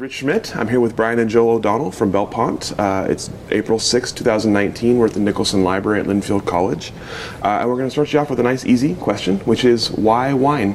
Rich 0.00 0.14
Schmidt. 0.14 0.56
I'm 0.56 0.68
here 0.68 0.80
with 0.80 0.96
Brian 0.96 1.18
and 1.18 1.28
Jill 1.28 1.50
O'Donnell 1.50 1.90
from 1.90 2.10
Belle 2.10 2.26
Pente. 2.26 2.72
Uh, 2.78 3.06
it's 3.10 3.28
April 3.50 3.78
6, 3.78 4.12
2019. 4.12 4.96
We're 4.96 5.04
at 5.04 5.12
the 5.12 5.20
Nicholson 5.20 5.62
Library 5.62 6.00
at 6.00 6.06
Linfield 6.06 6.46
College. 6.46 6.90
Uh, 7.44 7.58
and 7.60 7.68
we're 7.68 7.76
going 7.76 7.86
to 7.86 7.90
start 7.90 8.10
you 8.10 8.18
off 8.18 8.30
with 8.30 8.40
a 8.40 8.42
nice, 8.42 8.64
easy 8.64 8.94
question, 8.94 9.40
which 9.40 9.62
is 9.62 9.90
why 9.90 10.32
wine? 10.32 10.72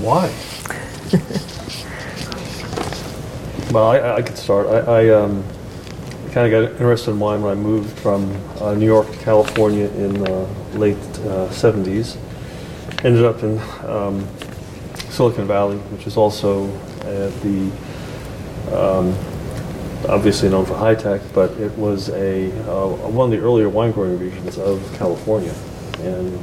Why? 0.00 0.32
well, 3.70 3.90
I, 3.90 4.16
I 4.16 4.22
could 4.22 4.38
start. 4.38 4.68
I, 4.68 4.78
I 4.78 5.08
um, 5.10 5.44
kind 6.32 6.50
of 6.50 6.70
got 6.70 6.80
interested 6.80 7.10
in 7.10 7.20
wine 7.20 7.42
when 7.42 7.58
I 7.58 7.60
moved 7.60 7.90
from 7.98 8.34
uh, 8.62 8.72
New 8.72 8.86
York 8.86 9.10
to 9.12 9.18
California 9.18 9.88
in 9.88 10.14
the 10.14 10.48
late 10.72 10.96
uh, 10.96 11.50
70s. 11.50 12.16
Ended 13.04 13.26
up 13.26 13.42
in 13.42 13.58
um, 13.86 14.26
Silicon 15.18 15.48
Valley, 15.48 15.78
which 15.90 16.06
is 16.06 16.16
also 16.16 16.68
uh, 17.00 17.28
the 17.42 17.72
um, 18.70 19.08
obviously 20.08 20.48
known 20.48 20.64
for 20.64 20.76
high 20.76 20.94
tech, 20.94 21.20
but 21.34 21.50
it 21.58 21.76
was 21.76 22.08
a 22.10 22.52
uh, 22.70 22.86
one 23.08 23.32
of 23.32 23.36
the 23.36 23.44
earlier 23.44 23.68
wine 23.68 23.90
growing 23.90 24.16
regions 24.16 24.58
of 24.58 24.80
California, 24.96 25.52
and 25.98 26.38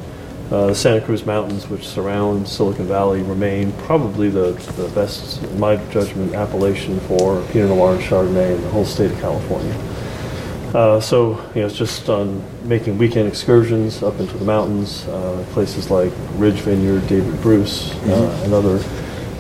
uh, 0.52 0.68
the 0.68 0.76
Santa 0.76 1.00
Cruz 1.00 1.26
Mountains, 1.26 1.70
which 1.70 1.88
surround 1.88 2.46
Silicon 2.50 2.86
Valley, 2.86 3.22
remain 3.22 3.72
probably 3.84 4.28
the, 4.28 4.52
the 4.76 4.90
best, 4.90 5.42
in 5.42 5.58
my 5.58 5.78
judgment, 5.90 6.34
appellation 6.34 7.00
for 7.08 7.42
Pinot 7.52 7.70
Noir 7.70 7.94
and 7.94 8.04
Chardonnay 8.04 8.56
in 8.58 8.62
the 8.62 8.70
whole 8.72 8.84
state 8.84 9.10
of 9.10 9.18
California. 9.22 9.74
Uh, 10.74 11.00
so, 11.00 11.42
you 11.56 11.62
know, 11.62 11.68
it's 11.68 11.78
just 11.78 12.10
on 12.10 12.44
making 12.66 12.98
weekend 12.98 13.28
excursions 13.28 14.02
up 14.02 14.20
into 14.20 14.38
the 14.38 14.46
mountains, 14.46 15.08
uh, 15.08 15.46
places 15.52 15.92
like 15.92 16.12
Ridge 16.34 16.60
Vineyard, 16.62 17.08
David 17.08 17.42
Bruce, 17.42 17.94
uh, 18.08 18.42
and 18.44 18.54
other 18.54 18.84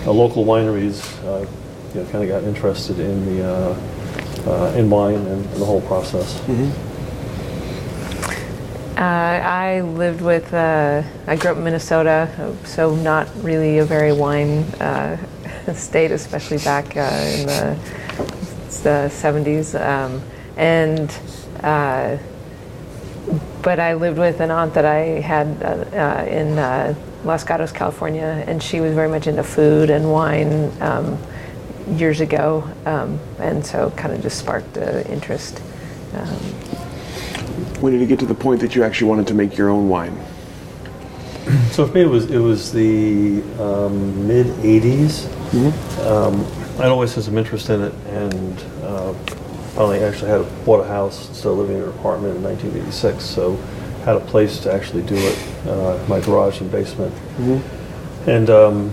uh, 0.06 0.12
local 0.12 0.45
wineries. 0.45 1.02
Uh, 1.23 1.48
you 1.94 2.02
know, 2.02 2.09
kind 2.12 2.23
of 2.23 2.30
got 2.30 2.44
interested 2.44 3.00
in 3.00 3.26
the 3.26 3.44
uh, 3.44 3.80
uh, 4.48 4.73
in 4.76 4.90
wine 4.90 5.16
and, 5.16 5.45
and 5.45 5.56
the 5.56 5.66
whole 5.66 5.82
process. 5.82 6.42
Uh, 8.98 9.02
I 9.02 9.82
lived 9.82 10.22
with, 10.22 10.54
uh, 10.54 11.04
I 11.28 11.36
grew 11.36 11.52
up 11.52 11.58
in 11.58 11.66
Minnesota, 11.66 12.56
so 12.64 12.95
not 12.95 13.28
really 13.44 13.80
a 13.80 13.86
very 13.86 14.14
wine 14.14 14.60
uh, 14.80 15.17
state, 15.73 16.12
especially 16.12 16.60
back 16.60 16.95
uh, 16.95 17.02
in 17.02 17.45
the, 17.45 17.78
the 18.84 19.10
70s. 19.12 19.76
Um, 19.80 20.22
and, 20.56 21.14
uh, 21.62 22.17
but 23.66 23.80
I 23.80 23.95
lived 23.95 24.19
with 24.19 24.41
an 24.41 24.52
aunt 24.52 24.75
that 24.75 24.85
I 24.85 25.19
had 25.21 25.47
uh, 25.63 25.67
uh, 25.97 26.25
in 26.25 26.59
uh, 26.59 26.94
Los 27.23 27.44
Gatos, 27.44 27.71
California, 27.71 28.44
and 28.45 28.61
she 28.61 28.80
was 28.80 28.94
very 28.94 29.09
much 29.09 29.25
into 29.25 29.44
food 29.44 29.89
and 29.89 30.11
wine 30.11 30.71
um, 30.81 31.17
years 31.89 32.21
ago. 32.21 32.63
Um, 32.86 33.19
and 33.39 33.66
so 33.66 33.89
kind 33.97 34.13
of 34.13 34.21
just 34.21 34.38
sparked 34.38 34.75
the 34.75 35.11
interest. 35.11 35.63
Um, 36.13 36.38
When 37.81 37.91
did 37.91 38.02
you 38.02 38.08
get 38.08 38.19
to 38.19 38.27
the 38.27 38.36
point 38.36 38.61
that 38.61 38.75
you 38.75 38.83
actually 38.83 39.09
wanted 39.09 39.25
to 39.27 39.33
make 39.33 39.58
your 39.58 39.71
own 39.71 39.89
wine? 39.89 40.15
So 41.71 41.87
for 41.87 41.93
me, 41.93 42.02
it 42.02 42.09
was 42.09 42.30
it 42.30 42.39
was 42.39 42.71
the 42.71 43.42
um, 43.59 44.27
mid 44.27 44.48
'80s. 44.64 45.25
Um, 46.05 46.45
I'd 46.80 46.89
always 46.89 47.15
had 47.15 47.23
some 47.23 47.37
interest 47.37 47.70
in 47.70 47.81
it, 47.81 47.93
and 48.08 48.59
uh, 48.83 49.14
finally 49.75 49.99
actually 49.99 50.30
had 50.30 50.41
a, 50.41 50.43
bought 50.65 50.80
a 50.80 50.87
house 50.87 51.27
instead 51.30 51.49
of 51.49 51.58
living 51.58 51.77
in 51.77 51.83
an 51.83 51.89
apartment 51.89 52.36
in 52.37 52.43
1986. 52.43 53.23
So 53.23 53.55
had 54.05 54.15
a 54.15 54.19
place 54.21 54.59
to 54.61 54.73
actually 54.73 55.03
do 55.03 55.15
it, 55.15 55.37
uh, 55.67 56.03
my 56.08 56.19
garage 56.21 56.61
and 56.61 56.71
basement, 56.71 57.13
and. 58.27 58.49
Um, 58.49 58.91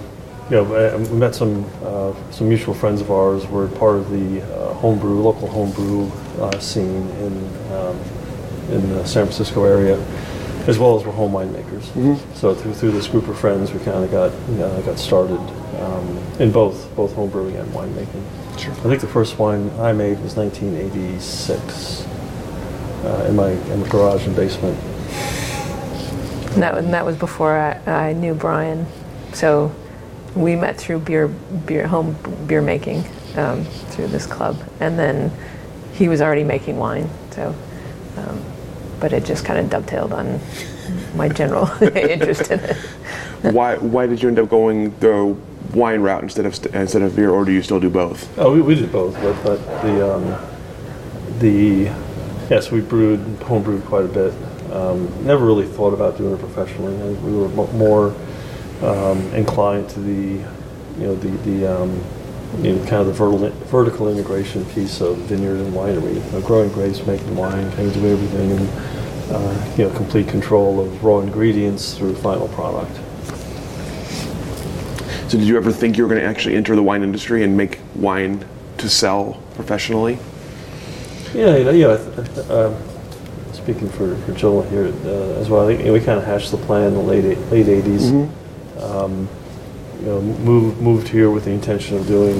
you 0.50 0.56
know, 0.58 0.74
I- 0.74 0.96
we 0.96 1.16
met 1.16 1.34
some 1.34 1.64
uh, 1.84 2.12
some 2.30 2.48
mutual 2.48 2.74
friends 2.74 3.00
of 3.00 3.10
ours. 3.10 3.46
Were 3.46 3.68
part 3.68 3.96
of 3.96 4.10
the 4.10 4.42
uh, 4.42 4.74
homebrew, 4.74 5.20
local 5.22 5.48
homebrew 5.48 6.10
uh, 6.42 6.58
scene 6.58 7.08
in 7.20 7.32
um, 7.72 7.96
in 8.70 8.86
the 8.90 9.06
San 9.06 9.24
Francisco 9.24 9.64
area, 9.64 9.98
as 10.66 10.78
well 10.78 10.98
as 10.98 11.06
we're 11.06 11.12
home 11.12 11.32
winemakers. 11.32 11.84
So 12.34 12.54
through 12.54 12.74
through 12.74 12.90
this 12.90 13.06
group 13.06 13.28
of 13.28 13.38
friends, 13.38 13.72
we 13.72 13.78
kind 13.78 14.04
of 14.04 14.10
got 14.10 14.32
you 14.50 14.56
know, 14.56 14.82
got 14.82 14.98
started 14.98 15.40
um, 15.82 16.18
in 16.38 16.52
both 16.52 16.94
both 16.94 17.14
home 17.14 17.30
brewing 17.30 17.56
and 17.56 17.70
winemaking. 17.72 18.58
Sure. 18.58 18.72
I 18.72 18.88
think 18.88 19.00
the 19.00 19.08
first 19.08 19.38
wine 19.38 19.70
I 19.80 19.92
made 19.92 20.20
was 20.20 20.36
1986 20.36 22.06
uh, 23.04 23.26
in 23.28 23.36
my 23.36 23.50
in 23.50 23.80
my 23.80 23.88
garage 23.88 24.26
and 24.26 24.36
basement. 24.36 24.78
And 26.52 26.62
that, 26.62 26.76
and 26.76 26.92
that 26.92 27.06
was 27.06 27.16
before 27.16 27.56
I, 27.56 28.10
I 28.10 28.12
knew 28.12 28.34
Brian. 28.34 28.86
So 29.32 29.74
we 30.36 30.54
met 30.54 30.76
through 30.76 31.00
beer, 31.00 31.28
beer 31.28 31.86
home 31.86 32.16
beer 32.46 32.60
making 32.60 33.04
um, 33.36 33.64
through 33.64 34.08
this 34.08 34.26
club, 34.26 34.58
and 34.80 34.98
then 34.98 35.32
he 35.94 36.08
was 36.08 36.20
already 36.20 36.44
making 36.44 36.76
wine. 36.78 37.08
So, 37.30 37.54
um, 38.18 38.44
but 39.00 39.12
it 39.12 39.24
just 39.24 39.44
kind 39.44 39.58
of 39.58 39.70
dovetailed 39.70 40.12
on 40.12 40.40
my 41.16 41.28
general 41.28 41.70
interest 41.82 42.50
in 42.50 42.60
it. 42.60 42.76
why 43.54 43.76
Why 43.76 44.06
did 44.06 44.22
you 44.22 44.28
end 44.28 44.38
up 44.38 44.50
going 44.50 44.96
the 44.98 45.34
wine 45.74 46.00
route 46.00 46.22
instead 46.22 46.46
of 46.46 46.54
st- 46.54 46.74
instead 46.74 47.02
of 47.02 47.16
beer, 47.16 47.30
or 47.30 47.44
do 47.44 47.52
you 47.52 47.62
still 47.62 47.80
do 47.80 47.90
both? 47.90 48.38
Oh, 48.38 48.52
we, 48.52 48.60
we 48.60 48.74
did 48.74 48.92
both, 48.92 49.14
but, 49.14 49.42
but 49.44 49.82
the 49.82 50.14
um, 50.14 51.38
the 51.38 51.90
yes, 52.50 52.70
we 52.70 52.80
brewed 52.80 53.20
home 53.42 53.62
brewed 53.62 53.84
quite 53.84 54.04
a 54.04 54.08
bit. 54.08 54.34
Um, 54.72 55.08
never 55.24 55.44
really 55.44 55.66
thought 55.66 55.92
about 55.92 56.16
doing 56.16 56.34
it 56.34 56.38
professionally. 56.40 56.94
We 57.14 57.36
were 57.36 57.48
mo- 57.48 57.72
more 57.72 58.14
um, 58.82 59.18
inclined 59.34 59.88
to 59.90 60.00
the 60.00 60.44
you 60.98 61.06
know 61.06 61.14
the 61.16 61.28
the 61.48 61.66
um, 61.80 62.02
you 62.62 62.74
know, 62.74 62.78
kind 62.86 63.00
of 63.00 63.06
the 63.06 63.12
vertical 63.12 63.48
vertical 63.68 64.08
integration 64.10 64.64
piece 64.66 65.00
of 65.00 65.16
vineyard 65.18 65.56
and 65.56 65.72
winery, 65.72 66.14
you 66.14 66.32
know, 66.32 66.40
growing 66.42 66.70
grapes, 66.70 67.04
making 67.06 67.34
wine, 67.34 67.70
kind 67.72 67.88
of 67.88 67.94
doing 67.94 68.12
everything, 68.12 68.50
and 68.52 68.68
uh, 69.32 69.74
you 69.76 69.84
know 69.88 69.96
complete 69.96 70.28
control 70.28 70.80
of 70.80 71.02
raw 71.02 71.20
ingredients 71.20 71.96
through 71.96 72.14
final 72.16 72.48
product. 72.48 72.98
So 75.32 75.38
did 75.38 75.48
you 75.48 75.56
ever 75.56 75.72
think 75.72 75.96
you 75.96 76.02
were 76.02 76.10
going 76.10 76.20
to 76.20 76.26
actually 76.26 76.56
enter 76.56 76.76
the 76.76 76.82
wine 76.82 77.02
industry 77.02 77.42
and 77.42 77.56
make 77.56 77.78
wine 77.94 78.44
to 78.76 78.86
sell 78.86 79.40
professionally? 79.54 80.18
Yeah, 81.32 81.56
you 81.56 81.64
know, 81.64 81.70
yeah. 81.70 82.52
Um, 82.54 82.76
speaking 83.54 83.88
for, 83.88 84.14
for 84.26 84.32
Jill 84.34 84.60
here 84.60 84.88
uh, 85.06 85.40
as 85.40 85.48
well, 85.48 85.64
I 85.64 85.68
think, 85.68 85.80
you 85.80 85.86
know, 85.86 85.94
we 85.94 86.00
kind 86.00 86.18
of 86.18 86.26
hatched 86.26 86.50
the 86.50 86.58
plan 86.58 86.88
in 86.88 86.92
the 86.92 87.00
late 87.00 87.24
eight- 87.24 87.38
late 87.50 87.64
80s. 87.64 88.30
Um, 88.82 89.26
you 90.00 90.06
know, 90.08 90.20
moved 90.20 90.82
moved 90.82 91.08
here 91.08 91.30
with 91.30 91.46
the 91.46 91.52
intention 91.52 91.96
of 91.96 92.06
doing. 92.06 92.36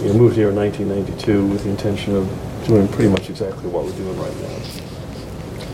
You 0.00 0.06
know, 0.06 0.14
moved 0.14 0.34
here 0.34 0.48
in 0.48 0.56
1992 0.56 1.46
with 1.46 1.64
the 1.64 1.68
intention 1.68 2.16
of 2.16 2.26
doing 2.66 2.88
pretty 2.88 3.10
much 3.10 3.28
exactly 3.28 3.68
what 3.68 3.84
we're 3.84 3.92
doing 3.92 4.18
right 4.18 4.34
now. 4.36 4.89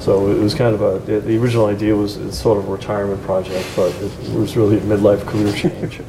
So 0.07 0.31
it 0.31 0.39
was 0.39 0.55
kind 0.55 0.73
of 0.73 0.83
a. 0.83 1.01
The 1.01 1.19
the 1.19 1.37
original 1.37 1.67
idea 1.67 1.97
was 1.97 2.17
it's 2.17 2.39
sort 2.39 2.59
of 2.59 2.69
a 2.69 2.71
retirement 2.71 3.21
project, 3.25 3.67
but 3.75 3.93
it 3.97 4.39
was 4.39 4.57
really 4.57 4.79
a 4.79 4.81
midlife 4.83 5.27
career 5.27 5.53
change 5.53 6.01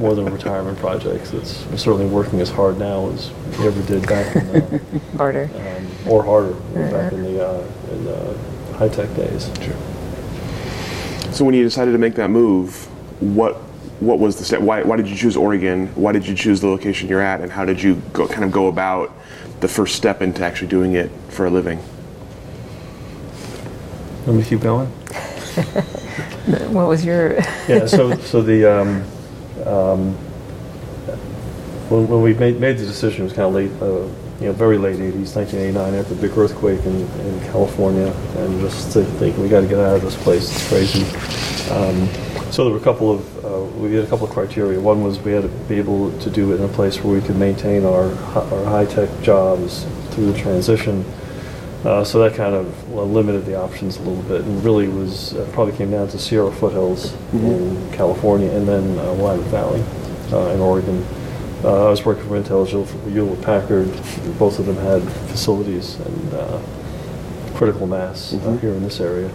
more 0.00 0.16
than 0.16 0.26
a 0.26 0.30
retirement 0.32 0.76
project. 0.78 1.32
It's 1.32 1.64
we're 1.66 1.76
certainly 1.76 2.06
working 2.06 2.40
as 2.40 2.50
hard 2.50 2.80
now 2.80 3.10
as 3.10 3.30
we 3.56 3.68
ever 3.68 3.80
did 3.82 4.08
back 4.08 4.34
in 4.34 4.44
the 4.48 4.80
Harder. 5.16 5.48
um, 5.54 6.12
or 6.12 6.24
harder 6.24 6.54
back 6.90 7.12
in 7.12 7.22
the 7.22 7.46
uh, 7.46 7.64
in 7.92 8.04
the 8.04 8.36
high 8.76 8.88
tech 8.88 9.14
days. 9.14 9.44
So 11.30 11.44
when 11.44 11.54
you 11.54 11.62
decided 11.62 11.92
to 11.92 11.98
make 11.98 12.16
that 12.16 12.30
move, 12.30 12.74
what 13.20 13.54
what 14.00 14.18
was 14.18 14.34
the 14.34 14.44
step? 14.44 14.62
Why, 14.62 14.82
why 14.82 14.96
did 14.96 15.06
you 15.06 15.14
choose 15.14 15.36
Oregon? 15.36 15.86
Why 15.94 16.10
did 16.10 16.26
you 16.26 16.34
choose 16.34 16.60
the 16.60 16.66
location 16.66 17.08
you're 17.08 17.20
at? 17.20 17.40
And 17.40 17.52
how 17.52 17.64
did 17.64 17.80
you 17.80 18.02
go, 18.12 18.26
kind 18.26 18.42
of 18.42 18.50
go 18.50 18.66
about 18.66 19.12
the 19.60 19.68
first 19.68 19.94
step 19.94 20.22
into 20.22 20.44
actually 20.44 20.66
doing 20.66 20.94
it 20.94 21.12
for 21.28 21.46
a 21.46 21.50
living? 21.50 21.78
Let 24.26 24.36
me 24.36 24.42
keep 24.42 24.60
going. 24.60 24.86
What 26.44 26.88
was 26.88 27.04
your? 27.04 27.34
Yeah. 27.68 27.86
So 27.86 28.14
so 28.16 28.42
the 28.42 28.66
um, 28.70 29.02
um, 29.64 30.14
when, 31.88 32.06
when 32.08 32.20
we 32.20 32.34
made 32.34 32.60
made 32.60 32.76
the 32.76 32.84
decision, 32.84 33.22
it 33.22 33.24
was 33.24 33.32
kind 33.32 33.48
of 33.48 33.54
late. 33.54 33.72
Uh, 33.80 34.08
you 34.40 34.46
know, 34.46 34.52
very 34.52 34.78
late 34.78 34.96
80s, 34.96 35.36
1989, 35.36 35.94
after 35.94 36.12
the 36.12 36.20
big 36.20 36.36
earthquake 36.36 36.84
in, 36.84 37.02
in 37.20 37.40
California, 37.52 38.08
and 38.36 38.60
just 38.60 38.92
to 38.92 39.04
think 39.04 39.38
we 39.38 39.48
got 39.48 39.60
to 39.60 39.68
get 39.68 39.78
out 39.78 39.94
of 39.94 40.02
this 40.02 40.16
place. 40.16 40.50
It's 40.50 40.68
crazy. 40.68 41.04
Um, 41.70 42.08
so 42.50 42.64
there 42.64 42.72
were 42.72 42.80
a 42.80 42.82
couple 42.82 43.12
of 43.12 43.44
uh, 43.44 43.62
we 43.78 43.94
had 43.94 44.04
a 44.04 44.08
couple 44.08 44.26
of 44.26 44.32
criteria. 44.32 44.80
One 44.80 45.02
was 45.04 45.20
we 45.20 45.32
had 45.32 45.42
to 45.42 45.48
be 45.68 45.76
able 45.78 46.10
to 46.18 46.30
do 46.30 46.52
it 46.52 46.56
in 46.56 46.64
a 46.64 46.68
place 46.68 47.02
where 47.02 47.14
we 47.14 47.24
could 47.24 47.36
maintain 47.36 47.84
our 47.84 48.12
our 48.34 48.64
high 48.64 48.86
tech 48.86 49.08
jobs, 49.22 49.86
through 50.10 50.32
the 50.32 50.38
transition. 50.38 51.04
Uh, 51.84 52.02
so 52.02 52.18
that 52.18 52.34
kind 52.34 52.54
of 52.54 52.90
limited 52.90 53.44
the 53.44 53.54
options 53.54 53.98
a 53.98 54.00
little 54.00 54.22
bit, 54.22 54.40
and 54.40 54.64
really 54.64 54.88
was 54.88 55.34
uh, 55.34 55.46
probably 55.52 55.76
came 55.76 55.90
down 55.90 56.08
to 56.08 56.18
Sierra 56.18 56.50
foothills 56.50 57.14
in 57.34 57.92
California, 57.92 58.50
and 58.50 58.66
then 58.66 58.98
uh, 58.98 59.12
Willamette 59.14 59.46
Valley 59.48 59.82
uh, 60.32 60.54
in 60.54 60.60
Oregon. 60.60 61.04
Uh, 61.62 61.86
I 61.86 61.90
was 61.90 62.04
working 62.04 62.24
for 62.24 62.40
Intel 62.40 62.66
Hewlett 63.10 63.42
Packard. 63.42 63.90
Both 64.38 64.58
of 64.58 64.66
them 64.66 64.76
had 64.76 65.02
facilities 65.28 65.96
and 65.96 66.34
uh, 66.34 66.60
critical 67.54 67.86
mass 67.86 68.34
uh, 68.34 68.56
here 68.60 68.72
in 68.72 68.82
this 68.82 69.00
area. 69.00 69.30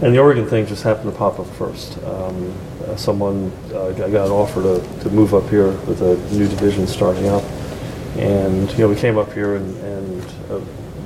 And 0.00 0.14
the 0.14 0.18
Oregon 0.18 0.46
thing 0.46 0.66
just 0.66 0.84
happened 0.84 1.10
to 1.10 1.18
pop 1.18 1.40
up 1.40 1.46
first. 1.48 1.98
Um, 2.04 2.54
uh, 2.86 2.96
someone 2.96 3.50
uh, 3.74 3.92
got 3.92 4.26
an 4.26 4.32
offer 4.32 4.62
to, 4.62 5.00
to 5.02 5.10
move 5.10 5.34
up 5.34 5.48
here 5.48 5.72
with 5.86 6.02
a 6.02 6.16
new 6.34 6.46
division 6.48 6.86
starting 6.86 7.28
up. 7.28 7.42
And, 8.16 8.70
you 8.72 8.78
know, 8.78 8.88
we 8.88 8.96
came 8.96 9.18
up 9.18 9.32
here 9.32 9.56
and, 9.56 9.76
and 9.78 10.22
uh, 10.50 10.60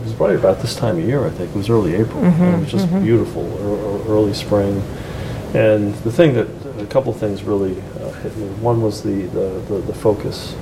was 0.04 0.12
probably 0.14 0.36
about 0.36 0.60
this 0.60 0.74
time 0.76 0.98
of 0.98 1.04
year, 1.04 1.24
I 1.26 1.30
think. 1.30 1.50
It 1.50 1.56
was 1.56 1.68
early 1.70 1.94
April. 1.94 2.22
and 2.24 2.56
it 2.56 2.60
was 2.60 2.70
just 2.70 2.88
beautiful, 3.02 3.42
ear- 3.44 4.06
ear- 4.06 4.12
early 4.14 4.34
spring. 4.34 4.82
And 5.54 5.94
the 5.96 6.10
thing 6.12 6.34
that, 6.34 6.48
a 6.80 6.86
couple 6.86 7.12
of 7.12 7.18
things 7.18 7.42
really 7.42 7.80
uh, 8.00 8.10
hit 8.22 8.36
me. 8.36 8.46
One 8.60 8.80
was 8.82 9.02
the, 9.02 9.22
the, 9.26 9.48
the, 9.68 9.78
the 9.86 9.94
focus 9.94 10.54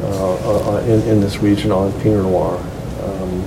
uh, 0.00 0.76
uh, 0.76 0.80
in, 0.82 1.00
in 1.02 1.20
this 1.20 1.38
region 1.38 1.70
on 1.70 1.92
Pinot 2.00 2.22
Noir. 2.24 2.56
Um, 3.02 3.42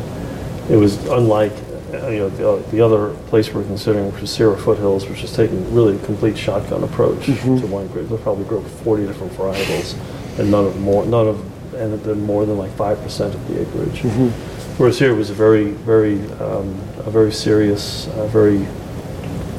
it 0.70 0.76
was 0.78 1.04
unlike 1.08 1.52
uh, 1.94 2.08
you 2.10 2.20
know 2.20 2.30
the, 2.30 2.50
uh, 2.50 2.72
the 2.72 2.82
other 2.82 3.14
place 3.28 3.52
we're 3.54 3.64
considering, 3.64 4.12
which 4.14 4.24
is 4.24 4.32
Sierra 4.32 4.58
Foothills, 4.58 5.08
which 5.08 5.24
is 5.24 5.34
taking 5.36 5.74
really 5.74 5.96
a 5.96 6.06
complete 6.06 6.38
shotgun 6.38 6.84
approach 6.84 7.26
to 7.26 7.68
wine 7.68 7.88
grapes. 7.88 8.10
They'll 8.10 8.18
probably 8.20 8.46
grow 8.46 8.62
40 8.62 9.08
different 9.08 9.34
varietals, 9.34 9.96
and 10.40 10.52
none 10.52 10.66
of 10.66 10.80
more 10.80 11.06
none 11.06 11.28
of 11.28 11.74
and 11.76 12.24
more 12.24 12.46
than 12.46 12.58
like 12.58 12.72
five 12.72 13.00
percent 13.02 13.34
of 13.36 13.48
the 13.48 13.62
acreage. 13.62 14.02
Whereas 14.78 15.00
here 15.00 15.12
it 15.12 15.16
was 15.16 15.30
a 15.30 15.34
very 15.34 15.72
very 15.72 16.20
um, 16.34 16.68
a 17.06 17.12
very 17.12 17.32
serious, 17.32 18.08
uh, 18.08 18.28
very 18.28 18.66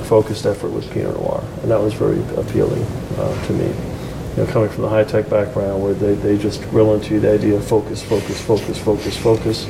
focused 0.04 0.46
effort 0.46 0.70
with 0.70 0.90
Pinot 0.90 1.14
Noir, 1.14 1.42
and 1.62 1.70
that 1.70 1.80
was 1.80 1.94
very 1.94 2.20
appealing 2.34 2.82
uh, 3.16 3.46
to 3.46 3.52
me. 3.52 3.66
You 4.36 4.44
know, 4.44 4.52
coming 4.52 4.68
from 4.68 4.82
the 4.82 4.88
high 4.88 5.04
tech 5.04 5.30
background 5.30 5.82
where 5.82 5.94
they, 5.94 6.14
they 6.14 6.36
just 6.36 6.60
drill 6.70 6.94
into 6.94 7.18
the 7.20 7.32
idea 7.32 7.56
of 7.56 7.66
focus, 7.66 8.02
focus, 8.02 8.44
focus, 8.44 8.78
focus, 8.78 9.16
focus. 9.16 9.66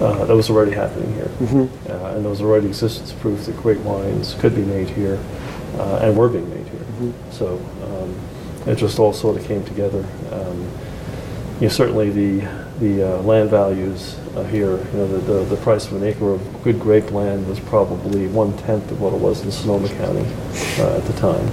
Uh, 0.00 0.26
that 0.26 0.36
was 0.36 0.50
already 0.50 0.72
happening 0.72 1.12
here, 1.14 1.30
uh, 1.88 2.14
and 2.14 2.22
there 2.22 2.30
was 2.30 2.42
already 2.42 2.66
existence 2.66 3.12
proof 3.14 3.46
that 3.46 3.56
great 3.56 3.80
wines 3.80 4.34
could 4.34 4.54
be 4.54 4.62
made 4.62 4.90
here, 4.90 5.18
uh, 5.78 6.00
and 6.02 6.16
were 6.16 6.28
being 6.28 6.48
made 6.50 6.66
here. 6.68 7.12
So 7.30 7.56
um, 7.82 8.70
it 8.70 8.76
just 8.76 8.98
all 8.98 9.14
sort 9.14 9.38
of 9.38 9.44
came 9.46 9.64
together. 9.64 10.06
Um, 10.30 10.70
you 11.60 11.62
know, 11.62 11.68
certainly 11.70 12.10
the 12.10 12.46
the 12.78 13.18
uh, 13.18 13.22
land 13.22 13.48
values 13.48 14.16
uh, 14.36 14.44
here, 14.44 14.76
you 14.76 14.92
know, 14.92 15.06
the, 15.06 15.18
the 15.18 15.44
the 15.44 15.56
price 15.56 15.86
of 15.86 15.94
an 15.94 16.04
acre 16.04 16.30
of 16.32 16.62
good 16.62 16.78
grape 16.78 17.10
land 17.10 17.48
was 17.48 17.58
probably 17.58 18.26
one 18.28 18.56
tenth 18.58 18.90
of 18.90 19.00
what 19.00 19.14
it 19.14 19.18
was 19.18 19.42
in 19.42 19.50
Sonoma 19.50 19.88
County 19.88 20.26
uh, 20.78 20.98
at 20.98 21.04
the 21.04 21.12
time. 21.14 21.48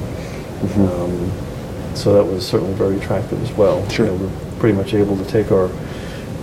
Um, 0.92 1.32
so 1.96 2.14
that 2.14 2.24
was 2.24 2.46
certainly 2.46 2.74
very 2.74 2.98
attractive 2.98 3.42
as 3.42 3.52
well. 3.54 3.88
Sure. 3.90 4.08
You 4.08 4.12
know, 4.12 4.26
we're 4.26 4.60
pretty 4.60 4.78
much 4.78 4.94
able 4.94 5.16
to 5.18 5.26
take 5.26 5.52
our 5.52 5.70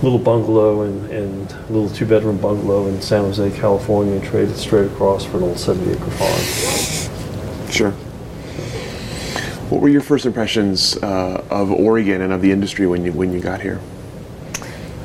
little 0.01 0.17
bungalow 0.17 0.81
and, 0.81 1.11
and 1.11 1.51
little 1.69 1.89
two-bedroom 1.89 2.37
bungalow 2.37 2.87
in 2.87 3.01
San 3.01 3.23
Jose, 3.23 3.51
California, 3.59 4.13
and 4.13 4.23
trade 4.23 4.49
it 4.49 4.57
straight 4.57 4.91
across 4.91 5.23
for 5.23 5.37
an 5.37 5.43
old 5.43 5.57
70-acre 5.57 6.11
farm. 6.11 7.71
Sure. 7.71 7.91
What 9.69 9.81
were 9.81 9.89
your 9.89 10.01
first 10.01 10.25
impressions 10.25 10.97
uh, 10.97 11.45
of 11.49 11.71
Oregon 11.71 12.21
and 12.21 12.33
of 12.33 12.41
the 12.41 12.51
industry 12.51 12.87
when 12.87 13.05
you 13.05 13.13
when 13.13 13.31
you 13.31 13.39
got 13.39 13.61
here? 13.61 13.79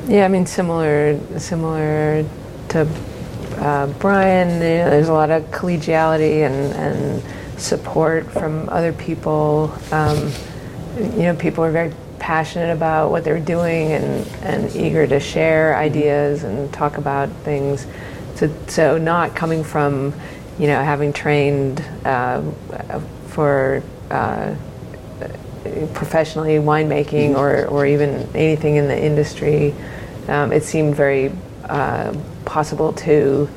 Yeah, 0.07 0.23
I 0.23 0.29
mean, 0.29 0.45
similar, 0.45 1.19
similar 1.37 2.25
to 2.69 2.87
uh, 3.57 3.87
Brian. 3.99 4.47
You 4.51 4.77
know, 4.77 4.89
there's 4.89 5.09
a 5.09 5.13
lot 5.13 5.29
of 5.29 5.43
collegiality 5.51 6.45
and, 6.45 6.73
and 6.75 7.59
support 7.59 8.25
from 8.31 8.69
other 8.69 8.93
people. 8.93 9.77
Um, 9.91 10.31
you 10.97 11.23
know, 11.23 11.35
people 11.35 11.61
are 11.65 11.71
very 11.71 11.93
passionate 12.19 12.71
about 12.71 13.11
what 13.11 13.25
they're 13.25 13.37
doing 13.41 13.91
and, 13.91 14.25
and 14.43 14.73
eager 14.77 15.05
to 15.07 15.19
share 15.19 15.75
ideas 15.75 16.43
and 16.43 16.71
talk 16.71 16.97
about 16.97 17.27
things. 17.43 17.85
So, 18.35 18.49
so 18.67 18.97
not 18.97 19.35
coming 19.35 19.61
from, 19.61 20.13
you 20.57 20.67
know, 20.67 20.81
having 20.81 21.11
trained 21.11 21.83
uh, 22.05 22.49
for 23.27 23.83
uh, 24.09 24.55
professionally 25.93 26.55
winemaking 26.55 27.35
or, 27.35 27.65
or 27.65 27.85
even 27.85 28.25
anything 28.33 28.77
in 28.77 28.87
the 28.87 28.97
industry, 28.97 29.75
um, 30.27 30.51
it 30.51 30.63
seemed 30.63 30.95
very 30.95 31.31
uh, 31.65 32.13
possible 32.45 32.93
to 32.93 33.49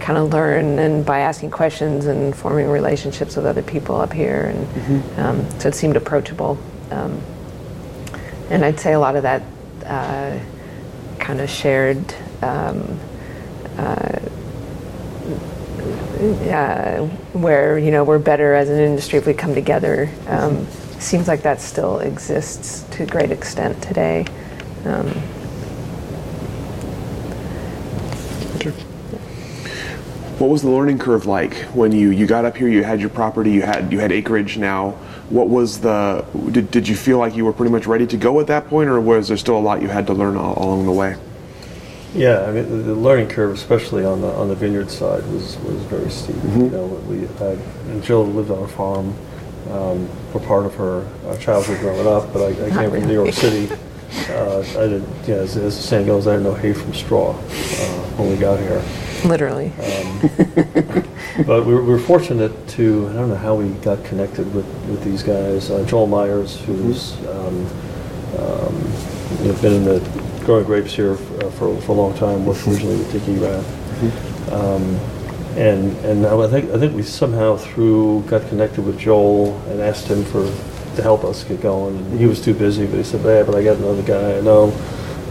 kind 0.00 0.18
of 0.18 0.32
learn 0.32 0.78
and 0.78 1.04
by 1.04 1.20
asking 1.20 1.50
questions 1.50 2.06
and 2.06 2.36
forming 2.36 2.68
relationships 2.68 3.34
with 3.36 3.46
other 3.46 3.62
people 3.62 4.00
up 4.00 4.12
here. 4.12 4.54
And 4.54 5.18
um, 5.18 5.60
so 5.60 5.68
it 5.68 5.74
seemed 5.74 5.96
approachable. 5.96 6.58
Um, 6.90 7.20
and 8.50 8.64
I'd 8.64 8.78
say 8.78 8.92
a 8.92 9.00
lot 9.00 9.16
of 9.16 9.22
that 9.22 9.42
uh, 9.84 10.38
kind 11.18 11.40
of 11.40 11.50
shared 11.50 12.14
um, 12.42 13.00
uh, 13.76 14.18
uh, 16.50 17.06
where 17.32 17.78
you 17.78 17.90
know 17.90 18.04
we're 18.04 18.18
better 18.18 18.54
as 18.54 18.68
an 18.68 18.78
industry 18.78 19.18
if 19.18 19.26
we 19.26 19.34
come 19.34 19.54
together. 19.54 20.08
Um, 20.28 20.66
seems 20.98 21.28
like 21.28 21.42
that 21.42 21.60
still 21.60 21.98
exists 21.98 22.84
to 22.96 23.02
a 23.02 23.06
great 23.06 23.30
extent 23.30 23.82
today. 23.82 24.24
Um, 24.84 25.10
What 30.38 30.50
was 30.50 30.60
the 30.60 30.68
learning 30.68 30.98
curve 30.98 31.24
like 31.24 31.54
when 31.72 31.92
you, 31.92 32.10
you 32.10 32.26
got 32.26 32.44
up 32.44 32.58
here? 32.58 32.68
You 32.68 32.84
had 32.84 33.00
your 33.00 33.08
property, 33.08 33.52
you 33.52 33.62
had 33.62 33.90
you 33.90 34.00
had 34.00 34.12
acreage 34.12 34.58
now. 34.58 34.90
What 35.30 35.48
was 35.48 35.80
the 35.80 36.26
did, 36.52 36.70
did 36.70 36.86
you 36.86 36.94
feel 36.94 37.16
like 37.16 37.34
you 37.34 37.46
were 37.46 37.54
pretty 37.54 37.72
much 37.72 37.86
ready 37.86 38.06
to 38.06 38.18
go 38.18 38.38
at 38.38 38.46
that 38.48 38.68
point, 38.68 38.90
or 38.90 39.00
was 39.00 39.28
there 39.28 39.38
still 39.38 39.56
a 39.56 39.60
lot 39.60 39.80
you 39.80 39.88
had 39.88 40.06
to 40.08 40.12
learn 40.12 40.36
all, 40.36 40.62
along 40.62 40.84
the 40.84 40.92
way? 40.92 41.16
Yeah, 42.14 42.44
I 42.46 42.52
mean, 42.52 42.68
the, 42.68 42.76
the 42.82 42.94
learning 42.94 43.28
curve, 43.28 43.54
especially 43.54 44.04
on 44.04 44.20
the 44.20 44.28
on 44.28 44.48
the 44.48 44.54
vineyard 44.54 44.90
side, 44.90 45.24
was 45.28 45.56
was 45.60 45.82
very 45.84 46.10
steep. 46.10 46.36
You 46.54 46.68
know, 46.68 46.84
we 47.08 47.20
had 47.38 47.58
and 47.88 48.04
Jill 48.04 48.26
lived 48.26 48.50
on 48.50 48.62
a 48.62 48.68
farm 48.68 49.16
um, 49.70 50.06
for 50.32 50.40
part 50.40 50.66
of 50.66 50.74
her 50.74 51.08
uh, 51.26 51.38
childhood 51.38 51.80
growing 51.80 52.06
up, 52.06 52.30
but 52.34 52.42
I, 52.42 52.66
I 52.66 52.70
came 52.70 52.90
from 52.90 53.06
New 53.06 53.14
York 53.14 53.32
City. 53.32 53.74
Uh, 54.28 54.60
I 54.60 54.86
did, 54.86 55.02
you 55.26 55.34
know, 55.34 55.40
as, 55.40 55.56
as 55.56 55.76
the 55.76 55.82
saying 55.82 56.06
goes, 56.06 56.26
I 56.26 56.32
didn't 56.32 56.44
know 56.44 56.54
hay 56.54 56.74
from 56.74 56.92
straw 56.92 57.30
uh, 57.30 57.34
when 58.16 58.28
we 58.28 58.36
got 58.36 58.60
here. 58.60 58.84
Literally. 59.24 59.72
But 61.46 61.66
we 61.66 61.74
were, 61.74 61.82
we 61.82 61.90
were 61.90 61.98
fortunate 61.98 62.66
to, 62.68 63.08
I 63.10 63.12
don't 63.12 63.28
know 63.28 63.36
how 63.36 63.54
we 63.54 63.68
got 63.80 64.02
connected 64.04 64.52
with, 64.54 64.64
with 64.88 65.04
these 65.04 65.22
guys. 65.22 65.70
Uh, 65.70 65.84
Joel 65.84 66.06
Myers, 66.06 66.58
who's 66.60 67.12
um, 67.26 67.66
um, 68.38 68.92
you 69.42 69.52
know, 69.52 69.58
been 69.60 69.74
in 69.74 69.84
the 69.84 70.00
growing 70.46 70.64
grapes 70.64 70.94
here 70.94 71.12
uh, 71.12 71.50
for, 71.50 71.78
for 71.82 71.92
a 71.92 71.94
long 71.94 72.14
time, 72.16 72.46
worked 72.46 72.66
originally 72.66 72.96
with 72.96 73.12
Dick 73.12 73.28
Erath. 73.28 74.50
Um, 74.50 74.98
and 75.56 75.96
and 76.04 76.26
I 76.26 76.48
think 76.48 76.70
I 76.70 76.78
think 76.78 76.94
we 76.94 77.02
somehow 77.02 77.56
through 77.56 78.22
got 78.26 78.46
connected 78.48 78.84
with 78.84 78.98
Joel 78.98 79.58
and 79.68 79.80
asked 79.80 80.06
him 80.06 80.22
for 80.24 80.44
to 80.96 81.02
help 81.02 81.24
us 81.24 81.44
get 81.44 81.60
going. 81.60 81.96
And 81.96 82.20
he 82.20 82.26
was 82.26 82.42
too 82.42 82.54
busy, 82.54 82.86
but 82.86 82.96
he 82.96 83.02
said, 83.02 83.24
"Yeah, 83.24 83.42
but 83.42 83.54
I 83.54 83.64
got 83.64 83.76
another 83.78 84.02
guy 84.02 84.36
I 84.36 84.40
know, 84.42 84.68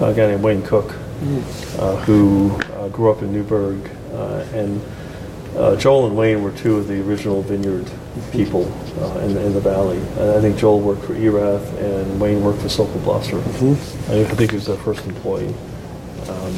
a 0.01 0.13
guy 0.13 0.27
named 0.27 0.41
Wayne 0.41 0.63
Cook, 0.63 0.95
uh, 1.77 1.95
who 2.05 2.59
grew 2.89 3.11
up 3.11 3.21
in 3.21 3.33
Newberg, 3.33 3.89
uh, 4.13 4.45
and 4.53 4.81
uh, 5.55 5.75
Joel 5.77 6.07
and 6.07 6.17
Wayne 6.17 6.43
were 6.43 6.51
two 6.51 6.75
of 6.77 6.87
the 6.87 7.01
original 7.01 7.41
vineyard 7.41 7.89
people 8.31 8.65
uh, 8.99 9.19
in, 9.19 9.37
in 9.37 9.53
the 9.53 9.61
valley. 9.61 9.97
And 9.97 10.31
I 10.31 10.41
think 10.41 10.57
Joel 10.57 10.81
worked 10.81 11.03
for 11.03 11.13
Erath, 11.13 11.77
and 11.79 12.19
Wayne 12.19 12.43
worked 12.43 12.61
for 12.61 12.69
Sokol 12.69 12.99
Blosser. 13.01 13.39
I 14.09 14.21
I 14.21 14.23
think 14.25 14.51
he 14.51 14.57
was 14.57 14.65
their 14.65 14.77
first 14.77 15.05
employee. 15.05 15.53
Um, 16.27 16.55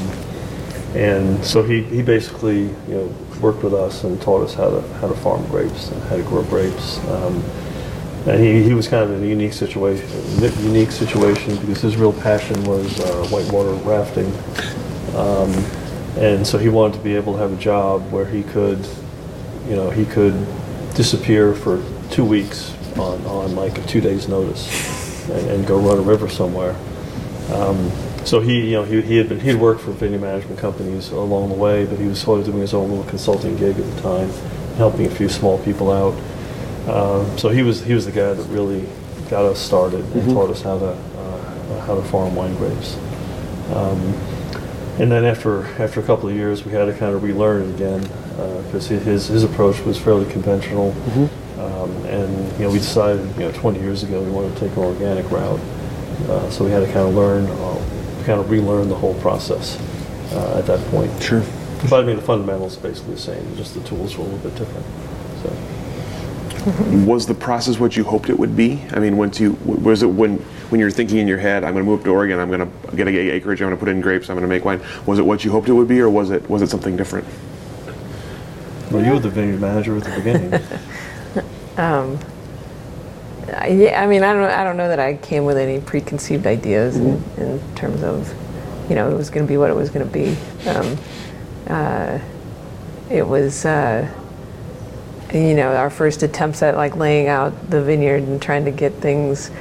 and 0.96 1.44
so 1.46 1.62
he, 1.62 1.84
he 1.84 2.02
basically, 2.02 2.62
you 2.62 2.74
know, 2.88 3.16
worked 3.40 3.64
with 3.64 3.74
us 3.74 4.04
and 4.04 4.20
taught 4.22 4.42
us 4.42 4.54
how 4.56 4.70
to 4.70 4.82
how 5.00 5.08
to 5.08 5.16
farm 5.16 5.46
grapes 5.48 5.92
and 5.92 6.02
how 6.04 6.16
to 6.16 6.24
grow 6.24 6.44
grapes. 6.44 6.98
Um, 7.10 7.44
and 8.26 8.44
he, 8.44 8.64
he 8.64 8.74
was 8.74 8.88
kind 8.88 9.04
of 9.04 9.12
in 9.12 9.24
a 9.24 9.28
unique 9.28 9.54
situation, 9.54 10.06
unique 10.64 10.92
situation 10.92 11.56
because 11.58 11.82
his 11.82 11.96
real 11.96 12.12
passion 12.12 12.62
was 12.66 13.00
uh, 13.00 13.28
whitewater 13.28 13.72
rafting. 13.88 14.26
Um, 15.16 15.54
and 16.18 16.46
so 16.46 16.58
he 16.58 16.70
wanted 16.70 16.98
to 16.98 17.04
be 17.04 17.16
able 17.16 17.34
to 17.34 17.40
have 17.40 17.54
a 17.54 17.58
job 17.58 18.12
where 18.12 18.26
he 18.26 18.44
could, 18.44 18.80
you 19.68 19.76
know, 19.76 19.90
he 19.90 20.06
could 20.06 20.34
disappear 20.96 21.54
for 21.54 21.84
two 22.10 22.26
weeks 22.26 22.74
on, 22.98 23.24
on 23.26 23.56
like 23.56 23.78
a 23.78 23.82
two 23.84 24.02
days 24.02 24.28
notice 24.28 25.30
and, 25.30 25.50
and 25.52 25.68
go 25.68 25.78
run 25.80 26.00
a 26.00 26.02
river 26.02 26.28
somewhere. 26.28 26.76
Um, 27.52 27.92
so 28.26 28.42
he, 28.42 28.66
you 28.66 28.74
know, 28.74 28.84
he, 28.84 29.02
he 29.02 29.18
had 29.18 29.30
been 29.30 29.40
he 29.40 29.48
had 29.48 29.60
worked 29.60 29.82
for 29.82 29.92
vineyard 29.92 30.22
management 30.22 30.60
companies 30.60 31.12
along 31.12 31.50
the 31.50 31.56
way, 31.56 31.86
but 31.86 31.98
he 31.98 32.08
was 32.08 32.20
sort 32.20 32.40
of 32.40 32.46
doing 32.46 32.60
his 32.60 32.74
own 32.74 32.90
little 32.90 33.06
consulting 33.06 33.56
gig 33.56 33.78
at 33.80 33.96
the 33.96 34.02
time, 34.02 34.30
helping 34.76 35.06
a 35.06 35.10
few 35.10 35.30
small 35.30 35.58
people 35.64 35.92
out. 35.92 36.14
Um, 36.90 37.38
so 37.38 37.50
he 37.50 37.62
was 37.62 37.84
he 37.84 37.94
was 37.94 38.06
the 38.06 38.12
guy 38.12 38.34
that 38.34 38.44
really 38.50 38.88
got 39.30 39.46
us 39.46 39.60
started 39.60 40.04
and 40.14 40.30
taught 40.32 40.50
us 40.50 40.62
how 40.62 40.80
to 40.80 40.88
uh, 40.88 41.82
how 41.86 41.96
to 41.96 42.02
farm 42.02 42.36
wine 42.36 42.56
grapes. 42.56 42.96
Um, 43.74 44.14
And 45.00 45.12
then 45.12 45.26
after 45.26 45.66
after 45.82 46.00
a 46.00 46.04
couple 46.04 46.28
of 46.30 46.36
years, 46.36 46.66
we 46.66 46.72
had 46.72 46.86
to 46.86 46.94
kind 46.94 47.14
of 47.14 47.24
relearn 47.24 47.70
it 47.70 47.76
again 47.76 48.02
because 48.64 48.88
his 48.88 49.28
his 49.28 49.44
approach 49.44 49.80
was 49.82 49.98
fairly 49.98 50.30
conventional. 50.32 50.96
Um, 51.60 51.92
and 52.06 52.52
you 52.54 52.66
know, 52.66 52.72
we 52.72 52.78
decided 52.78 53.26
you 53.36 53.42
know 53.42 53.52
20 53.52 53.80
years 53.80 54.04
ago 54.04 54.22
we 54.22 54.30
wanted 54.30 54.54
to 54.56 54.60
take 54.60 54.78
an 54.78 54.84
organic 54.84 55.30
route. 55.32 55.60
Uh, 56.26 56.50
so 56.50 56.64
we 56.64 56.72
had 56.72 56.80
to 56.80 56.86
kind 56.88 57.08
of 57.08 57.14
learn, 57.14 57.46
uh, 57.46 58.24
kind 58.26 58.40
of 58.40 58.50
relearn 58.50 58.90
the 58.90 58.96
whole 58.96 59.14
process 59.22 59.80
uh, 60.34 60.58
at 60.58 60.66
that 60.66 60.84
point. 60.88 61.12
Sure. 61.22 61.44
But 61.90 62.04
I 62.04 62.04
mean, 62.04 62.16
the 62.16 62.22
fundamentals 62.22 62.78
are 62.78 62.82
basically 62.82 63.14
the 63.14 63.22
same. 63.22 63.56
Just 63.56 63.76
the 63.76 63.82
tools 63.82 64.18
were 64.18 64.24
a 64.24 64.28
little 64.28 64.50
bit 64.50 64.56
different. 64.56 64.86
So. 65.44 67.06
Was 67.06 67.28
the 67.28 67.36
process 67.36 67.80
what 67.80 67.96
you 67.96 68.04
hoped 68.04 68.30
it 68.30 68.38
would 68.38 68.58
be? 68.58 68.84
I 68.92 69.00
mean, 69.00 69.16
once 69.16 69.40
you 69.40 69.58
was 69.64 70.04
it 70.04 70.08
when 70.08 70.44
when 70.70 70.80
you're 70.80 70.92
thinking 70.92 71.18
in 71.18 71.28
your 71.28 71.38
head, 71.38 71.64
I'm 71.64 71.74
going 71.74 71.86
to 71.86 71.90
move 71.90 72.00
up 72.00 72.06
to 72.06 72.12
Oregon, 72.12 72.40
I'm 72.40 72.50
going 72.50 72.60
to 72.60 72.96
get 72.96 73.08
a 73.08 73.12
acreage, 73.12 73.62
I'm 73.62 73.68
going 73.68 73.78
to 73.78 73.80
put 73.80 73.90
in 73.90 74.02
grapes, 74.02 74.30
I'm 74.30 74.36
going 74.36 74.48
to 74.48 74.54
make 74.54 74.66
wine. 74.66 74.82
Was 75.06 75.20
it 75.20 75.26
what 75.26 75.44
you 75.46 75.52
hoped 75.52 75.70
it 75.70 75.74
would 75.74 75.88
be, 75.88 76.00
or 76.02 76.10
was 76.10 76.30
it 76.30 76.50
was 76.50 76.62
it 76.62 76.70
something 76.70 76.98
different? 76.98 77.26
Well, 78.92 79.04
you 79.06 79.14
were 79.14 79.20
the 79.20 79.30
vineyard 79.30 79.60
manager 79.62 79.98
at 79.98 80.04
the 80.04 80.12
beginning. 80.16 80.62
Um, 81.78 82.18
I- 83.54 83.68
yeah, 83.68 84.02
I 84.02 84.08
mean, 84.08 84.24
I 84.24 84.34
don't, 84.34 84.50
I 84.50 84.64
don't 84.64 84.78
know 84.78 84.88
that 84.88 85.00
I 85.00 85.14
came 85.18 85.46
with 85.46 85.58
any 85.58 85.80
preconceived 85.80 86.48
ideas 86.48 86.98
in, 86.98 87.24
in 87.38 87.62
terms 87.76 88.02
of, 88.02 88.34
you 88.90 88.96
know, 88.96 89.12
it 89.12 89.16
was 89.16 89.30
going 89.30 89.46
to 89.46 89.48
be 89.48 89.58
what 89.58 89.70
it 89.70 89.76
was 89.76 89.92
going 89.92 90.04
to 90.04 90.12
be. 90.12 90.36
Um, 90.68 90.98
uh, 91.68 92.20
it 93.12 93.28
was, 93.28 93.64
uh, 93.64 94.10
you 95.32 95.54
know, 95.54 95.76
our 95.76 95.92
first 95.92 96.24
attempts 96.24 96.64
at 96.64 96.76
like 96.76 96.96
laying 96.96 97.28
out 97.28 97.70
the 97.70 97.84
vineyard 97.84 98.24
and 98.24 98.42
trying 98.42 98.66
to 98.66 98.72
get 98.72 98.94
things, 98.94 99.52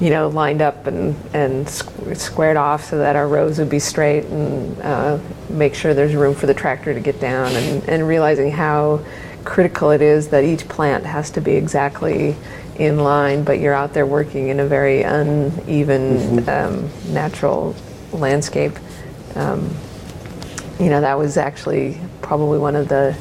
you 0.00 0.10
know, 0.10 0.28
lined 0.28 0.60
up 0.60 0.86
and, 0.86 1.16
and 1.32 1.68
squared 1.68 2.56
off 2.56 2.84
so 2.84 2.98
that 2.98 3.16
our 3.16 3.26
rows 3.26 3.58
would 3.58 3.70
be 3.70 3.78
straight 3.78 4.24
and 4.24 4.80
uh, 4.82 5.18
make 5.48 5.74
sure 5.74 5.94
there's 5.94 6.14
room 6.14 6.34
for 6.34 6.46
the 6.46 6.54
tractor 6.54 6.92
to 6.92 7.00
get 7.00 7.18
down 7.18 7.52
and, 7.54 7.88
and 7.88 8.06
realizing 8.06 8.50
how 8.50 9.02
critical 9.44 9.90
it 9.90 10.02
is 10.02 10.28
that 10.28 10.44
each 10.44 10.68
plant 10.68 11.06
has 11.06 11.30
to 11.30 11.40
be 11.40 11.52
exactly 11.52 12.36
in 12.78 12.98
line, 12.98 13.42
but 13.42 13.58
you're 13.58 13.72
out 13.72 13.94
there 13.94 14.04
working 14.04 14.48
in 14.48 14.60
a 14.60 14.66
very 14.66 15.02
uneven, 15.02 16.46
um, 16.48 16.90
natural 17.08 17.74
landscape. 18.12 18.72
Um, 19.34 19.74
you 20.78 20.90
know, 20.90 21.00
that 21.00 21.16
was 21.16 21.38
actually 21.38 21.98
probably 22.20 22.58
one 22.58 22.76
of 22.76 22.88
the 22.88 23.16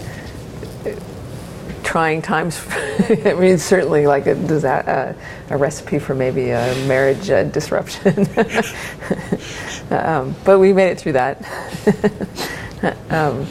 trying 1.96 2.22
times. 2.22 2.62
I 3.26 3.38
mean, 3.40 3.58
certainly 3.58 4.06
like 4.06 4.28
a, 4.28 4.36
does 4.36 4.64
that, 4.64 4.86
uh, 4.86 5.14
a 5.50 5.56
recipe 5.56 5.98
for 5.98 6.14
maybe 6.14 6.50
a 6.50 6.76
marriage 6.90 7.30
uh, 7.30 7.46
disruption. 7.46 8.28
um, 9.92 10.36
but 10.44 10.60
we 10.60 10.74
made 10.74 10.90
it 10.90 11.00
through 11.00 11.14
that. 11.14 11.38
um, 13.10 13.48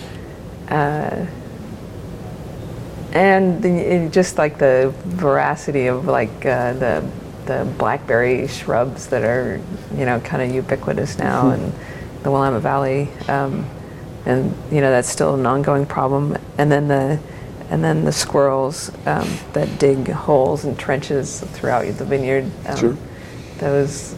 uh, 0.68 1.24
and 3.14 3.62
the, 3.62 4.10
just 4.12 4.36
like 4.36 4.58
the 4.58 4.92
veracity 5.04 5.86
of 5.86 6.04
like 6.04 6.44
uh, 6.44 6.74
the 6.74 7.10
the 7.46 7.64
blackberry 7.78 8.46
shrubs 8.46 9.06
that 9.06 9.24
are 9.24 9.58
you 9.96 10.04
know 10.04 10.20
kind 10.20 10.42
of 10.42 10.54
ubiquitous 10.54 11.18
now 11.18 11.50
in 11.50 11.72
the 12.22 12.30
Willamette 12.30 12.60
Valley, 12.60 13.08
um, 13.26 13.64
and 14.26 14.54
you 14.70 14.82
know 14.82 14.90
that's 14.90 15.08
still 15.08 15.34
an 15.34 15.46
ongoing 15.46 15.86
problem. 15.86 16.36
And 16.58 16.70
then 16.70 16.88
the 16.88 17.18
and 17.71 17.83
then 17.83 18.04
the 18.04 18.12
squirrels 18.12 18.90
um, 19.06 19.28
that 19.52 19.78
dig 19.78 20.09
holes 20.09 20.64
and 20.64 20.78
trenches 20.78 21.40
throughout 21.40 21.87
the 21.97 22.04
vineyard. 22.04 22.50
Um, 22.66 22.76
Sure. 22.76 22.97
Those, 23.59 24.16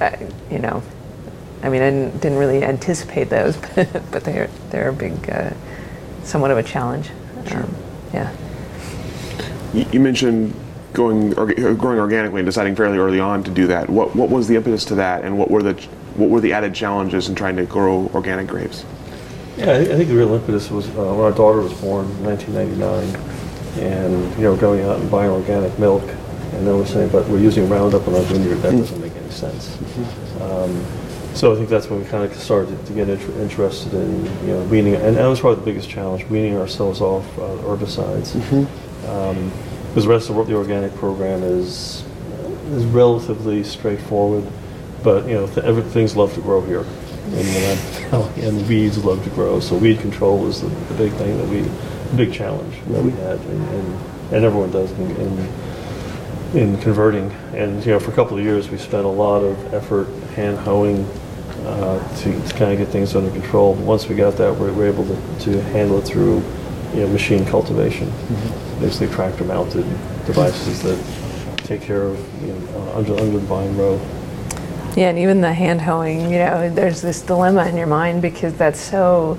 uh, 0.00 0.16
you 0.50 0.58
know, 0.58 0.82
I 1.62 1.70
mean, 1.70 1.82
I 1.82 1.90
didn't, 1.90 2.20
didn't 2.20 2.38
really 2.38 2.62
anticipate 2.62 3.30
those, 3.30 3.56
but 3.74 4.24
they're 4.24 4.50
they're 4.70 4.90
a 4.90 4.92
big, 4.92 5.30
uh, 5.30 5.50
somewhat 6.22 6.50
of 6.50 6.58
a 6.58 6.62
challenge. 6.62 7.10
Um, 7.50 7.74
yeah. 8.12 8.34
You, 9.72 9.86
you 9.92 10.00
mentioned 10.00 10.54
going 10.92 11.32
orga- 11.32 11.76
growing 11.76 11.98
organically 11.98 12.40
and 12.40 12.46
deciding 12.46 12.76
fairly 12.76 12.98
early 12.98 13.20
on 13.20 13.42
to 13.44 13.50
do 13.50 13.66
that. 13.66 13.88
What 13.88 14.14
what 14.14 14.30
was 14.30 14.46
the 14.48 14.56
impetus 14.56 14.84
to 14.86 14.94
that, 14.96 15.24
and 15.24 15.38
what 15.38 15.50
were 15.50 15.62
the 15.62 15.74
what 16.14 16.30
were 16.30 16.40
the 16.40 16.52
added 16.52 16.74
challenges 16.74 17.28
in 17.28 17.34
trying 17.34 17.56
to 17.56 17.64
grow 17.64 18.10
organic 18.14 18.46
grapes? 18.46 18.84
Yeah, 19.56 19.70
I, 19.70 19.78
I 19.80 19.84
think 19.84 20.08
the 20.08 20.16
real 20.16 20.32
impetus 20.34 20.70
was 20.70 20.88
uh, 20.90 20.92
when 21.14 21.20
our 21.20 21.32
daughter 21.32 21.60
was 21.60 21.72
born 21.80 22.06
in 22.06 22.24
1999, 22.24 23.84
and 23.84 24.36
you 24.36 24.42
know, 24.42 24.56
going 24.56 24.82
out 24.82 24.98
and 25.00 25.10
buying 25.10 25.30
organic 25.30 25.78
milk, 25.78 26.02
and 26.02 26.66
then 26.66 26.76
we're 26.76 26.86
saying, 26.86 27.10
but 27.10 27.28
we're 27.28 27.38
using 27.40 27.68
Roundup 27.68 28.06
on 28.08 28.14
our 28.14 28.22
vineyard. 28.22 28.56
That 28.56 28.72
doesn't 28.72 29.00
make 29.00 29.14
any 29.14 29.30
sense. 29.30 29.76
Um, 30.40 30.84
so 31.34 31.52
I 31.52 31.56
think 31.56 31.68
that's 31.68 31.88
when 31.88 32.00
we 32.00 32.06
kind 32.06 32.24
of 32.24 32.34
started 32.36 32.84
to 32.86 32.92
get 32.92 33.08
inter- 33.08 33.40
interested 33.42 33.92
in 33.94 34.24
you 34.46 34.54
know 34.54 34.62
weaning, 34.64 34.94
and 34.96 35.16
that 35.16 35.26
was 35.26 35.40
probably 35.40 35.60
the 35.60 35.66
biggest 35.66 35.88
challenge, 35.88 36.24
weaning 36.26 36.56
ourselves 36.56 37.00
off 37.00 37.26
uh, 37.38 37.42
herbicides. 37.62 38.34
Um, 39.08 39.52
because 39.88 40.04
the 40.06 40.10
rest 40.10 40.30
of 40.30 40.46
the 40.48 40.54
organic 40.56 40.92
program 40.96 41.44
is 41.44 42.02
is 42.72 42.84
relatively 42.86 43.62
straightforward, 43.62 44.44
but 45.04 45.26
you 45.28 45.34
know 45.34 45.46
th- 45.46 45.84
things 45.92 46.16
love 46.16 46.34
to 46.34 46.40
grow 46.40 46.60
here, 46.60 46.84
know, 47.32 48.30
and 48.36 48.68
weeds 48.68 49.02
love 49.04 49.22
to 49.24 49.30
grow. 49.30 49.60
So 49.60 49.76
weed 49.76 50.00
control 50.00 50.38
was 50.38 50.60
the, 50.60 50.68
the 50.68 50.94
big 50.94 51.12
thing 51.12 51.38
that 51.38 51.48
we, 51.48 51.60
the 51.60 52.16
big 52.16 52.32
challenge 52.32 52.76
that 52.88 53.02
we 53.02 53.10
had, 53.12 53.38
and, 53.40 53.68
and, 53.68 54.00
and 54.34 54.44
everyone 54.44 54.70
does 54.70 54.90
in, 54.92 55.10
in 55.16 55.52
in 56.54 56.78
converting. 56.78 57.30
And 57.52 57.84
you 57.84 57.92
know, 57.92 58.00
for 58.00 58.10
a 58.10 58.14
couple 58.14 58.38
of 58.38 58.44
years, 58.44 58.70
we 58.70 58.78
spent 58.78 59.04
a 59.04 59.08
lot 59.08 59.40
of 59.40 59.74
effort 59.74 60.06
hand 60.34 60.58
hoeing 60.58 61.04
uh, 61.64 62.16
to, 62.18 62.48
to 62.48 62.54
kind 62.54 62.72
of 62.72 62.78
get 62.78 62.88
things 62.88 63.16
under 63.16 63.30
control. 63.30 63.74
Once 63.74 64.08
we 64.08 64.14
got 64.14 64.36
that, 64.36 64.54
we 64.54 64.70
were 64.70 64.86
able 64.86 65.04
to, 65.04 65.38
to 65.40 65.62
handle 65.62 65.98
it 65.98 66.02
through 66.02 66.42
you 66.92 67.00
know 67.00 67.08
machine 67.08 67.44
cultivation, 67.44 68.10
basically 68.80 69.08
tractor 69.14 69.44
mounted 69.44 69.84
devices 70.26 70.82
that 70.82 70.98
take 71.64 71.82
care 71.82 72.02
of 72.02 72.42
you 72.42 72.52
know 72.52 72.78
uh, 72.78 72.98
under 72.98 73.12
under 73.14 73.38
the 73.38 73.46
vine 73.46 73.76
row. 73.76 74.00
Yeah, 74.96 75.08
and 75.08 75.18
even 75.18 75.40
the 75.40 75.52
hand 75.52 75.80
hoeing, 75.80 76.30
you 76.30 76.38
know, 76.38 76.70
there's 76.70 77.00
this 77.02 77.20
dilemma 77.22 77.66
in 77.66 77.76
your 77.76 77.88
mind 77.88 78.22
because 78.22 78.54
that's 78.54 78.80
so 78.80 79.38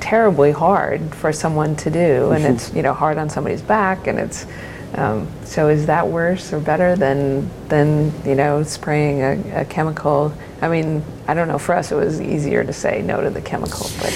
terribly 0.00 0.50
hard 0.50 1.14
for 1.14 1.32
someone 1.32 1.76
to 1.76 1.90
do, 1.90 2.30
and 2.32 2.44
it's 2.44 2.74
you 2.74 2.82
know 2.82 2.92
hard 2.94 3.18
on 3.18 3.28
somebody's 3.28 3.62
back, 3.62 4.06
and 4.06 4.18
it's 4.18 4.46
um, 4.94 5.26
so 5.44 5.68
is 5.68 5.86
that 5.86 6.06
worse 6.08 6.52
or 6.52 6.60
better 6.60 6.96
than 6.96 7.48
than 7.68 8.12
you 8.24 8.34
know 8.34 8.62
spraying 8.62 9.20
a, 9.22 9.60
a 9.60 9.64
chemical? 9.64 10.32
I 10.60 10.68
mean, 10.68 11.04
I 11.28 11.34
don't 11.34 11.48
know. 11.48 11.58
For 11.58 11.74
us, 11.74 11.92
it 11.92 11.96
was 11.96 12.20
easier 12.20 12.64
to 12.64 12.72
say 12.72 13.02
no 13.02 13.20
to 13.20 13.30
the 13.30 13.40
chemical, 13.42 13.90
but 14.00 14.12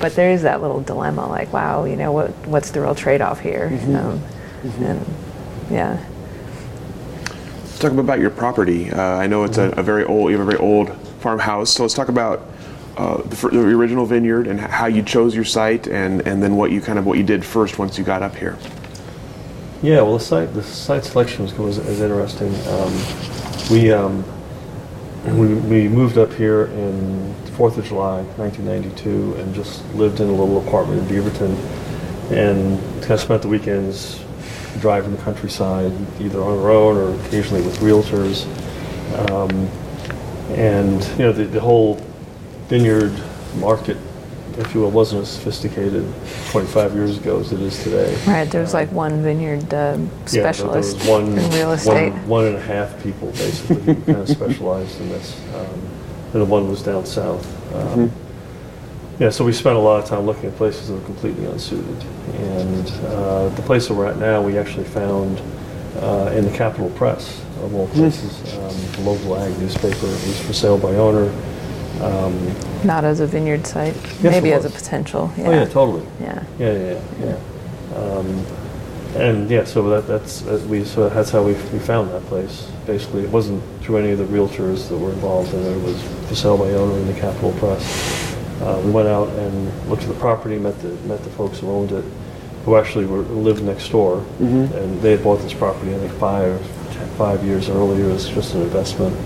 but 0.00 0.14
there 0.14 0.30
is 0.30 0.42
that 0.42 0.60
little 0.62 0.80
dilemma, 0.80 1.28
like 1.28 1.52
wow, 1.52 1.84
you 1.84 1.96
know 1.96 2.12
what 2.12 2.30
what's 2.46 2.70
the 2.70 2.80
real 2.80 2.94
trade-off 2.94 3.40
here? 3.40 3.68
Um, 3.96 4.22
And 4.82 5.04
yeah. 5.70 6.04
Let's 7.78 7.90
talk 7.90 7.96
about 8.00 8.18
your 8.18 8.30
property. 8.30 8.90
Uh, 8.90 9.00
I 9.00 9.28
know 9.28 9.44
it's 9.44 9.56
a, 9.56 9.70
a 9.76 9.84
very 9.84 10.02
old, 10.02 10.32
you 10.32 10.36
have 10.36 10.48
a 10.48 10.50
very 10.50 10.60
old 10.60 10.92
farmhouse. 11.20 11.70
So 11.70 11.84
let's 11.84 11.94
talk 11.94 12.08
about 12.08 12.44
uh, 12.96 13.18
the, 13.18 13.50
the 13.50 13.60
original 13.60 14.04
vineyard 14.04 14.48
and 14.48 14.58
how 14.58 14.86
you 14.86 15.00
chose 15.00 15.32
your 15.32 15.44
site, 15.44 15.86
and, 15.86 16.26
and 16.26 16.42
then 16.42 16.56
what 16.56 16.72
you 16.72 16.80
kind 16.80 16.98
of 16.98 17.06
what 17.06 17.18
you 17.18 17.22
did 17.22 17.44
first 17.44 17.78
once 17.78 17.96
you 17.96 18.02
got 18.02 18.20
up 18.20 18.34
here. 18.34 18.58
Yeah, 19.80 20.02
well, 20.02 20.14
the 20.14 20.24
site 20.24 20.52
the 20.54 20.62
site 20.64 21.04
selection 21.04 21.44
was, 21.44 21.54
was, 21.54 21.78
is 21.78 22.00
interesting. 22.00 22.52
Um, 22.66 22.92
we, 23.70 23.92
um, 23.92 24.24
we 25.38 25.54
we 25.54 25.88
moved 25.88 26.18
up 26.18 26.32
here 26.32 26.64
in 26.64 27.32
Fourth 27.56 27.78
of 27.78 27.84
July, 27.84 28.22
1992, 28.38 29.34
and 29.34 29.54
just 29.54 29.84
lived 29.94 30.18
in 30.18 30.28
a 30.28 30.32
little 30.32 30.66
apartment 30.66 31.08
in 31.08 31.16
Beaverton, 31.16 31.54
and 32.32 32.80
kind 33.02 33.12
of 33.12 33.20
spent 33.20 33.42
the 33.42 33.48
weekends 33.48 34.24
driving 34.80 35.14
the 35.16 35.22
countryside, 35.22 35.92
either 36.20 36.40
on 36.42 36.58
our 36.58 36.70
own 36.70 36.96
or 36.96 37.20
occasionally 37.26 37.62
with 37.62 37.78
realtors. 37.78 38.46
Um, 39.30 39.50
and 40.56 41.02
you 41.18 41.24
know, 41.24 41.32
the, 41.32 41.44
the 41.44 41.60
whole 41.60 41.94
vineyard 42.68 43.12
market, 43.56 43.96
if 44.58 44.74
you 44.74 44.80
will, 44.80 44.90
wasn't 44.90 45.22
as 45.22 45.28
sophisticated 45.30 46.04
25 46.50 46.94
years 46.94 47.18
ago 47.18 47.40
as 47.40 47.52
it 47.52 47.60
is 47.60 47.82
today. 47.82 48.14
Right, 48.26 48.50
there 48.50 48.60
was 48.60 48.74
like 48.74 48.90
one 48.92 49.22
vineyard 49.22 49.72
uh, 49.72 49.96
Yeah, 49.96 49.96
there- 49.96 50.52
specialist 50.52 50.98
there 51.00 51.20
was 51.20 51.28
one, 51.28 51.38
in 51.38 51.50
real 51.52 51.68
one- 51.68 51.78
estate. 51.78 52.12
One 52.26 52.44
and 52.46 52.56
a 52.56 52.60
half 52.60 53.02
people 53.02 53.28
basically 53.32 53.94
who 53.94 53.94
kind 54.04 54.18
of 54.18 54.28
specialized 54.28 55.00
in 55.00 55.08
this. 55.10 55.40
Um, 55.54 55.80
and 56.34 56.42
the 56.42 56.44
one 56.44 56.68
was 56.68 56.82
down 56.82 57.06
south. 57.06 57.46
Um, 57.74 58.12
Yeah, 59.18 59.30
so 59.30 59.44
we 59.44 59.52
spent 59.52 59.76
a 59.76 59.80
lot 59.80 60.00
of 60.00 60.08
time 60.08 60.26
looking 60.26 60.46
at 60.46 60.56
places 60.56 60.88
that 60.88 60.94
were 60.94 61.04
completely 61.04 61.46
unsuited. 61.46 62.04
And 62.34 62.88
uh, 63.06 63.48
the 63.48 63.62
place 63.62 63.88
that 63.88 63.94
we're 63.94 64.06
at 64.06 64.18
now, 64.18 64.40
we 64.40 64.56
actually 64.56 64.84
found 64.84 65.42
uh, 65.96 66.30
in 66.36 66.44
the 66.44 66.52
Capital 66.56 66.88
Press, 66.90 67.40
of 67.62 67.74
all 67.74 67.88
places, 67.88 68.40
um, 68.54 68.92
the 68.92 69.10
local 69.10 69.36
ag 69.36 69.58
newspaper. 69.58 70.06
It 70.06 70.26
was 70.26 70.40
for 70.46 70.52
sale 70.52 70.78
by 70.78 70.94
owner. 70.94 71.32
Um, 72.00 72.54
Not 72.84 73.02
as 73.02 73.18
a 73.18 73.26
vineyard 73.26 73.66
site, 73.66 73.96
Yes, 73.96 74.22
maybe 74.22 74.50
it 74.50 74.54
as 74.54 74.64
a 74.64 74.68
was. 74.68 74.80
potential. 74.80 75.32
Yeah. 75.36 75.48
Oh, 75.48 75.50
yeah, 75.50 75.64
totally. 75.64 76.06
Yeah. 76.20 76.44
Yeah, 76.60 76.72
yeah, 76.72 77.02
yeah. 77.20 77.26
yeah. 77.90 77.98
Um, 77.98 78.46
and 79.16 79.50
yeah, 79.50 79.64
so 79.64 79.88
that, 79.88 80.06
that's 80.06 80.46
uh, 80.46 80.64
we 80.68 80.84
so 80.84 81.08
that's 81.08 81.30
how 81.30 81.42
we, 81.42 81.54
we 81.72 81.78
found 81.80 82.10
that 82.10 82.22
place. 82.26 82.70
Basically, 82.86 83.22
it 83.24 83.30
wasn't 83.30 83.64
through 83.80 83.96
any 83.96 84.10
of 84.10 84.18
the 84.18 84.24
realtors 84.26 84.88
that 84.90 84.96
were 84.98 85.10
involved 85.10 85.52
in 85.54 85.60
it. 85.60 85.76
It 85.76 85.82
was 85.82 86.00
for 86.28 86.34
sale 86.36 86.58
by 86.58 86.70
owner 86.70 86.96
in 86.98 87.06
the 87.08 87.18
Capital 87.18 87.52
Press. 87.54 88.27
Uh, 88.60 88.80
we 88.84 88.90
went 88.90 89.08
out 89.08 89.28
and 89.28 89.88
looked 89.88 90.02
at 90.02 90.08
the 90.08 90.14
property, 90.14 90.58
met 90.58 90.78
the 90.80 90.88
met 91.08 91.22
the 91.22 91.30
folks 91.30 91.58
who 91.58 91.70
owned 91.70 91.92
it, 91.92 92.04
who 92.64 92.76
actually 92.76 93.06
were 93.06 93.20
lived 93.20 93.62
next 93.62 93.88
door, 93.90 94.24
and 94.40 95.00
they 95.00 95.12
had 95.12 95.22
bought 95.22 95.40
this 95.40 95.54
property 95.54 95.94
I 95.94 95.98
think 95.98 96.12
five 96.14 96.60
five 97.16 97.44
years 97.44 97.68
earlier 97.68 98.10
as 98.10 98.28
just 98.28 98.54
an 98.54 98.62
investment. 98.62 99.16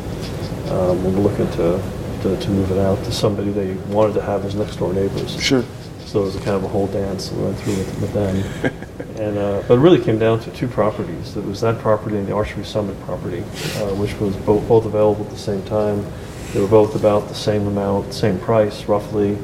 Um, 0.71 1.05
we 1.05 1.13
were 1.13 1.29
looking 1.29 1.51
to, 1.53 1.83
to 2.23 2.37
to 2.37 2.51
move 2.51 2.71
it 2.71 2.79
out 2.79 3.03
to 3.05 3.13
somebody 3.13 3.51
they 3.51 3.75
wanted 3.93 4.15
to 4.15 4.23
have 4.23 4.45
as 4.45 4.55
next 4.55 4.77
door 4.77 4.93
neighbors. 4.93 5.41
Sure. 5.41 5.65
So 6.05 6.21
it 6.21 6.25
was 6.25 6.37
a 6.37 6.41
kind 6.41 6.57
of 6.57 6.65
a 6.65 6.69
whole 6.69 6.89
dance 6.89 7.33
we 7.33 7.43
went 7.43 7.59
through 7.61 7.77
with, 7.77 8.01
with 8.03 8.13
them. 8.13 8.73
and, 9.19 9.39
uh, 9.39 9.63
but 9.67 9.79
it 9.79 9.81
really 9.81 10.03
came 10.03 10.19
down 10.19 10.41
to 10.41 10.51
two 10.51 10.69
properties. 10.69 11.37
It 11.39 11.45
was 11.45 11.63
that 11.63 11.79
property 11.79 12.19
and 12.19 12.27
the 12.27 12.35
Archery 12.35 12.65
Summit 12.65 13.01
property, 13.05 13.41
uh, 13.41 13.95
which 13.95 14.13
was 14.21 14.37
both, 14.37 14.69
both 14.69 14.85
available 14.85 15.25
at 15.25 15.31
the 15.31 15.39
same 15.39 15.63
time. 15.63 16.05
They 16.53 16.61
were 16.61 16.69
both 16.69 16.95
about 16.95 17.29
the 17.29 17.35
same 17.35 17.67
amount, 17.67 18.13
same 18.13 18.39
price 18.39 18.85
roughly. 18.85 19.39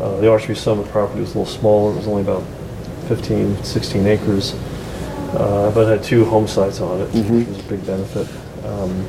Uh, 0.00 0.20
the 0.20 0.30
Archery 0.30 0.56
Summit 0.56 0.88
property 0.88 1.20
was 1.20 1.34
a 1.34 1.38
little 1.38 1.52
smaller. 1.52 1.92
It 1.92 1.96
was 1.96 2.08
only 2.08 2.22
about 2.22 2.42
15, 3.08 3.62
16 3.62 4.06
acres, 4.06 4.54
uh, 5.34 5.70
but 5.74 5.86
had 5.86 6.02
two 6.02 6.24
home 6.24 6.48
sites 6.48 6.80
on 6.80 7.02
it, 7.02 7.08
which 7.12 7.48
was 7.48 7.58
a 7.58 7.68
big 7.68 7.84
benefit. 7.86 8.26
Um, 8.64 9.06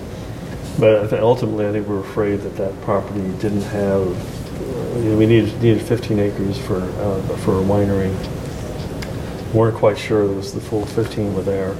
but 0.77 1.03
I 1.03 1.07
think 1.07 1.21
ultimately, 1.21 1.67
I 1.67 1.71
think 1.71 1.87
we 1.87 1.95
were 1.95 2.01
afraid 2.01 2.41
that 2.41 2.57
that 2.57 2.79
property 2.81 3.21
didn't 3.39 3.61
have, 3.61 4.01
uh, 4.01 4.99
you 4.99 5.11
know, 5.11 5.17
we 5.17 5.25
needed, 5.25 5.61
needed 5.61 5.81
15 5.81 6.19
acres 6.19 6.57
for, 6.57 6.81
uh, 6.81 7.21
for 7.37 7.59
a 7.59 7.63
winery. 7.63 8.13
Weren't 9.53 9.77
quite 9.77 9.97
sure 9.97 10.23
it 10.23 10.35
was 10.35 10.53
the 10.53 10.59
full 10.59 10.85
15 10.85 11.33
were 11.33 11.41
there. 11.41 11.75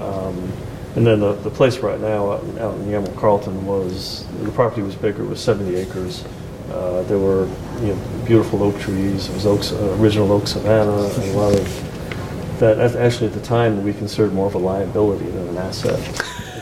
Um, 0.00 0.52
and 0.96 1.06
then 1.06 1.20
the, 1.20 1.32
the 1.34 1.50
place 1.50 1.78
right 1.78 1.98
now 2.00 2.32
out, 2.32 2.44
in- 2.44 2.58
out 2.58 2.74
in 2.74 2.90
Yamhill-Carlton 2.90 3.66
was, 3.66 4.26
the 4.42 4.50
property 4.52 4.82
was 4.82 4.94
bigger, 4.94 5.22
it 5.22 5.28
was 5.28 5.40
70 5.40 5.74
acres. 5.76 6.24
Uh, 6.70 7.02
there 7.02 7.18
were, 7.18 7.46
you 7.80 7.94
know, 7.94 8.24
beautiful 8.26 8.62
oak 8.62 8.78
trees, 8.78 9.28
it 9.28 9.34
was 9.34 9.46
oaks, 9.46 9.72
uh, 9.72 9.96
original 10.00 10.30
oak 10.32 10.46
savanna, 10.46 11.04
and 11.04 11.34
a 11.34 11.36
lot 11.36 11.54
of, 11.54 12.58
that, 12.60 12.76
that 12.76 12.96
actually 12.96 13.26
at 13.26 13.32
the 13.32 13.40
time, 13.42 13.82
we 13.82 13.92
considered 13.92 14.32
more 14.32 14.46
of 14.46 14.54
a 14.54 14.58
liability 14.58 15.26
than 15.26 15.48
an 15.48 15.56
asset, 15.58 15.98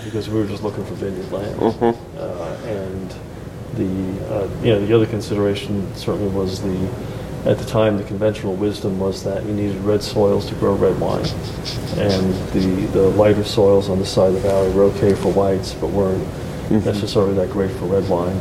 because 0.04 0.28
we 0.28 0.40
were 0.40 0.46
just 0.46 0.62
looking 0.62 0.84
for 0.84 0.94
vineyard 0.94 1.30
land. 1.30 1.60
Uh, 2.16 2.56
and 2.66 3.14
the, 3.74 4.34
uh, 4.34 4.48
you 4.62 4.72
know, 4.72 4.84
the 4.84 4.92
other 4.94 5.06
consideration 5.06 5.92
certainly 5.94 6.28
was 6.34 6.60
the, 6.62 6.88
at 7.46 7.58
the 7.58 7.64
time, 7.64 7.96
the 7.96 8.04
conventional 8.04 8.54
wisdom 8.54 8.98
was 9.00 9.24
that 9.24 9.44
you 9.46 9.52
needed 9.54 9.76
red 9.82 10.02
soils 10.02 10.46
to 10.50 10.54
grow 10.56 10.74
red 10.74 11.00
wine. 11.00 11.24
And 11.96 12.34
the, 12.52 12.88
the 12.92 13.08
lighter 13.10 13.44
soils 13.44 13.88
on 13.88 13.98
the 13.98 14.06
side 14.06 14.28
of 14.28 14.34
the 14.34 14.40
valley 14.40 14.70
were 14.72 14.82
okay 14.84 15.14
for 15.14 15.32
whites, 15.32 15.72
but 15.72 15.88
weren't 15.88 16.26
necessarily 16.70 17.34
that 17.34 17.50
great 17.50 17.70
for 17.72 17.86
red 17.86 18.06
wine. 18.08 18.38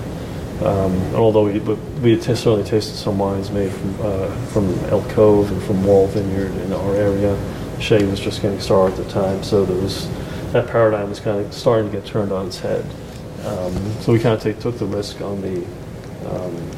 Um, 0.62 0.91
and 0.91 1.15
although 1.15 1.46
we, 1.46 1.60
but 1.60 1.77
we 2.01 2.12
had 2.12 2.22
t- 2.22 2.36
certainly 2.36 2.65
tasted 2.65 2.96
some 2.96 3.18
wines 3.18 3.50
made 3.50 3.72
from, 3.72 4.01
uh, 4.01 4.36
from 4.48 4.70
Elk 4.86 5.08
Cove 5.12 5.50
and 5.50 5.63
from 5.63 5.77
Wahle 5.84 6.10
Vineyard 6.10 6.51
in 6.65 6.74
our 6.74 6.96
area. 6.96 7.38
Shea 7.79 8.03
was 8.03 8.20
just 8.20 8.41
getting 8.41 8.60
started 8.60 9.00
at 9.00 9.06
the 9.06 9.12
time, 9.12 9.41
so 9.41 9.63
there 9.63 9.82
was, 9.82 10.10
that 10.51 10.68
paradigm 10.68 11.08
was 11.08 11.22
kind 11.22 11.39
of 11.39 11.53
starting 11.53 11.89
to 11.89 11.98
get 11.98 12.06
turned 12.06 12.34
on 12.34 12.48
its 12.48 12.60
head. 12.60 12.84
Um, 13.46 13.74
so 14.01 14.12
we 14.12 14.20
kind 14.20 14.36
of 14.36 14.41
take, 14.41 14.60
took 14.60 14.77
the 14.77 14.86
risk 14.86 15.22
on 15.22 15.41
the, 15.41 15.65
um, 16.29 16.72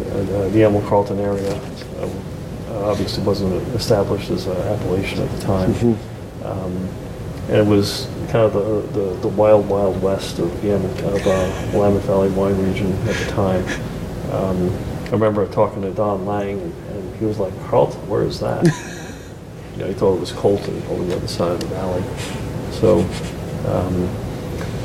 uh, 0.00 0.48
the 0.48 0.58
Yamhill-Carlton 0.58 1.18
area. 1.18 1.54
Uh, 2.00 2.08
obviously 2.84 3.22
wasn't 3.24 3.52
established 3.74 4.30
as 4.30 4.46
an 4.46 4.56
appellation 4.56 5.20
at 5.20 5.30
the 5.30 5.40
time. 5.40 5.74
Um, 6.44 6.88
and 7.48 7.56
it 7.56 7.66
was 7.66 8.08
kind 8.30 8.44
of 8.44 8.52
the, 8.52 9.00
the, 9.00 9.14
the 9.20 9.28
wild, 9.28 9.68
wild 9.68 10.00
west 10.02 10.38
of 10.38 10.62
the 10.62 10.74
of 10.74 11.26
uh, 11.26 11.70
Willamette 11.72 12.02
Valley 12.04 12.30
wine 12.30 12.56
region 12.62 12.92
at 13.08 13.16
the 13.16 13.30
time. 13.30 13.64
Um, 14.32 14.70
I 15.06 15.10
remember 15.10 15.46
talking 15.48 15.82
to 15.82 15.90
Don 15.90 16.26
Lang, 16.26 16.60
and 16.60 17.16
he 17.16 17.24
was 17.24 17.38
like, 17.38 17.54
Carlton, 17.66 18.06
where 18.08 18.22
is 18.22 18.40
that? 18.40 18.64
you 19.72 19.78
know, 19.78 19.88
he 19.88 19.94
thought 19.94 20.14
it 20.14 20.20
was 20.20 20.32
Colton 20.32 20.82
over 20.88 21.04
the 21.04 21.16
other 21.16 21.28
side 21.28 21.52
of 21.52 21.60
the 21.60 21.66
valley. 21.68 22.02
So, 22.72 23.00
um, 23.66 24.08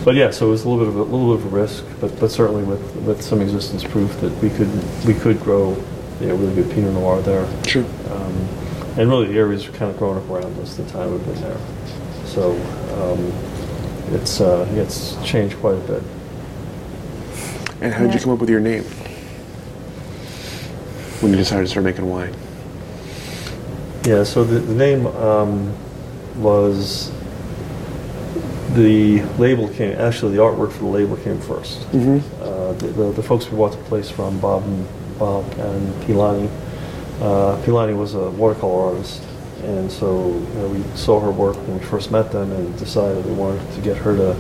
but 0.03 0.15
yeah, 0.15 0.31
so 0.31 0.47
it 0.47 0.51
was 0.51 0.65
a 0.65 0.69
little 0.69 0.85
bit 0.85 0.89
of 0.89 0.95
a 0.95 1.15
little 1.15 1.35
bit 1.35 1.45
of 1.45 1.53
a 1.53 1.55
risk, 1.55 1.85
but 2.01 2.19
but 2.19 2.29
certainly 2.31 2.63
with 2.63 2.95
with 2.97 3.21
some 3.21 3.41
existence 3.41 3.83
proof 3.83 4.19
that 4.21 4.31
we 4.41 4.49
could 4.49 4.71
we 5.05 5.13
could 5.13 5.39
grow, 5.39 5.71
you 6.19 6.27
know, 6.27 6.35
really 6.35 6.55
good 6.55 6.71
Pinot 6.71 6.93
Noir 6.93 7.21
there. 7.21 7.47
Sure. 7.65 7.85
Um, 8.11 8.33
and 8.97 9.09
really, 9.09 9.27
the 9.27 9.37
areas 9.37 9.67
were 9.67 9.75
kind 9.75 9.89
of 9.89 9.97
growing 9.97 10.17
up 10.17 10.29
around 10.29 10.59
us 10.59 10.75
the 10.75 10.85
time 10.89 11.11
we've 11.11 11.25
been 11.25 11.41
there. 11.41 11.57
So 12.25 12.51
um, 13.01 14.13
it's 14.13 14.41
uh, 14.41 14.67
it's 14.75 15.15
changed 15.23 15.57
quite 15.57 15.75
a 15.75 15.87
bit. 15.87 16.03
And 17.81 17.93
how 17.93 18.05
did 18.05 18.13
you 18.13 18.19
come 18.19 18.33
up 18.33 18.39
with 18.39 18.49
your 18.49 18.59
name? 18.59 18.83
When 21.21 21.31
you 21.31 21.37
decided 21.37 21.63
to 21.63 21.67
start 21.69 21.85
making 21.85 22.09
wine? 22.09 22.35
Yeah, 24.05 24.23
so 24.23 24.43
the, 24.43 24.59
the 24.59 24.73
name 24.73 25.07
um, 25.07 25.73
was 26.37 27.11
the 28.73 29.21
label 29.38 29.67
came 29.69 29.97
actually 29.99 30.36
the 30.36 30.41
artwork 30.41 30.71
for 30.71 30.79
the 30.79 30.89
label 30.89 31.15
came 31.17 31.38
1st 31.38 31.77
Mm-hmm. 31.86 32.43
Uh, 32.43 32.73
the, 32.73 32.88
the, 32.88 33.12
the 33.13 33.23
folks 33.23 33.49
we 33.49 33.57
bought 33.57 33.71
the 33.71 33.83
place 33.83 34.09
from, 34.09 34.39
Bob 34.39 34.63
and 34.63 34.88
Bob 35.19 35.45
and 35.59 35.93
Pilani. 36.03 36.49
Uh, 37.21 37.55
Pilani 37.63 37.95
was 37.95 38.15
a 38.15 38.31
watercolor 38.31 38.95
artist, 38.95 39.21
and 39.63 39.91
so 39.91 40.27
you 40.27 40.53
know, 40.55 40.67
we 40.69 40.83
saw 40.97 41.19
her 41.19 41.31
work 41.31 41.55
when 41.55 41.79
we 41.79 41.86
first 41.86 42.12
met 42.12 42.31
them, 42.31 42.51
and 42.51 42.77
decided 42.79 43.23
we 43.25 43.33
wanted 43.33 43.71
to 43.73 43.81
get 43.81 43.95
her 43.97 44.15
to 44.15 44.36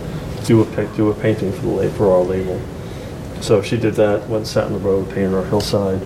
do 0.45 0.63
a 0.63 0.95
do 0.95 1.09
a 1.09 1.13
painting 1.13 1.51
for 1.53 1.81
the 1.81 1.89
for 1.91 2.11
our 2.11 2.21
label. 2.21 2.59
So 3.41 3.61
she 3.61 3.77
did 3.77 3.93
that, 3.95 4.21
went 4.21 4.35
and 4.35 4.47
sat 4.47 4.67
in 4.67 4.73
the 4.73 4.79
road, 4.79 5.09
painted 5.09 5.35
our 5.35 5.45
hillside. 5.45 6.01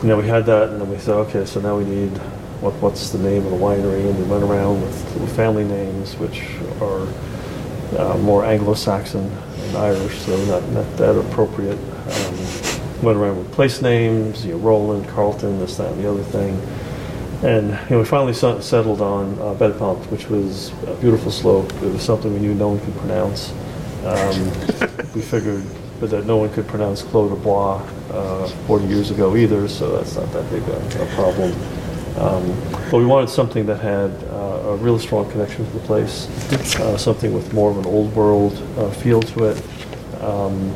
And 0.00 0.08
then 0.08 0.16
we 0.16 0.26
had 0.26 0.46
that, 0.46 0.70
and 0.70 0.80
then 0.80 0.88
we 0.88 0.96
said, 0.98 1.14
okay, 1.14 1.44
so 1.44 1.60
now 1.60 1.76
we 1.76 1.84
need 1.84 2.16
what, 2.60 2.74
what's 2.74 3.10
the 3.10 3.18
name 3.18 3.44
of 3.44 3.50
the 3.50 3.58
winery? 3.58 4.08
And 4.08 4.18
we 4.18 4.24
went 4.24 4.44
around 4.44 4.80
with 4.82 5.36
family 5.36 5.64
names, 5.64 6.16
which 6.16 6.42
are 6.80 7.06
uh, 7.98 8.16
more 8.18 8.44
Anglo-Saxon 8.44 9.24
and 9.30 9.76
Irish, 9.76 10.18
so 10.18 10.36
not, 10.44 10.62
not 10.70 10.96
that 10.96 11.18
appropriate. 11.18 11.78
Um, 11.78 13.02
went 13.02 13.16
around 13.16 13.38
with 13.38 13.50
place 13.52 13.80
names, 13.80 14.44
you 14.44 14.52
know, 14.52 14.58
Roland, 14.58 15.08
Carlton, 15.08 15.58
this, 15.58 15.76
that, 15.78 15.92
and 15.92 16.04
the 16.04 16.10
other 16.10 16.22
thing. 16.22 16.60
And 17.42 17.70
you 17.88 17.96
know, 17.96 17.98
we 18.00 18.04
finally 18.04 18.34
set- 18.34 18.62
settled 18.62 19.00
on 19.00 19.38
uh, 19.38 19.54
Belle 19.54 19.72
Pente, 19.72 20.04
which 20.10 20.28
was 20.28 20.72
a 20.86 20.94
beautiful 20.96 21.30
slope. 21.30 21.72
It 21.74 21.92
was 21.92 22.02
something 22.02 22.32
we 22.32 22.40
knew 22.40 22.54
no 22.54 22.68
one 22.68 22.80
could 22.80 22.96
pronounce. 22.96 23.52
Um, 24.04 24.50
we 25.14 25.22
figured 25.22 25.64
but 26.00 26.08
that 26.10 26.24
no 26.24 26.38
one 26.38 26.50
could 26.50 26.66
pronounce 26.66 27.02
Clos 27.02 27.30
du 27.30 27.36
Bois 27.36 27.76
uh, 28.10 28.48
40 28.66 28.86
years 28.86 29.10
ago 29.10 29.36
either, 29.36 29.68
so 29.68 29.98
that's 29.98 30.16
not 30.16 30.32
that 30.32 30.50
big 30.50 30.62
a, 30.62 31.02
a 31.02 31.06
problem. 31.14 31.52
Um, 32.16 32.58
but 32.90 32.98
we 32.98 33.04
wanted 33.04 33.28
something 33.28 33.66
that 33.66 33.80
had 33.80 34.10
a 34.72 34.76
really 34.76 34.98
strong 34.98 35.30
connection 35.30 35.64
to 35.64 35.70
the 35.72 35.80
place, 35.80 36.26
uh, 36.80 36.96
something 36.96 37.32
with 37.34 37.52
more 37.52 37.70
of 37.70 37.78
an 37.78 37.86
old 37.86 38.14
world 38.14 38.54
uh, 38.78 38.90
feel 38.90 39.20
to 39.20 39.44
it. 39.44 39.62
Um, 40.20 40.74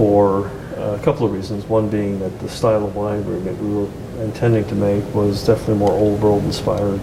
for 0.00 0.46
uh, 0.78 0.96
a 0.98 1.02
couple 1.04 1.26
of 1.26 1.32
reasons. 1.34 1.66
One 1.66 1.90
being 1.90 2.20
that 2.20 2.38
the 2.38 2.48
style 2.48 2.86
of 2.86 2.96
wine 2.96 3.22
we 3.26 3.34
were, 3.34 3.52
we 3.52 3.74
were 3.84 4.24
intending 4.24 4.64
to 4.68 4.74
make 4.74 5.04
was 5.14 5.46
definitely 5.46 5.74
more 5.74 5.92
old 5.92 6.22
world 6.22 6.42
inspired, 6.44 7.02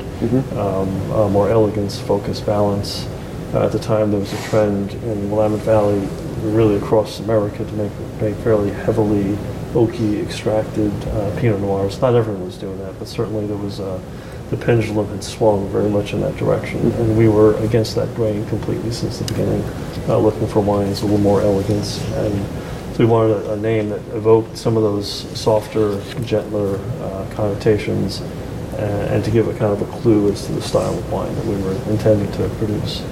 um, 0.57 1.11
uh, 1.11 1.29
more 1.29 1.47
elegance, 1.51 1.99
focus, 1.99 2.41
balance. 2.41 3.05
Uh, 3.53 3.65
at 3.65 3.71
the 3.71 3.77
time, 3.77 4.09
there 4.09 4.19
was 4.19 4.33
a 4.33 4.49
trend 4.49 4.93
in 4.93 5.29
Willamette 5.29 5.61
Valley, 5.61 5.99
really 6.41 6.77
across 6.77 7.19
America, 7.19 7.63
to 7.63 7.73
make, 7.73 7.91
make 8.19 8.35
fairly 8.37 8.71
heavily 8.71 9.37
oaky 9.73 10.23
extracted 10.25 10.91
uh, 11.09 11.39
Pinot 11.39 11.59
Noirs. 11.59 12.01
Not 12.01 12.15
everyone 12.15 12.45
was 12.45 12.57
doing 12.57 12.79
that, 12.79 12.97
but 12.97 13.07
certainly 13.07 13.45
there 13.45 13.57
was 13.57 13.79
uh, 13.79 14.01
the 14.49 14.57
pendulum 14.57 15.07
had 15.09 15.23
swung 15.23 15.67
very 15.69 15.89
much 15.89 16.13
in 16.13 16.21
that 16.21 16.35
direction, 16.37 16.91
and 16.93 17.17
we 17.17 17.27
were 17.27 17.55
against 17.57 17.95
that 17.95 18.13
grain 18.15 18.45
completely 18.47 18.91
since 18.91 19.19
the 19.19 19.25
beginning, 19.25 19.63
uh, 20.07 20.17
looking 20.17 20.47
for 20.47 20.61
wines 20.61 21.01
a 21.01 21.05
little 21.05 21.19
more 21.19 21.41
elegance 21.41 22.01
and 22.13 22.67
so 22.97 23.05
we 23.05 23.11
wanted 23.11 23.45
a, 23.45 23.53
a 23.53 23.57
name 23.57 23.89
that 23.89 24.01
evoked 24.15 24.57
some 24.57 24.75
of 24.75 24.81
those 24.81 25.07
softer, 25.39 26.01
gentler 26.23 26.79
uh, 26.99 27.29
connotations, 27.35 28.21
uh, 28.21 29.09
and 29.11 29.23
to 29.23 29.29
give 29.29 29.47
a 29.47 29.51
kind 29.51 29.71
of 29.71 29.83
a 29.83 29.97
clue 29.99 30.31
as 30.31 30.47
to 30.47 30.53
the 30.53 30.61
style 30.63 30.97
of 30.97 31.11
wine 31.11 31.31
that 31.35 31.45
we 31.45 31.55
were 31.61 31.73
intending 31.91 32.31
to 32.31 32.49
produce. 32.57 33.05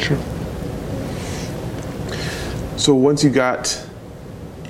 Sure. 0.00 0.18
So 2.76 2.96
once 2.96 3.22
you 3.22 3.30
got 3.30 3.85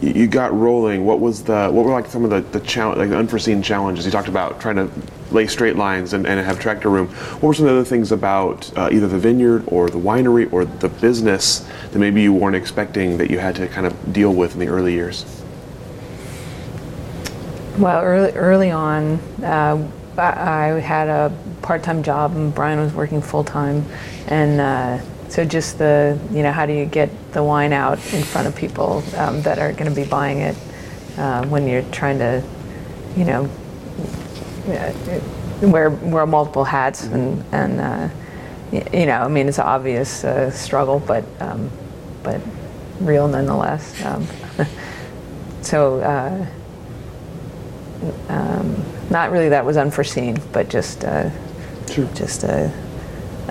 you- 0.01 0.27
got 0.27 0.53
rolling, 0.53 1.05
what 1.05 1.21
was 1.21 1.45
the 1.45 1.69
what 1.71 1.85
were 1.85 1.93
like 1.93 2.07
some 2.07 2.25
of 2.25 2.31
the 2.31 2.41
the 2.59 2.65
challenge 2.67 2.99
like 2.99 3.11
the 3.11 3.17
unforeseen 3.17 3.63
challenges 3.63 4.05
you 4.05 4.11
talked 4.11 4.29
about 4.29 4.61
trying 4.61 4.77
to 4.77 4.91
lay 5.31 5.47
straight 5.47 5.77
lines 5.77 6.13
and, 6.13 6.27
and 6.27 6.45
have 6.45 6.59
tractor 6.61 6.89
room. 6.89 7.09
What 7.09 7.43
were 7.43 7.55
some 7.55 7.67
of 7.67 7.73
the 7.73 7.81
other 7.81 7.89
things 7.89 8.13
about 8.13 8.77
uh, 8.77 8.89
either 8.93 9.09
the 9.09 9.19
vineyard 9.19 9.65
or 9.67 9.89
the 9.91 9.99
winery 9.99 10.53
or 10.53 10.65
the 10.65 10.89
business 10.89 11.67
that 11.93 11.99
maybe 11.99 12.23
you 12.23 12.33
weren't 12.33 12.57
expecting 12.57 13.17
that 13.19 13.31
you 13.31 13.39
had 13.39 13.55
to 13.57 13.69
kind 13.69 13.87
of 13.87 14.13
deal 14.13 14.33
with 14.35 14.55
in 14.55 14.61
the 14.61 14.69
early 14.69 14.93
years? 14.93 15.25
Well, 17.79 18.03
early, 18.03 18.33
early 18.33 18.71
on, 18.71 19.19
uh, 19.43 19.87
I 20.17 20.81
had 20.81 21.09
a 21.09 21.37
part-time 21.61 22.03
job 22.03 22.35
and 22.35 22.55
Brian 22.55 22.81
was 22.81 22.95
working 22.95 23.21
full-time. 23.21 23.85
And 24.29 24.61
uh, 24.61 25.05
so 25.29 25.45
just 25.45 25.79
the, 25.79 26.19
you 26.33 26.43
know, 26.43 26.53
how 26.53 26.67
do 26.67 26.73
you 26.73 26.87
get 26.87 27.11
the 27.33 27.43
wine 27.43 27.73
out 27.73 27.99
in 28.13 28.23
front 28.23 28.47
of 28.47 28.55
people 28.57 29.03
um, 29.17 29.43
that 29.43 29.59
are 29.59 29.73
going 29.73 29.89
to 29.89 29.95
be 29.95 30.05
buying 30.09 30.41
it? 30.41 30.57
uh, 31.19 31.45
when 31.47 31.67
you're 31.67 31.83
trying 31.93 32.19
to, 32.19 32.43
you 33.17 33.25
know, 33.25 33.49
uh, 34.69 34.93
wear 35.63 35.91
wear 35.91 36.27
multiple 36.27 36.65
hats 36.65 37.05
and 37.05 37.43
and 37.53 37.81
uh, 37.81 38.09
y- 38.71 38.87
you 38.93 39.07
know, 39.07 39.23
I 39.23 39.29
mean, 39.29 39.49
it's 39.49 39.59
an 39.59 39.65
obvious 39.65 40.25
uh, 40.25 40.51
struggle, 40.51 41.01
but 41.01 41.25
um, 41.41 41.71
but 42.23 42.41
real 43.01 43.29
nonetheless. 43.29 44.05
Um, 44.05 44.27
so. 45.63 46.01
Uh, 46.01 46.47
um, 48.29 48.85
not 49.11 49.31
really 49.31 49.49
that 49.49 49.65
was 49.65 49.77
unforeseen, 49.77 50.39
but 50.53 50.69
just 50.69 51.05
uh, 51.05 51.31
Sure. 51.91 52.07
just 52.15 52.45
a, 52.45 52.71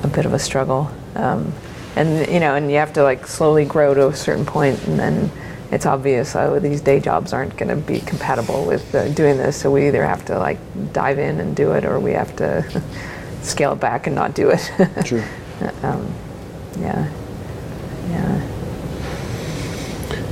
a 0.04 0.08
bit 0.08 0.26
of 0.26 0.34
a 0.34 0.40
struggle. 0.40 0.90
Um, 1.16 1.52
and 1.96 2.28
you 2.32 2.40
know, 2.40 2.56
and 2.56 2.70
you 2.70 2.78
have 2.78 2.94
to 2.94 3.04
like 3.04 3.28
slowly 3.28 3.66
grow 3.66 3.94
to 3.94 4.08
a 4.08 4.16
certain 4.16 4.46
point, 4.46 4.86
and 4.88 5.00
then 5.00 5.32
it's 5.72 5.86
obvious 5.86 6.36
oh, 6.36 6.60
these 6.60 6.82
day 6.82 7.00
jobs 7.00 7.34
aren't 7.34 7.58
going 7.58 7.70
to 7.70 7.76
be 7.76 8.00
compatible 8.02 8.66
with 8.66 8.94
uh, 8.94 9.08
doing 9.10 9.38
this. 9.38 9.60
So 9.60 9.72
we 9.72 9.88
either 9.88 10.06
have 10.06 10.26
to 10.26 10.38
like 10.38 10.60
dive 10.94 11.20
in 11.20 11.40
and 11.40 11.56
do 11.56 11.72
it, 11.72 11.86
or 11.86 12.00
we 12.00 12.12
have 12.12 12.36
to 12.38 12.84
scale 13.42 13.74
it 13.74 13.80
back 13.80 14.08
and 14.08 14.16
not 14.16 14.36
do 14.36 14.50
it. 14.50 14.72
Sure. 15.06 15.24
um, 15.84 16.14
yeah, 16.80 17.10
yeah. 18.10 18.40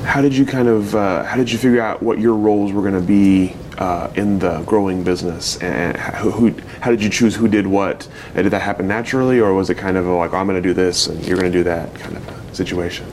How 0.04 0.22
did 0.22 0.36
you 0.36 0.46
kind 0.46 0.68
of 0.68 0.94
uh, 0.96 1.24
how 1.24 1.38
did 1.38 1.52
you 1.52 1.58
figure 1.58 1.82
out 1.82 2.04
what 2.04 2.20
your 2.20 2.36
roles 2.36 2.74
were 2.74 2.82
going 2.82 2.94
to 2.94 3.02
be 3.02 3.56
uh, 3.78 4.12
in 4.16 4.40
the 4.40 4.62
growing 4.62 5.04
business, 5.04 5.58
and 5.62 5.98
who, 5.98 6.32
who 6.32 6.56
how 6.82 6.92
did 6.92 7.02
you 7.02 7.10
choose 7.10 7.36
who 7.36 7.48
did 7.48 7.66
what? 7.66 8.08
And 8.36 8.44
did 8.44 8.52
that 8.52 8.62
happen 8.62 8.88
naturally, 8.88 9.40
or 9.40 9.54
was 9.54 9.70
it 9.70 9.76
kind 9.76 9.98
of 9.98 10.06
a, 10.06 10.14
like 10.14 10.34
I'm 10.34 10.48
going 10.48 10.62
to 10.62 10.68
do 10.68 10.74
this 10.74 11.08
and 11.08 11.26
you're 11.26 11.38
going 11.38 11.52
to 11.52 11.58
do 11.58 11.64
that 11.64 11.94
kind 11.96 12.18
of 12.18 12.28
a 12.28 12.56
situation? 12.56 13.08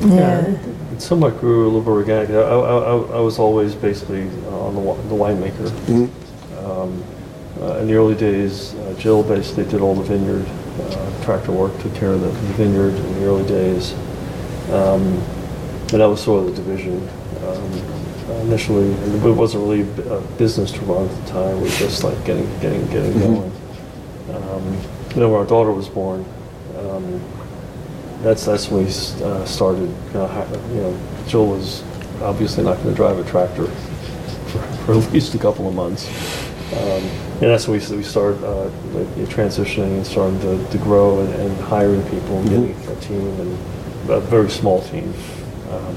Yeah, 0.00 0.46
it 0.92 1.00
somewhat 1.00 1.38
grew 1.38 1.64
a 1.64 1.70
little 1.70 1.80
bit 1.80 1.90
organic. 1.90 2.30
I, 2.30 2.34
I, 2.34 2.44
I, 2.44 3.16
I 3.16 3.20
was 3.20 3.38
always 3.38 3.74
basically 3.74 4.22
on 4.48 4.74
the, 4.74 4.80
the 5.08 5.14
winemaker. 5.14 5.70
Um, 6.64 7.04
uh, 7.60 7.78
in 7.78 7.86
the 7.86 7.94
early 7.94 8.14
days, 8.14 8.74
uh, 8.74 8.94
Jill 8.98 9.22
basically 9.22 9.64
did 9.64 9.80
all 9.80 9.94
the 9.94 10.02
vineyard 10.02 10.46
uh, 10.80 11.24
tractor 11.24 11.52
work, 11.52 11.78
took 11.80 11.94
care 11.94 12.10
of 12.10 12.20
the, 12.20 12.28
the 12.28 12.52
vineyard 12.54 12.94
in 12.94 13.14
the 13.20 13.26
early 13.26 13.46
days. 13.46 13.94
Um, 14.70 15.22
and 15.92 16.00
that 16.00 16.06
was 16.06 16.22
sort 16.22 16.44
of 16.44 16.56
the 16.56 16.62
division 16.62 17.08
um, 17.64 18.40
initially. 18.46 18.92
And 18.92 19.24
it 19.24 19.32
wasn't 19.32 19.62
really 19.64 19.82
a 20.08 20.20
business 20.38 20.70
to 20.72 20.80
run 20.80 21.08
at 21.08 21.24
the 21.24 21.32
time. 21.32 21.56
It 21.58 21.62
was 21.62 21.78
just 21.78 22.04
like 22.04 22.22
getting, 22.24 22.46
getting, 22.60 22.86
getting 22.90 23.18
going. 23.18 23.52
Um, 24.30 24.78
then 25.10 25.30
when 25.30 25.40
our 25.40 25.44
daughter 25.46 25.70
was 25.72 25.88
born, 25.88 26.24
um, 26.78 27.20
that's 28.22 28.44
that's 28.44 28.68
when 28.70 28.84
we 28.84 28.90
uh, 29.24 29.44
started. 29.44 29.92
Uh, 30.14 30.26
hi- 30.26 30.48
you 30.72 30.80
know, 30.80 30.98
Jill 31.28 31.46
was 31.46 31.82
obviously 32.22 32.64
not 32.64 32.76
going 32.78 32.88
to 32.88 32.94
drive 32.94 33.18
a 33.18 33.24
tractor 33.30 33.66
for, 33.66 34.58
for 34.84 34.92
at 34.94 35.12
least 35.12 35.34
a 35.34 35.38
couple 35.38 35.68
of 35.68 35.74
months, 35.74 36.08
um, 36.72 37.02
and 37.42 37.50
that's 37.50 37.68
when 37.68 37.78
we 37.78 37.96
we 37.96 38.02
started 38.02 38.42
uh, 38.42 38.64
like, 38.64 39.16
you 39.16 39.22
know, 39.24 39.28
transitioning 39.28 39.96
and 39.96 40.06
starting 40.06 40.40
to, 40.40 40.66
to 40.70 40.78
grow 40.78 41.20
and, 41.20 41.34
and 41.34 41.56
hiring 41.62 42.02
people 42.04 42.38
and 42.38 42.48
getting 42.48 42.88
a 42.88 43.00
team 43.00 43.40
and 43.40 44.10
a 44.10 44.20
very 44.20 44.50
small 44.50 44.80
team. 44.82 45.12
Um, 45.70 45.96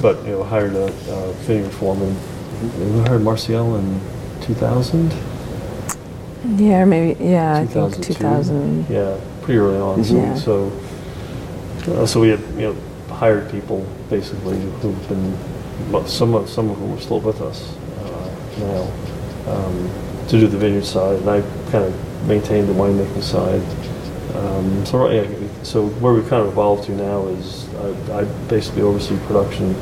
but 0.00 0.22
you 0.24 0.32
know, 0.32 0.44
hired 0.44 0.74
a 0.74 0.86
uh, 0.86 1.32
vineyard 1.44 1.72
foreman. 1.72 2.16
We 2.78 3.00
hired 3.02 3.22
Marcial 3.22 3.76
in 3.76 4.00
2000. 4.42 5.12
Yeah, 6.58 6.80
or 6.82 6.86
maybe 6.86 7.22
yeah. 7.24 7.56
I 7.56 7.66
think 7.66 7.94
2002. 7.96 8.14
2000. 8.14 8.86
Yeah, 8.88 9.20
pretty 9.42 9.58
early 9.58 9.78
on. 9.78 10.04
So, 10.04 10.14
Yeah. 10.14 10.34
so, 10.36 10.72
uh, 11.88 12.06
so 12.06 12.20
we 12.20 12.28
had 12.28 12.40
you 12.56 12.72
know 12.72 12.76
hired 13.14 13.50
people 13.50 13.84
basically 14.10 14.60
who've 14.80 15.08
been 15.08 15.36
well, 15.90 16.06
some 16.06 16.34
of 16.34 16.48
some 16.48 16.70
of 16.70 16.76
whom 16.78 16.92
are 16.96 17.00
still 17.00 17.20
with 17.20 17.40
us 17.40 17.74
uh, 18.02 18.34
now 18.58 19.52
um, 19.52 19.90
to 20.28 20.38
do 20.40 20.46
the 20.46 20.58
vineyard 20.58 20.84
side, 20.84 21.18
and 21.20 21.28
I 21.30 21.40
kind 21.70 21.84
of 21.84 22.26
maintained 22.26 22.68
the 22.68 22.72
winemaking 22.74 23.22
side. 23.22 23.62
Um, 24.36 24.84
so 24.84 24.98
right, 24.98 25.28
yeah, 25.28 25.48
so 25.62 25.86
where 25.86 26.12
we 26.12 26.20
kind 26.22 26.42
of 26.42 26.48
evolved 26.48 26.84
to 26.84 26.92
now 26.92 27.26
is 27.26 27.65
I, 27.78 28.20
I 28.20 28.24
basically 28.48 28.82
oversee 28.82 29.18
production. 29.26 29.74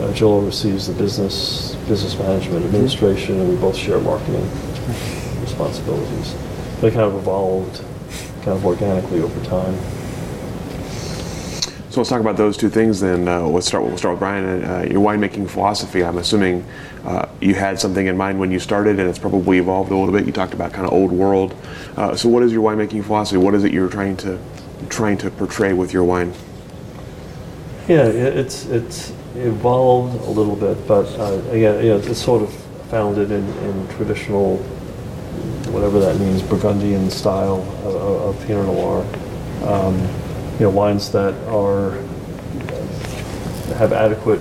Uh, 0.00 0.12
Jill 0.12 0.34
oversees 0.34 0.86
the 0.86 0.92
business, 0.94 1.74
business 1.88 2.18
management, 2.18 2.64
administration, 2.66 3.40
and 3.40 3.48
we 3.48 3.56
both 3.56 3.76
share 3.76 3.98
marketing 4.00 4.42
responsibilities. 5.40 6.34
They 6.80 6.90
kind 6.90 7.02
of 7.02 7.14
evolved 7.14 7.82
kind 8.42 8.56
of 8.56 8.66
organically 8.66 9.22
over 9.22 9.44
time. 9.44 9.74
So 11.90 12.00
let's 12.00 12.10
talk 12.10 12.20
about 12.20 12.36
those 12.36 12.58
two 12.58 12.68
things 12.68 13.00
then. 13.00 13.26
Uh, 13.26 13.40
let's 13.40 13.66
start. 13.66 13.82
We'll 13.82 13.96
start 13.96 14.16
with 14.16 14.20
Brian. 14.20 14.62
Uh, 14.62 14.86
your 14.90 15.00
winemaking 15.00 15.48
philosophy. 15.48 16.04
I'm 16.04 16.18
assuming 16.18 16.62
uh, 17.06 17.26
you 17.40 17.54
had 17.54 17.80
something 17.80 18.06
in 18.06 18.18
mind 18.18 18.38
when 18.38 18.50
you 18.50 18.60
started, 18.60 19.00
and 19.00 19.08
it's 19.08 19.18
probably 19.18 19.56
evolved 19.56 19.90
a 19.90 19.96
little 19.96 20.12
bit. 20.12 20.26
You 20.26 20.32
talked 20.32 20.52
about 20.52 20.74
kind 20.74 20.86
of 20.86 20.92
old 20.92 21.10
world. 21.10 21.56
Uh, 21.96 22.14
so 22.14 22.28
what 22.28 22.42
is 22.42 22.52
your 22.52 22.62
winemaking 22.62 23.02
philosophy? 23.02 23.38
What 23.38 23.54
is 23.54 23.64
it 23.64 23.72
you're 23.72 23.88
trying 23.88 24.18
to 24.18 24.38
trying 24.90 25.16
to 25.16 25.30
portray 25.30 25.72
with 25.72 25.94
your 25.94 26.04
wine? 26.04 26.34
Yeah, 27.88 28.06
it- 28.06 28.36
it's 28.36 28.66
it's 28.66 29.12
evolved 29.36 30.26
a 30.26 30.30
little 30.30 30.56
bit, 30.56 30.86
but 30.88 31.06
uh, 31.18 31.40
again, 31.50 31.84
you 31.84 31.90
know, 31.90 31.96
it's 31.98 32.18
sort 32.22 32.42
of 32.42 32.52
founded 32.90 33.30
in, 33.30 33.44
in 33.64 33.88
traditional, 33.96 34.56
whatever 35.72 35.98
that 36.00 36.18
means, 36.18 36.42
Burgundian 36.42 37.10
style 37.10 37.60
of, 37.84 37.94
of 38.36 38.46
Pinot 38.46 38.66
Noir. 38.66 39.04
Um, 39.64 39.96
you 40.58 40.60
know, 40.66 40.70
wines 40.70 41.10
that 41.12 41.34
are 41.48 41.92
have 43.76 43.92
adequate 43.92 44.40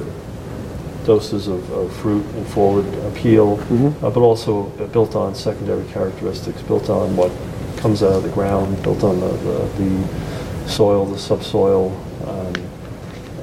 doses 1.05 1.47
of, 1.47 1.69
of 1.71 1.93
fruit 1.97 2.25
and 2.35 2.47
forward 2.47 2.85
appeal, 3.11 3.59
uh, 4.01 4.09
but 4.09 4.17
also 4.21 4.63
built 4.93 5.15
on 5.15 5.35
secondary 5.35 5.83
characteristics, 5.91 6.61
built 6.63 6.89
on 6.89 7.15
what 7.17 7.31
comes 7.77 8.01
out 8.01 8.13
of 8.13 8.23
the 8.23 8.29
ground, 8.29 8.81
built 8.81 9.03
on 9.03 9.19
the, 9.19 9.27
the, 9.27 9.83
the 9.83 10.69
soil, 10.69 11.05
the 11.05 11.17
subsoil, 11.19 11.89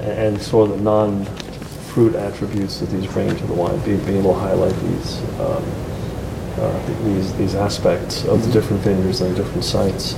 and 0.03 0.41
sort 0.41 0.71
of 0.71 0.79
the 0.79 0.83
non-fruit 0.83 2.15
attributes 2.15 2.81
that 2.81 2.91
these 2.91 3.07
bring 3.12 3.29
to 3.29 3.47
the 3.47 3.55
wine, 3.55 3.79
being, 3.85 4.05
being 4.05 4.19
able 4.19 4.35
to 4.35 4.41
highlight 4.41 4.75
these 4.81 5.21
um, 5.41 5.65
uh, 6.59 7.05
these 7.05 7.33
these 7.37 7.55
aspects 7.55 8.25
of 8.25 8.45
the 8.45 8.53
different 8.53 8.83
vineyards 8.83 9.21
and 9.21 9.35
the 9.35 9.43
different 9.43 9.65
sites. 9.65 10.15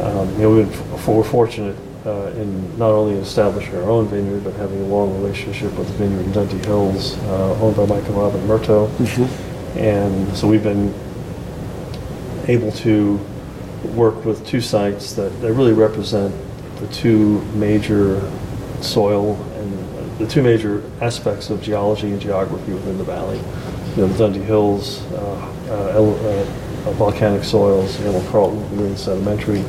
Um, 0.00 0.30
you 0.34 0.38
know, 0.38 0.54
we've 0.54 0.70
been, 0.70 0.80
f- 0.94 1.08
we're 1.08 1.24
fortunate 1.24 1.76
uh, 2.06 2.32
in 2.36 2.78
not 2.78 2.90
only 2.90 3.14
establishing 3.14 3.74
our 3.76 3.90
own 3.90 4.06
vineyard, 4.08 4.44
but 4.44 4.54
having 4.54 4.80
a 4.80 4.86
long 4.86 5.12
relationship 5.20 5.76
with 5.76 5.88
the 5.88 5.94
vineyard 5.94 6.24
in 6.24 6.32
Dundee 6.32 6.58
Hills, 6.58 7.18
uh, 7.18 7.60
owned 7.60 7.76
by 7.76 7.84
Mike 7.86 8.04
and 8.06 8.16
Robin 8.16 8.40
Murto. 8.46 8.88
And 9.76 10.36
so 10.36 10.48
we've 10.48 10.62
been 10.62 10.94
able 12.46 12.72
to 12.72 13.20
work 13.94 14.24
with 14.24 14.46
two 14.46 14.60
sites 14.60 15.12
that, 15.14 15.30
that 15.40 15.52
really 15.52 15.72
represent 15.72 16.34
the 16.78 16.86
two 16.88 17.42
major 17.54 18.20
soil 18.84 19.34
and 19.54 20.18
the 20.18 20.26
two 20.26 20.42
major 20.42 20.82
aspects 21.00 21.50
of 21.50 21.62
geology 21.62 22.10
and 22.10 22.20
geography 22.20 22.72
within 22.72 22.98
the 22.98 23.04
valley. 23.04 23.38
You 23.96 24.02
know, 24.02 24.08
the 24.08 24.18
Dundee 24.18 24.40
Hills, 24.40 25.04
uh, 25.12 25.54
uh, 25.68 26.88
uh, 26.88 26.92
volcanic 26.92 27.44
soils, 27.44 27.98
you 28.00 28.06
know, 28.06 28.28
Carlton 28.30 28.66
Green 28.76 28.96
Sedimentary, 28.96 29.64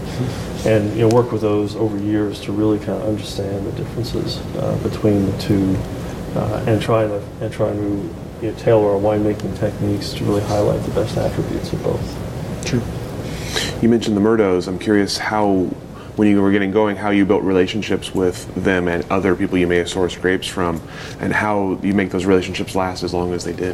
and 0.66 0.96
you 0.96 1.08
know, 1.08 1.16
work 1.16 1.32
with 1.32 1.42
those 1.42 1.76
over 1.76 1.98
years 1.98 2.40
to 2.42 2.52
really 2.52 2.78
kind 2.80 3.02
of 3.02 3.08
understand 3.08 3.66
the 3.66 3.72
differences 3.74 4.38
uh, 4.58 4.78
between 4.84 5.26
the 5.26 5.38
two, 5.38 5.76
uh, 6.36 6.64
and 6.68 6.82
trying 6.82 7.10
to 7.10 7.22
and 7.42 7.52
trying 7.54 7.76
to 7.76 8.46
you 8.46 8.52
know, 8.52 8.58
tailor 8.58 8.94
our 8.94 9.00
winemaking 9.00 9.58
techniques 9.60 10.14
to 10.14 10.24
really 10.24 10.42
highlight 10.44 10.82
the 10.84 10.92
best 10.92 11.18
attributes 11.18 11.74
of 11.74 11.84
both. 11.84 12.66
True. 12.66 12.82
You 13.82 13.90
mentioned 13.90 14.16
the 14.16 14.22
Murtos. 14.22 14.68
I'm 14.68 14.80
curious 14.80 15.18
how, 15.18 15.70
when 16.20 16.28
you 16.28 16.42
were 16.42 16.52
getting 16.52 16.70
going, 16.70 16.98
how 16.98 17.12
you 17.12 17.26
built 17.26 17.44
relationships 17.44 18.14
with 18.14 18.54
them 18.54 18.90
and 18.90 19.10
other 19.10 19.38
people 19.38 19.58
you 19.58 19.66
may 19.66 19.78
have 19.78 19.88
sourced 19.88 20.20
grapes 20.22 20.48
from, 20.48 20.82
and 21.22 21.32
how 21.32 21.80
you 21.82 21.94
make 21.94 22.10
those 22.10 22.26
relationships 22.26 22.76
last 22.76 23.04
as 23.04 23.14
long 23.14 23.34
as 23.34 23.46
they 23.46 23.54
did. 23.54 23.74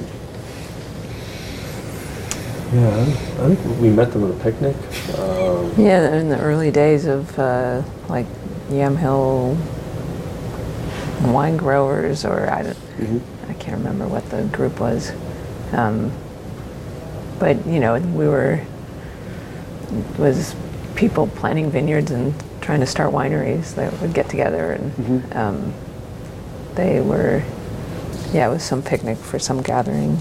Yeah, 2.72 3.02
I 3.40 3.56
think 3.56 3.82
we 3.82 3.90
met 3.90 4.12
them 4.12 4.26
at 4.26 4.40
a 4.40 4.44
picnic. 4.44 4.76
Um, 5.18 5.74
Yeah, 5.76 6.14
in 6.18 6.30
the 6.30 6.40
early 6.40 6.70
days 6.70 7.06
of 7.06 7.38
uh, 7.40 7.82
like 8.10 8.28
Yamhill 8.70 9.58
wine 11.24 11.58
growers, 11.58 12.26
or 12.26 12.48
I 12.48 12.62
don't, 12.62 12.78
I 13.50 13.54
can't 13.54 13.78
remember 13.78 14.08
what 14.08 14.30
the 14.30 14.44
group 14.44 14.80
was. 14.80 15.12
Um, 15.72 16.12
but 17.40 17.66
you 17.66 17.80
know, 17.80 17.98
we 18.00 18.28
were 18.28 18.62
was 20.20 20.56
people 20.96 21.28
planting 21.28 21.70
vineyards 21.70 22.12
and 22.12 22.34
trying 22.62 22.80
to 22.80 22.86
start 22.86 23.14
wineries 23.14 23.76
that 23.76 23.94
would 24.02 24.14
get 24.14 24.30
together, 24.30 24.72
and 24.72 25.34
um, 25.34 25.74
they 26.76 27.02
were, 27.02 27.44
yeah, 28.34 28.48
it 28.48 28.52
was 28.52 28.64
some 28.64 28.82
picnic 28.82 29.18
for 29.18 29.40
some 29.40 29.62
gathering. 29.62 30.18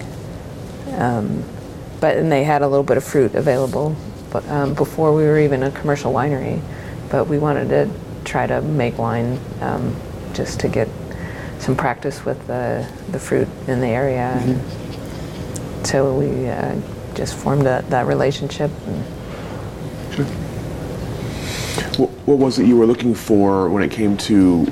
Um, 0.92 1.42
but 2.00 2.16
and 2.16 2.30
they 2.30 2.44
had 2.44 2.62
a 2.62 2.68
little 2.68 2.84
bit 2.84 2.96
of 2.96 3.04
fruit 3.04 3.34
available 3.34 3.96
but, 4.30 4.46
um, 4.48 4.74
before 4.74 5.14
we 5.14 5.22
were 5.22 5.38
even 5.38 5.62
a 5.62 5.70
commercial 5.70 6.12
winery. 6.12 6.60
But 7.10 7.28
we 7.28 7.38
wanted 7.38 7.68
to 7.70 7.90
try 8.24 8.46
to 8.46 8.60
make 8.60 8.98
wine 8.98 9.38
um, 9.60 9.96
just 10.34 10.60
to 10.60 10.68
get 10.68 10.88
some 11.58 11.76
practice 11.76 12.24
with 12.24 12.46
the, 12.46 12.86
the 13.10 13.18
fruit 13.18 13.48
in 13.68 13.80
the 13.80 13.86
area. 13.88 14.60
So 15.84 16.14
we 16.18 16.48
uh, 16.48 16.76
just 17.14 17.34
formed 17.36 17.66
a, 17.66 17.84
that 17.88 18.06
relationship. 18.06 18.70
And 18.86 19.04
Sure. 20.14 20.26
What, 21.98 22.10
what 22.26 22.38
was 22.38 22.58
it 22.58 22.66
you 22.66 22.76
were 22.76 22.86
looking 22.86 23.14
for 23.14 23.68
when 23.68 23.82
it 23.82 23.90
came 23.90 24.16
to? 24.18 24.66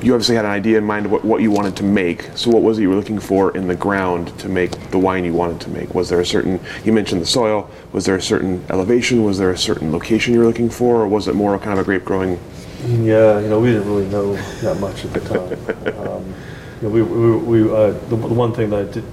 You 0.00 0.14
obviously 0.14 0.34
had 0.34 0.44
an 0.44 0.50
idea 0.50 0.78
in 0.78 0.84
mind 0.84 1.06
of 1.06 1.12
what, 1.12 1.24
what 1.24 1.42
you 1.42 1.50
wanted 1.52 1.76
to 1.76 1.84
make. 1.84 2.30
So, 2.36 2.50
what 2.50 2.62
was 2.62 2.78
it 2.78 2.82
you 2.82 2.90
were 2.90 2.96
looking 2.96 3.20
for 3.20 3.56
in 3.56 3.68
the 3.68 3.76
ground 3.76 4.36
to 4.40 4.48
make 4.48 4.90
the 4.90 4.98
wine 4.98 5.24
you 5.24 5.32
wanted 5.32 5.60
to 5.62 5.70
make? 5.70 5.94
Was 5.94 6.08
there 6.08 6.20
a 6.20 6.26
certain? 6.26 6.60
You 6.84 6.92
mentioned 6.92 7.20
the 7.20 7.26
soil. 7.26 7.70
Was 7.92 8.04
there 8.04 8.16
a 8.16 8.22
certain 8.22 8.64
elevation? 8.68 9.24
Was 9.24 9.38
there 9.38 9.50
a 9.50 9.58
certain 9.58 9.92
location 9.92 10.34
you 10.34 10.40
were 10.40 10.46
looking 10.46 10.70
for, 10.70 11.02
or 11.02 11.08
was 11.08 11.28
it 11.28 11.34
more 11.34 11.58
kind 11.58 11.72
of 11.72 11.78
a 11.78 11.84
grape 11.84 12.04
growing? 12.04 12.38
Yeah, 12.86 13.38
you 13.38 13.48
know, 13.48 13.60
we 13.60 13.70
didn't 13.70 13.86
really 13.86 14.08
know 14.08 14.34
that 14.34 14.80
much 14.80 15.04
at 15.04 15.12
the 15.12 15.20
time. 15.20 15.58
Um, 16.02 16.34
you 16.80 16.88
know, 16.88 16.94
we, 16.94 17.02
we, 17.02 17.62
we 17.62 17.72
uh, 17.72 17.92
the, 17.92 18.16
the 18.16 18.16
one 18.16 18.52
thing 18.52 18.70
that 18.70 18.88
I 18.88 18.92
did, 18.92 19.04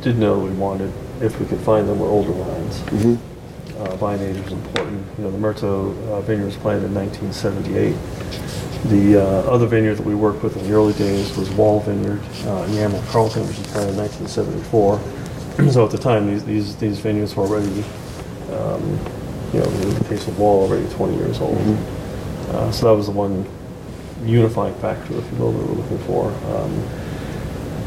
did 0.00 0.18
know 0.18 0.38
we 0.38 0.50
wanted, 0.50 0.90
if 1.20 1.38
we 1.38 1.44
could 1.44 1.60
find 1.60 1.86
them, 1.86 1.98
were 1.98 2.06
older 2.06 2.32
wines. 2.32 2.80
Uh, 3.78 3.96
was 4.00 4.52
important. 4.52 5.06
You 5.18 5.24
know, 5.24 5.30
the 5.30 5.38
Murto 5.38 5.96
uh, 6.08 6.20
vineyard 6.22 6.46
was 6.46 6.56
planted 6.56 6.86
in 6.86 6.94
1978. 6.94 7.94
The 8.90 9.22
uh, 9.22 9.50
other 9.50 9.66
vineyard 9.66 9.96
that 9.96 10.06
we 10.06 10.16
worked 10.16 10.42
with 10.42 10.56
in 10.56 10.64
the 10.64 10.72
early 10.72 10.94
days 10.94 11.36
was 11.36 11.48
Wahle 11.50 11.84
Vineyard 11.84 12.20
uh, 12.48 12.64
in 12.64 12.74
Yamhill-Carlton, 12.74 13.46
which 13.46 13.56
was 13.56 13.66
planted 13.68 13.92
in 13.92 13.98
1974. 13.98 15.70
so 15.70 15.84
at 15.84 15.92
the 15.92 15.98
time, 15.98 16.26
these, 16.26 16.44
these, 16.44 16.76
these 16.76 16.98
vineyards 16.98 17.36
were 17.36 17.44
already, 17.44 17.84
um, 18.50 18.82
you 19.52 19.60
know, 19.60 19.66
in 19.66 19.94
the 19.94 20.04
case 20.08 20.26
of 20.26 20.34
Wahle, 20.34 20.66
already 20.66 20.88
20 20.94 21.16
years 21.16 21.40
old. 21.40 21.56
Uh, 22.48 22.72
so 22.72 22.86
that 22.86 22.96
was 22.96 23.06
the 23.06 23.12
one 23.12 23.46
unifying 24.24 24.74
factor, 24.76 25.16
if 25.16 25.32
you 25.32 25.38
will, 25.38 25.52
that 25.52 25.58
we 25.58 25.74
were 25.74 25.82
looking 25.82 25.98
for. 25.98 26.26
Um, 26.26 26.72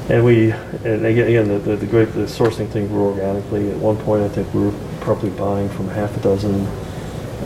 and 0.10 0.24
we, 0.24 0.52
and 0.52 1.06
again, 1.06 1.28
again 1.28 1.48
the, 1.50 1.60
the, 1.60 1.76
the 1.76 1.86
great, 1.86 2.14
the 2.14 2.22
sourcing 2.22 2.70
thing 2.70 2.88
grew 2.88 3.08
organically. 3.08 3.70
At 3.72 3.78
one 3.78 3.98
point, 3.98 4.24
I 4.24 4.30
think 4.30 4.54
we 4.54 4.62
were 4.62 4.74
probably 5.02 5.30
buying 5.32 5.70
from 5.70 5.88
half 5.90 6.16
a 6.16 6.20
dozen 6.22 6.66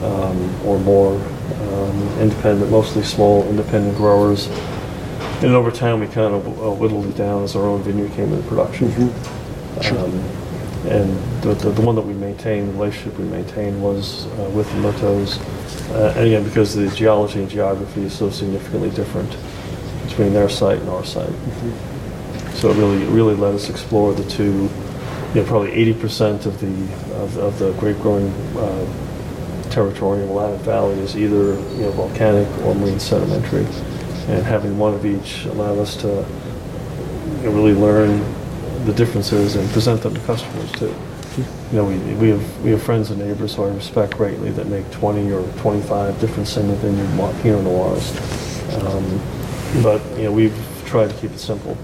um, 0.01 0.65
or 0.65 0.79
more 0.79 1.15
um, 1.15 2.19
independent, 2.19 2.69
mostly 2.69 3.03
small 3.03 3.43
independent 3.47 3.97
growers. 3.97 4.47
And 5.41 5.53
over 5.53 5.71
time, 5.71 5.99
we 5.99 6.07
kind 6.07 6.33
of 6.33 6.47
uh, 6.47 6.71
whittled 6.71 7.07
it 7.07 7.17
down 7.17 7.43
as 7.43 7.55
our 7.55 7.63
own 7.63 7.81
vineyard 7.83 8.11
came 8.13 8.31
into 8.31 8.47
production. 8.47 8.87
Um, 9.91 10.13
and 10.87 11.41
the, 11.41 11.55
the, 11.55 11.71
the 11.71 11.81
one 11.81 11.95
that 11.95 12.05
we 12.05 12.13
maintained, 12.13 12.69
the 12.69 12.73
relationship 12.73 13.17
we 13.17 13.25
maintained 13.25 13.81
was 13.81 14.27
uh, 14.27 14.49
with 14.53 14.71
the 14.71 14.77
Murtos. 14.79 15.39
Uh, 15.91 16.13
and 16.15 16.27
again, 16.27 16.43
because 16.43 16.75
the 16.75 16.87
geology 16.95 17.39
and 17.39 17.49
geography 17.49 18.03
is 18.03 18.13
so 18.13 18.29
significantly 18.29 18.91
different 18.91 19.35
between 20.07 20.31
their 20.33 20.47
site 20.47 20.79
and 20.79 20.89
our 20.89 21.03
site. 21.03 21.33
So 22.53 22.69
it 22.69 22.77
really, 22.77 23.03
really 23.05 23.35
let 23.35 23.53
us 23.53 23.69
explore 23.69 24.13
the 24.13 24.23
two, 24.29 24.69
you 25.35 25.41
know, 25.41 25.47
probably 25.47 25.71
80% 25.93 26.45
of 26.45 26.61
the, 26.61 26.71
of, 27.15 27.37
of 27.37 27.59
the 27.59 27.73
grape 27.73 27.97
growing 27.97 28.29
uh, 28.57 29.69
territory 29.69 30.21
in 30.21 30.29
Willamette 30.29 30.61
Valley 30.61 30.97
is 30.99 31.17
either, 31.17 31.55
you 31.75 31.81
know, 31.81 31.91
volcanic 31.91 32.47
or 32.63 32.73
marine 32.73 33.01
sedimentary. 33.01 33.65
And 34.33 34.45
having 34.45 34.77
one 34.77 34.93
of 34.93 35.05
each 35.05 35.43
allowed 35.43 35.77
us 35.77 35.97
to 35.97 36.07
you 36.07 37.43
know, 37.43 37.51
really 37.51 37.73
learn 37.73 38.23
the 38.85 38.93
differences 38.93 39.57
and 39.57 39.69
present 39.71 40.01
them 40.03 40.13
to 40.13 40.21
customers 40.21 40.71
too. 40.71 40.95
You 41.37 41.45
know, 41.73 41.83
we, 41.83 41.97
we 42.15 42.29
have 42.29 42.61
we 42.63 42.71
have 42.71 42.81
friends 42.81 43.11
and 43.11 43.19
neighbors 43.19 43.55
who 43.55 43.65
I 43.65 43.73
respect 43.73 44.15
greatly 44.15 44.51
that 44.51 44.67
make 44.67 44.89
20 44.91 45.33
or 45.33 45.45
25 45.57 46.21
different 46.21 46.47
single 46.47 46.77
vineyard 46.77 47.41
Pinot 47.41 47.63
Noirs. 47.63 48.09
Um, 48.75 49.21
but 49.83 50.01
you 50.17 50.23
know, 50.23 50.31
we've 50.31 50.57
tried 50.85 51.09
to 51.09 51.15
keep 51.17 51.31
it 51.31 51.39
simple. 51.39 51.77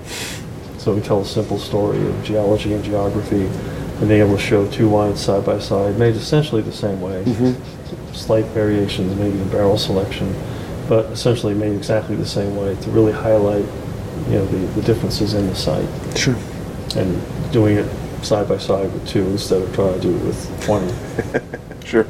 So 0.82 0.96
we 0.96 1.02
tell 1.02 1.22
a 1.22 1.26
simple 1.26 1.60
story 1.60 2.04
of 2.08 2.24
geology 2.24 2.74
and 2.74 2.84
geography, 2.84 3.46
and 3.46 4.08
being 4.10 4.22
able 4.22 4.36
to 4.36 4.42
show 4.42 4.68
two 4.72 4.90
wines 4.90 5.20
side 5.20 5.46
by 5.46 5.60
side, 5.60 6.00
made 6.00 6.16
essentially 6.16 6.64
the 6.64 6.72
same 6.72 7.00
way. 7.02 7.24
Mm-hmm. 7.24 8.14
Slight 8.16 8.46
variations, 8.46 9.16
maybe 9.16 9.40
in 9.40 9.48
barrel 9.50 9.78
selection, 9.78 10.36
but 10.90 11.06
essentially 11.12 11.54
made 11.54 11.74
exactly 11.74 12.16
the 12.16 12.26
same 12.26 12.56
way 12.58 12.76
to 12.78 12.90
really 12.90 13.12
highlight, 13.12 13.64
you 14.26 14.40
know, 14.40 14.46
the, 14.48 14.58
the 14.74 14.82
differences 14.82 15.36
in 15.36 15.46
the 15.46 15.56
site 15.56 15.88
Sure. 16.18 16.36
and 16.96 17.22
doing 17.52 17.78
it 17.78 18.26
side 18.26 18.50
by 18.50 18.58
side 18.58 18.92
with 18.92 19.08
two 19.08 19.28
instead 19.28 19.62
of 19.62 19.72
trying 19.76 19.94
to 19.94 20.02
do 20.02 20.18
it 20.18 20.26
with 20.26 20.64
20. 20.64 21.86
Sure. 21.86 22.08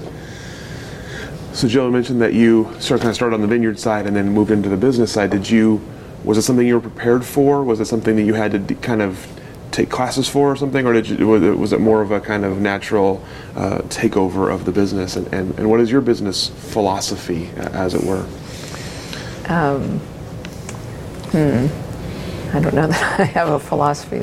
So 1.52 1.68
Joe 1.68 1.92
mentioned 1.92 2.22
that 2.22 2.34
you 2.34 2.72
sort 2.80 2.92
of 2.92 3.00
kind 3.02 3.10
of 3.10 3.16
started 3.16 3.34
on 3.34 3.42
the 3.42 3.48
vineyard 3.48 3.80
side 3.80 4.06
and 4.06 4.16
then 4.16 4.30
moved 4.30 4.52
into 4.52 4.70
the 4.70 4.78
business 4.78 5.12
side. 5.12 5.30
Did 5.30 5.50
you? 5.50 5.82
Was 6.24 6.38
it 6.38 6.44
something 6.44 6.68
you 6.68 6.76
were 6.76 6.82
prepared 6.82 7.26
for? 7.26 7.64
Was 7.64 7.80
it 7.80 7.86
something 7.86 8.16
that 8.16 8.24
you 8.24 8.34
had 8.34 8.52
to 8.52 8.60
d- 8.60 8.76
kind 8.76 9.02
of 9.02 9.28
take 9.72 9.90
classes 9.90 10.28
for 10.28 10.52
or 10.52 10.56
something, 10.56 10.86
or 10.86 10.94
did 10.94 11.08
you, 11.08 11.28
was, 11.28 11.42
it, 11.42 11.58
was 11.58 11.74
it 11.74 11.80
more 11.80 12.02
of 12.02 12.12
a 12.12 12.20
kind 12.20 12.44
of 12.44 12.60
natural 12.60 13.24
uh, 13.56 13.80
takeover 13.84 14.54
of 14.54 14.66
the 14.66 14.72
business? 14.72 15.16
And, 15.16 15.34
and, 15.34 15.58
and 15.58 15.70
what 15.70 15.80
is 15.80 15.90
your 15.90 16.02
business 16.02 16.50
philosophy, 16.50 17.50
as 17.56 17.94
it 17.94 18.04
were? 18.04 18.26
um, 19.50 20.00
hmm, 21.32 21.68
I 22.56 22.60
don't 22.60 22.74
know 22.74 22.88
that 22.88 23.20
I 23.20 23.24
have 23.24 23.50
a 23.50 23.60
philosophy. 23.60 24.22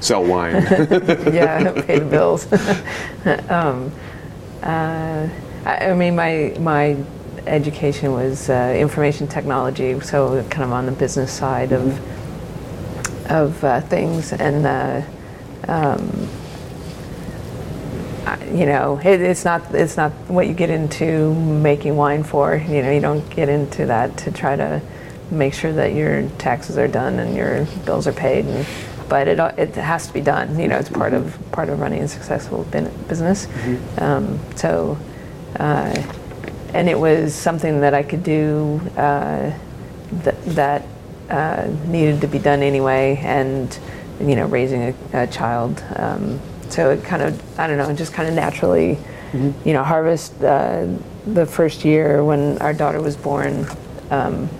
Sell 0.00 0.24
wine. 0.24 0.54
yeah, 1.32 1.72
pay 1.82 1.98
the 1.98 2.06
bills. 2.08 2.50
um, 3.50 3.92
uh, 4.62 5.28
I, 5.64 5.90
I 5.90 5.94
mean, 5.94 6.16
my 6.16 6.56
my 6.58 6.96
education 7.46 8.12
was 8.12 8.50
uh, 8.50 8.74
information 8.76 9.28
technology, 9.28 9.98
so 10.00 10.42
kind 10.50 10.64
of 10.64 10.72
on 10.72 10.86
the 10.86 10.92
business 10.92 11.32
side 11.32 11.72
of 11.72 12.00
of 13.30 13.62
uh, 13.64 13.80
things, 13.80 14.32
and 14.32 14.66
uh, 14.66 15.02
um, 15.68 16.28
you 18.52 18.66
know, 18.66 18.98
it, 19.04 19.20
it's 19.20 19.44
not 19.44 19.74
it's 19.74 19.96
not 19.96 20.12
what 20.28 20.46
you 20.46 20.54
get 20.54 20.70
into 20.70 21.34
making 21.34 21.96
wine 21.96 22.24
for. 22.24 22.56
You 22.56 22.82
know, 22.82 22.90
you 22.90 23.00
don't 23.00 23.28
get 23.30 23.48
into 23.48 23.86
that 23.86 24.16
to 24.18 24.30
try 24.30 24.56
to 24.56 24.80
make 25.30 25.54
sure 25.54 25.72
that 25.72 25.94
your 25.94 26.28
taxes 26.38 26.78
are 26.78 26.88
done 26.88 27.18
and 27.18 27.36
your 27.36 27.64
bills 27.84 28.06
are 28.06 28.12
paid. 28.12 28.46
And, 28.46 28.66
but 29.08 29.28
it 29.28 29.38
it 29.58 29.74
has 29.74 30.06
to 30.08 30.12
be 30.12 30.20
done. 30.20 30.58
You 30.58 30.68
know, 30.68 30.78
it's 30.78 30.88
part 30.88 31.12
of 31.12 31.38
part 31.52 31.68
of 31.68 31.80
running 31.80 32.02
a 32.02 32.08
successful 32.08 32.64
business. 33.08 33.46
Um, 33.98 34.38
so, 34.56 34.98
uh, 35.58 36.02
and 36.76 36.90
it 36.90 36.98
was 36.98 37.34
something 37.34 37.80
that 37.80 37.94
I 37.94 38.02
could 38.02 38.22
do 38.22 38.78
uh, 38.98 39.50
th- 40.22 40.36
that 40.48 40.86
uh, 41.30 41.68
needed 41.86 42.20
to 42.20 42.26
be 42.26 42.38
done 42.38 42.62
anyway, 42.62 43.18
and 43.24 43.76
you 44.20 44.36
know, 44.36 44.44
raising 44.46 44.82
a, 44.82 44.94
a 45.14 45.26
child. 45.26 45.82
Um, 45.96 46.38
so 46.68 46.90
it 46.90 47.02
kind 47.02 47.22
of, 47.22 47.58
I 47.58 47.66
don't 47.66 47.78
know, 47.78 47.90
just 47.94 48.12
kind 48.12 48.28
of 48.28 48.34
naturally, 48.34 48.98
you 49.64 49.72
know, 49.72 49.82
harvest 49.82 50.34
uh, 50.44 50.86
the 51.26 51.46
first 51.46 51.82
year 51.82 52.22
when 52.22 52.58
our 52.58 52.74
daughter 52.74 53.00
was 53.00 53.16
born. 53.16 53.66
Um, 54.10 54.50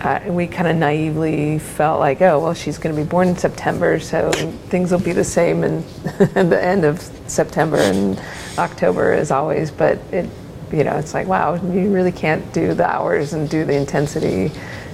uh, 0.00 0.20
we 0.28 0.46
kind 0.46 0.68
of 0.68 0.76
naively 0.76 1.58
felt 1.58 1.98
like, 1.98 2.20
oh, 2.22 2.38
well, 2.38 2.54
she's 2.54 2.78
going 2.78 2.94
to 2.94 3.02
be 3.02 3.08
born 3.08 3.28
in 3.28 3.36
September, 3.36 3.98
so 3.98 4.30
things 4.68 4.92
will 4.92 5.00
be 5.00 5.12
the 5.12 5.24
same 5.24 5.64
in 5.64 5.82
at 6.20 6.34
the 6.50 6.62
end 6.62 6.84
of 6.84 7.00
September 7.26 7.78
and 7.78 8.20
October 8.58 9.12
as 9.12 9.30
always. 9.30 9.70
But 9.70 9.98
it, 10.12 10.28
you 10.74 10.84
know, 10.84 10.96
it's 10.96 11.14
like, 11.14 11.26
wow, 11.26 11.54
you 11.54 11.92
really 11.92 12.12
can't 12.12 12.52
do 12.52 12.74
the 12.74 12.84
hours 12.84 13.32
and 13.32 13.48
do 13.48 13.64
the 13.64 13.74
intensity 13.74 14.50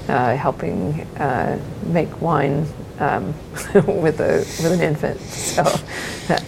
uh, 0.09 0.37
helping 0.37 1.01
uh, 1.16 1.59
make 1.85 2.21
wine 2.21 2.66
um, 2.99 3.27
with 3.75 4.21
a 4.21 4.38
with 4.62 4.73
an 4.73 4.81
infant. 4.81 5.21
So, 5.21 5.62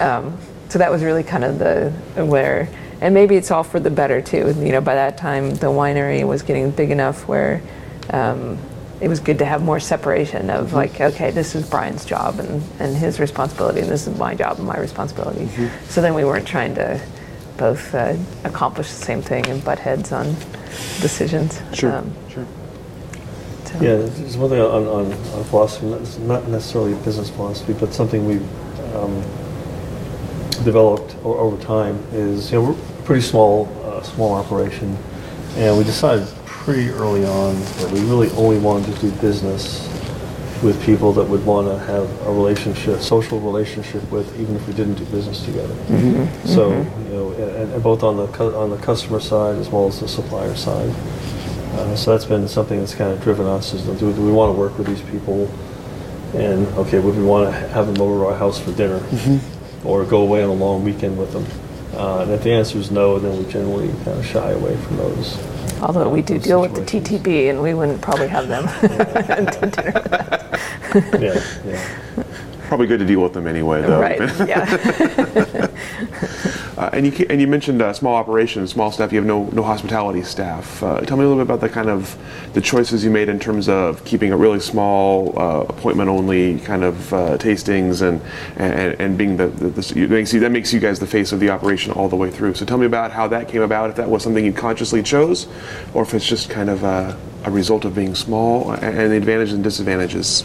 um, 0.00 0.36
so 0.68 0.78
that 0.78 0.90
was 0.90 1.02
really 1.02 1.22
kind 1.22 1.44
of 1.44 1.58
the 1.58 1.90
where, 2.24 2.68
and 3.00 3.14
maybe 3.14 3.36
it's 3.36 3.50
all 3.50 3.64
for 3.64 3.80
the 3.80 3.90
better 3.90 4.20
too. 4.20 4.54
You 4.58 4.72
know, 4.72 4.80
by 4.80 4.94
that 4.94 5.16
time 5.16 5.50
the 5.50 5.68
winery 5.68 6.26
was 6.26 6.42
getting 6.42 6.70
big 6.70 6.90
enough 6.90 7.26
where 7.26 7.62
um, 8.10 8.58
it 9.00 9.08
was 9.08 9.20
good 9.20 9.38
to 9.38 9.44
have 9.44 9.62
more 9.62 9.80
separation 9.80 10.50
of 10.50 10.72
like, 10.74 11.00
okay, 11.00 11.30
this 11.30 11.54
is 11.54 11.68
Brian's 11.68 12.04
job 12.04 12.38
and, 12.38 12.62
and 12.78 12.96
his 12.96 13.18
responsibility, 13.18 13.80
and 13.80 13.88
this 13.88 14.06
is 14.06 14.16
my 14.18 14.34
job 14.34 14.58
and 14.58 14.66
my 14.66 14.78
responsibility. 14.78 15.48
So 15.88 16.00
then 16.00 16.14
we 16.14 16.24
weren't 16.24 16.46
trying 16.46 16.74
to 16.76 17.00
both 17.56 17.94
uh, 17.94 18.16
accomplish 18.44 18.88
the 18.88 19.04
same 19.04 19.22
thing 19.22 19.46
and 19.48 19.64
butt 19.64 19.78
heads 19.78 20.12
on 20.12 20.34
decisions. 21.00 21.60
Sure. 21.72 21.92
Um, 21.92 22.12
sure. 22.28 22.46
Yeah, 23.80 23.96
there's 23.96 24.36
one 24.36 24.50
thing 24.50 24.60
on, 24.60 24.86
on, 24.86 25.12
on 25.12 25.44
philosophy, 25.44 25.86
not- 25.86 26.00
it's 26.02 26.18
not 26.18 26.46
necessarily 26.48 26.94
business 27.04 27.30
philosophy, 27.30 27.72
but 27.72 27.94
something 27.94 28.26
we 28.26 28.36
um, 28.94 29.22
developed 30.64 31.16
o- 31.24 31.38
over 31.38 31.62
time 31.62 31.98
is, 32.12 32.52
you 32.52 32.58
know, 32.58 32.64
we're 32.68 32.72
a 32.72 33.02
pretty 33.04 33.22
small, 33.22 33.66
uh, 33.84 34.02
small 34.02 34.34
operation, 34.34 34.96
and 35.56 35.76
we 35.78 35.84
decided 35.84 36.26
pretty 36.44 36.90
early 36.90 37.24
on 37.24 37.58
that 37.60 37.90
we 37.92 38.00
really 38.00 38.28
only 38.32 38.58
wanted 38.58 38.94
to 38.94 39.00
do 39.00 39.10
business 39.22 39.88
with 40.62 40.80
people 40.84 41.12
that 41.12 41.24
would 41.24 41.44
want 41.44 41.66
to 41.68 41.78
have 41.86 42.08
a 42.26 42.32
relationship, 42.32 43.00
social 43.00 43.40
relationship 43.40 44.02
with, 44.12 44.38
even 44.40 44.54
if 44.56 44.66
we 44.68 44.72
didn't 44.74 44.94
do 44.94 45.04
business 45.06 45.44
together. 45.44 45.74
So, 46.44 46.70
you 46.70 47.14
know, 47.14 47.32
and, 47.32 47.72
and 47.72 47.82
both 47.82 48.02
on 48.02 48.16
the 48.16 48.26
cu- 48.28 48.54
on 48.54 48.70
the 48.70 48.76
customer 48.78 49.18
side 49.20 49.56
as 49.56 49.68
well 49.68 49.86
as 49.88 49.98
the 50.00 50.08
supplier 50.08 50.54
side. 50.54 50.90
Uh, 51.74 51.96
so 51.96 52.12
that's 52.12 52.26
been 52.26 52.46
something 52.48 52.78
that's 52.80 52.94
kind 52.94 53.10
of 53.10 53.20
driven 53.22 53.46
us 53.46 53.72
is 53.72 53.82
do, 53.98 54.12
do 54.12 54.22
we 54.24 54.30
want 54.30 54.54
to 54.54 54.58
work 54.58 54.76
with 54.78 54.86
these 54.86 55.02
people? 55.10 55.50
And 56.34 56.66
okay, 56.78 56.98
would 56.98 57.16
we 57.16 57.24
want 57.24 57.50
to 57.50 57.52
have 57.68 57.86
them 57.86 58.00
over 58.00 58.24
to 58.24 58.26
our 58.30 58.36
house 58.38 58.58
for 58.60 58.72
dinner 58.72 59.02
or 59.84 60.04
go 60.04 60.20
away 60.22 60.42
on 60.44 60.50
a 60.50 60.54
long 60.54 60.84
weekend 60.84 61.18
with 61.18 61.32
them? 61.32 61.46
Uh, 61.98 62.20
and 62.22 62.30
if 62.30 62.42
the 62.42 62.52
answer 62.52 62.78
is 62.78 62.90
no, 62.90 63.18
then 63.18 63.36
we 63.36 63.50
generally 63.50 63.88
kind 64.04 64.18
of 64.18 64.24
shy 64.26 64.50
away 64.52 64.76
from 64.76 64.96
those. 64.98 65.36
Although 65.82 66.08
we 66.10 66.22
do 66.22 66.38
deal 66.38 66.60
with 66.60 66.74
the. 66.76 66.82
TTB, 66.82 67.50
and 67.50 67.60
we 67.62 67.74
wouldn't 67.74 68.00
probably 68.02 68.28
have 68.28 68.48
them 68.48 68.68
to 68.68 69.66
dinner 69.72 69.92
with 69.94 70.12
us. 70.12 70.42
Yeah, 71.20 71.44
yeah. 71.66 72.21
Probably 72.72 72.86
good 72.86 73.00
to 73.00 73.04
deal 73.04 73.20
with 73.20 73.34
them 73.34 73.46
anyway, 73.46 73.82
though. 73.82 74.00
Right, 74.00 74.18
yeah. 74.48 75.68
Uh, 76.72 76.88
and 76.94 77.06
you 77.06 77.26
and 77.28 77.38
you 77.38 77.46
mentioned 77.46 77.82
uh, 77.82 77.92
small 77.92 78.14
operations, 78.16 78.70
small 78.70 78.90
staff. 78.90 79.12
You 79.12 79.18
have 79.18 79.26
no 79.26 79.44
no 79.52 79.62
hospitality 79.62 80.22
staff. 80.22 80.82
Uh, 80.82 81.00
tell 81.02 81.18
me 81.18 81.22
a 81.24 81.28
little 81.28 81.44
bit 81.44 81.54
about 81.54 81.60
the 81.60 81.68
kind 81.68 81.90
of 81.90 82.18
the 82.54 82.62
choices 82.62 83.04
you 83.04 83.10
made 83.10 83.28
in 83.28 83.38
terms 83.38 83.68
of 83.68 84.02
keeping 84.06 84.32
it 84.32 84.36
really 84.36 84.58
small, 84.58 85.38
uh, 85.38 85.60
appointment 85.68 86.08
only 86.08 86.58
kind 86.60 86.82
of 86.82 87.12
uh, 87.12 87.36
tastings, 87.36 88.00
and 88.00 88.22
and, 88.56 88.98
and 88.98 89.18
being 89.18 89.36
the, 89.36 89.48
the, 89.48 89.68
the 89.68 90.06
makes 90.08 90.32
you 90.32 90.40
that 90.40 90.50
makes 90.50 90.72
you 90.72 90.80
guys 90.80 90.98
the 90.98 91.06
face 91.06 91.30
of 91.30 91.40
the 91.40 91.50
operation 91.50 91.92
all 91.92 92.08
the 92.08 92.16
way 92.16 92.30
through. 92.30 92.54
So 92.54 92.64
tell 92.64 92.78
me 92.78 92.86
about 92.86 93.12
how 93.12 93.28
that 93.28 93.48
came 93.48 93.60
about. 93.60 93.90
If 93.90 93.96
that 93.96 94.08
was 94.08 94.22
something 94.22 94.42
you 94.42 94.54
consciously 94.54 95.02
chose, 95.02 95.46
or 95.92 96.04
if 96.04 96.14
it's 96.14 96.26
just 96.26 96.48
kind 96.48 96.70
of 96.70 96.82
a, 96.84 97.18
a 97.44 97.50
result 97.50 97.84
of 97.84 97.94
being 97.94 98.14
small 98.14 98.72
and 98.72 99.12
the 99.12 99.16
advantages 99.18 99.52
and 99.52 99.62
disadvantages. 99.62 100.42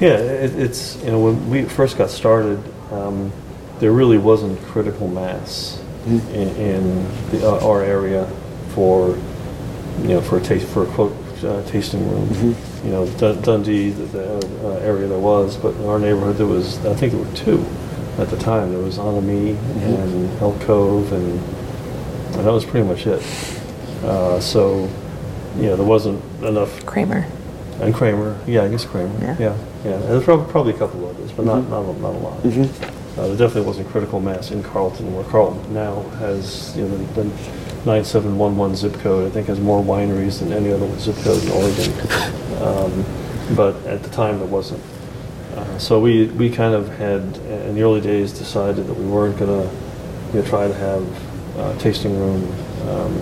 Yeah, 0.00 0.16
it, 0.18 0.54
it's, 0.58 0.96
you 1.02 1.10
know, 1.10 1.20
when 1.20 1.48
we 1.48 1.64
first 1.64 1.96
got 1.96 2.10
started, 2.10 2.62
um, 2.92 3.32
there 3.78 3.92
really 3.92 4.18
wasn't 4.18 4.60
critical 4.66 5.08
mass 5.08 5.82
in, 6.06 6.20
in 6.56 7.30
the, 7.30 7.48
uh, 7.48 7.66
our 7.66 7.82
area 7.82 8.26
for, 8.74 9.16
you 10.02 10.08
know, 10.08 10.20
for 10.20 10.38
a 10.38 10.40
taste, 10.42 10.66
for 10.68 10.82
a 10.84 10.86
quote, 10.86 11.12
uh, 11.44 11.62
tasting 11.64 12.08
room. 12.10 12.54
You 12.84 12.90
know, 12.92 13.06
Dun- 13.18 13.40
Dundee, 13.42 13.90
the, 13.90 14.04
the 14.04 14.68
uh, 14.68 14.78
area 14.80 15.08
there 15.08 15.18
was, 15.18 15.56
but 15.56 15.74
in 15.74 15.86
our 15.86 15.98
neighborhood 15.98 16.36
there 16.36 16.46
was, 16.46 16.84
I 16.86 16.94
think 16.94 17.12
there 17.12 17.22
were 17.22 17.34
two 17.34 17.64
at 18.18 18.28
the 18.28 18.36
time. 18.36 18.72
There 18.72 18.82
was 18.82 18.98
Anne 18.98 19.16
Amie 19.16 19.50
and 19.82 20.30
Elk 20.40 20.60
Cove, 20.60 21.10
and, 21.12 21.32
and 22.36 22.46
that 22.46 22.52
was 22.52 22.64
pretty 22.64 22.86
much 22.86 23.06
it. 23.06 23.22
Uh, 24.04 24.38
so, 24.40 24.88
you 25.56 25.62
know, 25.62 25.76
there 25.76 25.86
wasn't 25.86 26.22
enough 26.44 26.84
Kramer. 26.86 27.26
And 27.80 27.94
Kramer, 27.94 28.38
yeah, 28.46 28.62
I 28.62 28.68
guess 28.68 28.84
Kramer, 28.84 29.12
Yeah. 29.20 29.36
yeah, 29.38 29.56
yeah. 29.84 29.92
And 29.94 30.02
there's 30.04 30.24
probably, 30.24 30.50
probably 30.50 30.74
a 30.74 30.78
couple 30.78 31.06
others, 31.08 31.32
but 31.32 31.44
not, 31.46 31.68
not, 31.68 31.82
a- 31.84 32.00
not 32.00 32.14
a 32.14 32.18
lot. 32.18 32.38
Uh, 33.18 33.28
there 33.28 33.36
definitely 33.36 33.62
wasn't 33.62 33.88
critical 33.88 34.20
mass 34.20 34.50
in 34.50 34.62
Carlton, 34.62 35.14
where 35.14 35.24
Carlton 35.24 35.72
now 35.72 36.02
has, 36.18 36.76
you 36.76 36.86
know, 36.86 36.96
the, 36.98 37.22
the 37.22 37.24
9711 37.86 38.76
zip 38.76 38.94
code, 39.00 39.26
I 39.26 39.30
think 39.30 39.46
has 39.46 39.58
more 39.60 39.82
wineries 39.82 40.40
than 40.40 40.52
any 40.52 40.70
other 40.72 40.86
zip 40.98 41.16
code 41.16 41.42
in 41.42 41.50
Oregon. 41.50 41.92
Um, 42.62 43.04
but 43.56 43.76
at 43.86 44.02
the 44.02 44.10
time, 44.10 44.38
there 44.38 44.48
wasn't. 44.48 44.82
Uh, 45.54 45.78
so 45.78 45.98
we, 46.00 46.26
we 46.26 46.50
kind 46.50 46.74
of 46.74 46.88
had, 46.98 47.22
in 47.48 47.74
the 47.74 47.82
early 47.82 48.00
days, 48.02 48.32
decided 48.32 48.86
that 48.86 48.94
we 48.94 49.06
weren't 49.06 49.38
going 49.38 49.62
to 49.68 49.74
you 50.36 50.42
know, 50.42 50.48
try 50.48 50.66
to 50.68 50.74
have 50.74 51.58
a 51.58 51.78
tasting 51.78 52.18
room. 52.18 52.42
Um, 52.88 53.14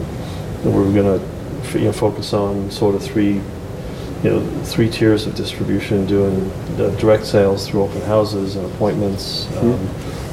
that 0.62 0.70
we 0.70 0.82
were 0.82 0.92
going 0.92 1.20
to 1.20 1.78
you 1.78 1.84
know, 1.86 1.92
focus 1.92 2.32
on 2.32 2.70
sort 2.70 2.94
of 2.94 3.02
three 3.02 3.40
you 4.24 4.30
know, 4.30 4.64
three 4.64 4.88
tiers 4.88 5.26
of 5.26 5.34
distribution, 5.34 6.06
doing 6.06 6.48
the 6.76 6.90
direct 6.98 7.26
sales 7.26 7.68
through 7.68 7.82
open 7.82 8.00
houses 8.02 8.56
and 8.56 8.64
appointments, 8.72 9.46
um, 9.58 9.78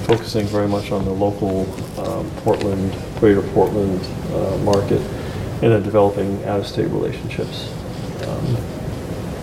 focusing 0.07 0.47
very 0.47 0.67
much 0.67 0.91
on 0.91 1.03
the 1.03 1.11
local 1.11 1.61
um, 1.99 2.29
Portland, 2.37 2.95
greater 3.19 3.41
Portland 3.49 3.99
uh, 4.33 4.57
market, 4.59 5.01
and 5.61 5.71
then 5.71 5.83
developing 5.83 6.43
out-of-state 6.45 6.87
relationships. 6.87 7.69
Um, 8.27 8.57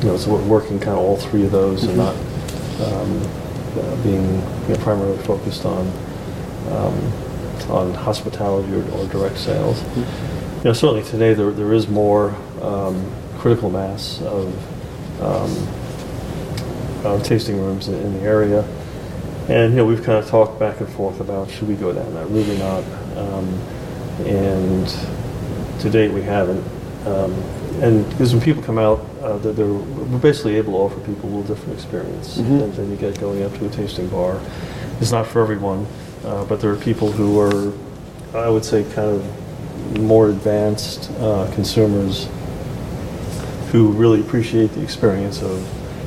You 0.01 0.11
know, 0.11 0.17
so 0.17 0.31
we're 0.31 0.47
working 0.47 0.79
kind 0.79 0.97
of 0.97 1.05
all 1.05 1.17
three 1.17 1.45
of 1.45 1.51
those 1.51 1.83
and 1.83 1.97
not 1.97 2.15
um, 2.87 3.21
uh, 3.77 3.97
being 4.05 4.23
you 4.23 4.69
know, 4.69 4.77
primarily 4.79 5.19
focused 5.25 5.65
on 5.67 5.91
um, 6.71 7.13
on 7.69 7.95
hospitality 7.95 8.73
or, 8.75 8.85
or 8.93 9.07
direct 9.09 9.37
sales. 9.39 9.83
You 9.97 10.67
know, 10.67 10.73
certainly 10.73 11.03
today 11.03 11.35
there, 11.35 11.51
there 11.51 11.73
is 11.73 11.89
more 11.89 12.33
um, 12.63 12.95
critical 13.49 13.71
mass 13.71 14.21
of 14.21 15.23
um, 15.23 17.07
uh, 17.07 17.19
tasting 17.23 17.59
rooms 17.59 17.89
in, 17.89 17.95
in 17.95 18.13
the 18.13 18.21
area. 18.21 18.63
And, 19.49 19.73
you 19.73 19.79
know, 19.79 19.87
we've 19.87 20.03
kind 20.03 20.19
of 20.19 20.29
talked 20.29 20.61
back 20.61 20.81
and 20.81 20.89
forth 20.91 21.21
about 21.21 21.49
should 21.49 21.67
we 21.67 21.75
go 21.75 21.95
down 21.95 22.13
that 22.13 22.27
route 22.29 22.47
or 22.47 22.59
not. 22.59 22.85
Um, 23.17 23.49
and 24.27 24.87
to 25.81 25.89
date, 25.89 26.11
we 26.13 26.21
haven't. 26.21 26.63
Um, 27.07 27.33
and 27.81 28.07
because 28.11 28.35
when 28.35 28.43
people 28.43 28.63
come 28.63 28.77
out, 28.77 29.01
uh, 29.23 29.39
they're, 29.39 29.55
they're, 29.55 29.73
we're 29.73 30.19
basically 30.19 30.57
able 30.57 30.75
to 30.75 30.79
offer 30.81 31.01
people 31.07 31.31
a 31.31 31.33
little 31.35 31.55
different 31.55 31.73
experience 31.73 32.37
than, 32.37 32.71
than 32.73 32.91
you 32.91 32.99
get 32.99 33.19
going 33.19 33.43
up 33.45 33.55
to 33.55 33.65
a 33.65 33.71
tasting 33.71 34.11
bar. 34.11 34.39
It's 35.01 35.11
not 35.11 35.27
for 35.27 35.41
everyone, 35.41 35.87
uh, 36.23 36.45
but 36.45 36.61
there 36.61 36.71
are 36.71 36.77
people 36.77 37.11
who 37.11 37.41
are, 37.41 37.73
I 38.37 38.51
would 38.51 38.67
say, 38.67 38.85
kind 38.93 39.09
of 39.09 39.99
more 40.01 40.29
advanced 40.29 41.11
uh, 41.13 41.51
consumers 41.55 42.29
who 43.71 43.93
really 43.93 44.21
appreciate 44.21 44.73
the 44.73 44.83
experience 44.83 45.43
of 45.43 45.67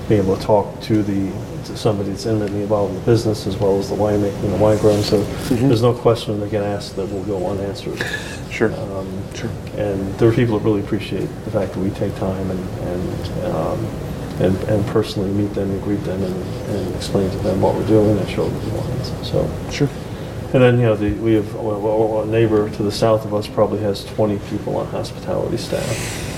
being 0.09 0.21
able 0.21 0.35
to 0.35 0.43
talk 0.43 0.81
to 0.81 1.03
the 1.03 1.31
to 1.65 1.77
somebody 1.77 2.09
that's 2.09 2.25
intimately 2.25 2.63
involved 2.63 2.93
in 2.93 2.99
the 2.99 3.05
business 3.05 3.45
as 3.45 3.55
well 3.55 3.77
as 3.77 3.89
the 3.89 3.95
winemaking 3.95 4.43
and 4.43 4.53
the 4.53 4.57
wine 4.57 4.77
growing. 4.79 5.03
So 5.03 5.21
there's 5.53 5.83
no 5.83 5.93
question 5.93 6.39
they 6.39 6.49
get 6.49 6.63
asked 6.63 6.95
that 6.95 7.05
will 7.05 7.23
go 7.23 7.47
unanswered. 7.47 8.03
Sure. 8.49 8.73
Um, 8.73 9.21
Sure. 9.33 9.49
And 9.77 10.13
there 10.19 10.27
are 10.27 10.33
people 10.33 10.59
that 10.59 10.65
really 10.65 10.81
appreciate 10.81 11.27
the 11.45 11.51
fact 11.51 11.73
that 11.73 11.79
we 11.79 11.89
take 11.91 12.13
time 12.17 12.51
and 12.51 12.59
and 12.79 13.45
um, 13.45 13.85
and, 14.41 14.57
and 14.63 14.85
personally 14.87 15.29
meet 15.31 15.53
them 15.53 15.69
and 15.69 15.81
greet 15.83 16.03
them 16.03 16.21
and, 16.23 16.35
and 16.69 16.95
explain 16.95 17.29
to 17.29 17.37
them 17.37 17.61
what 17.61 17.75
we're 17.75 17.87
doing 17.87 18.17
and 18.17 18.29
show 18.29 18.49
them 18.49 18.69
the 18.69 18.75
wines. 18.75 19.27
So. 19.27 19.49
Sure. 19.69 19.89
And 20.53 20.63
then, 20.63 20.79
you 20.79 20.85
know, 20.85 20.95
the, 20.95 21.11
we 21.11 21.35
have, 21.35 21.53
well, 21.55 21.79
well, 21.79 22.23
a 22.23 22.25
neighbor 22.25 22.69
to 22.69 22.83
the 22.83 22.91
south 22.91 23.23
of 23.23 23.33
us 23.33 23.47
probably 23.47 23.79
has 23.79 24.03
20 24.03 24.39
people 24.49 24.75
on 24.77 24.87
hospitality 24.87 25.57
staff, 25.57 25.85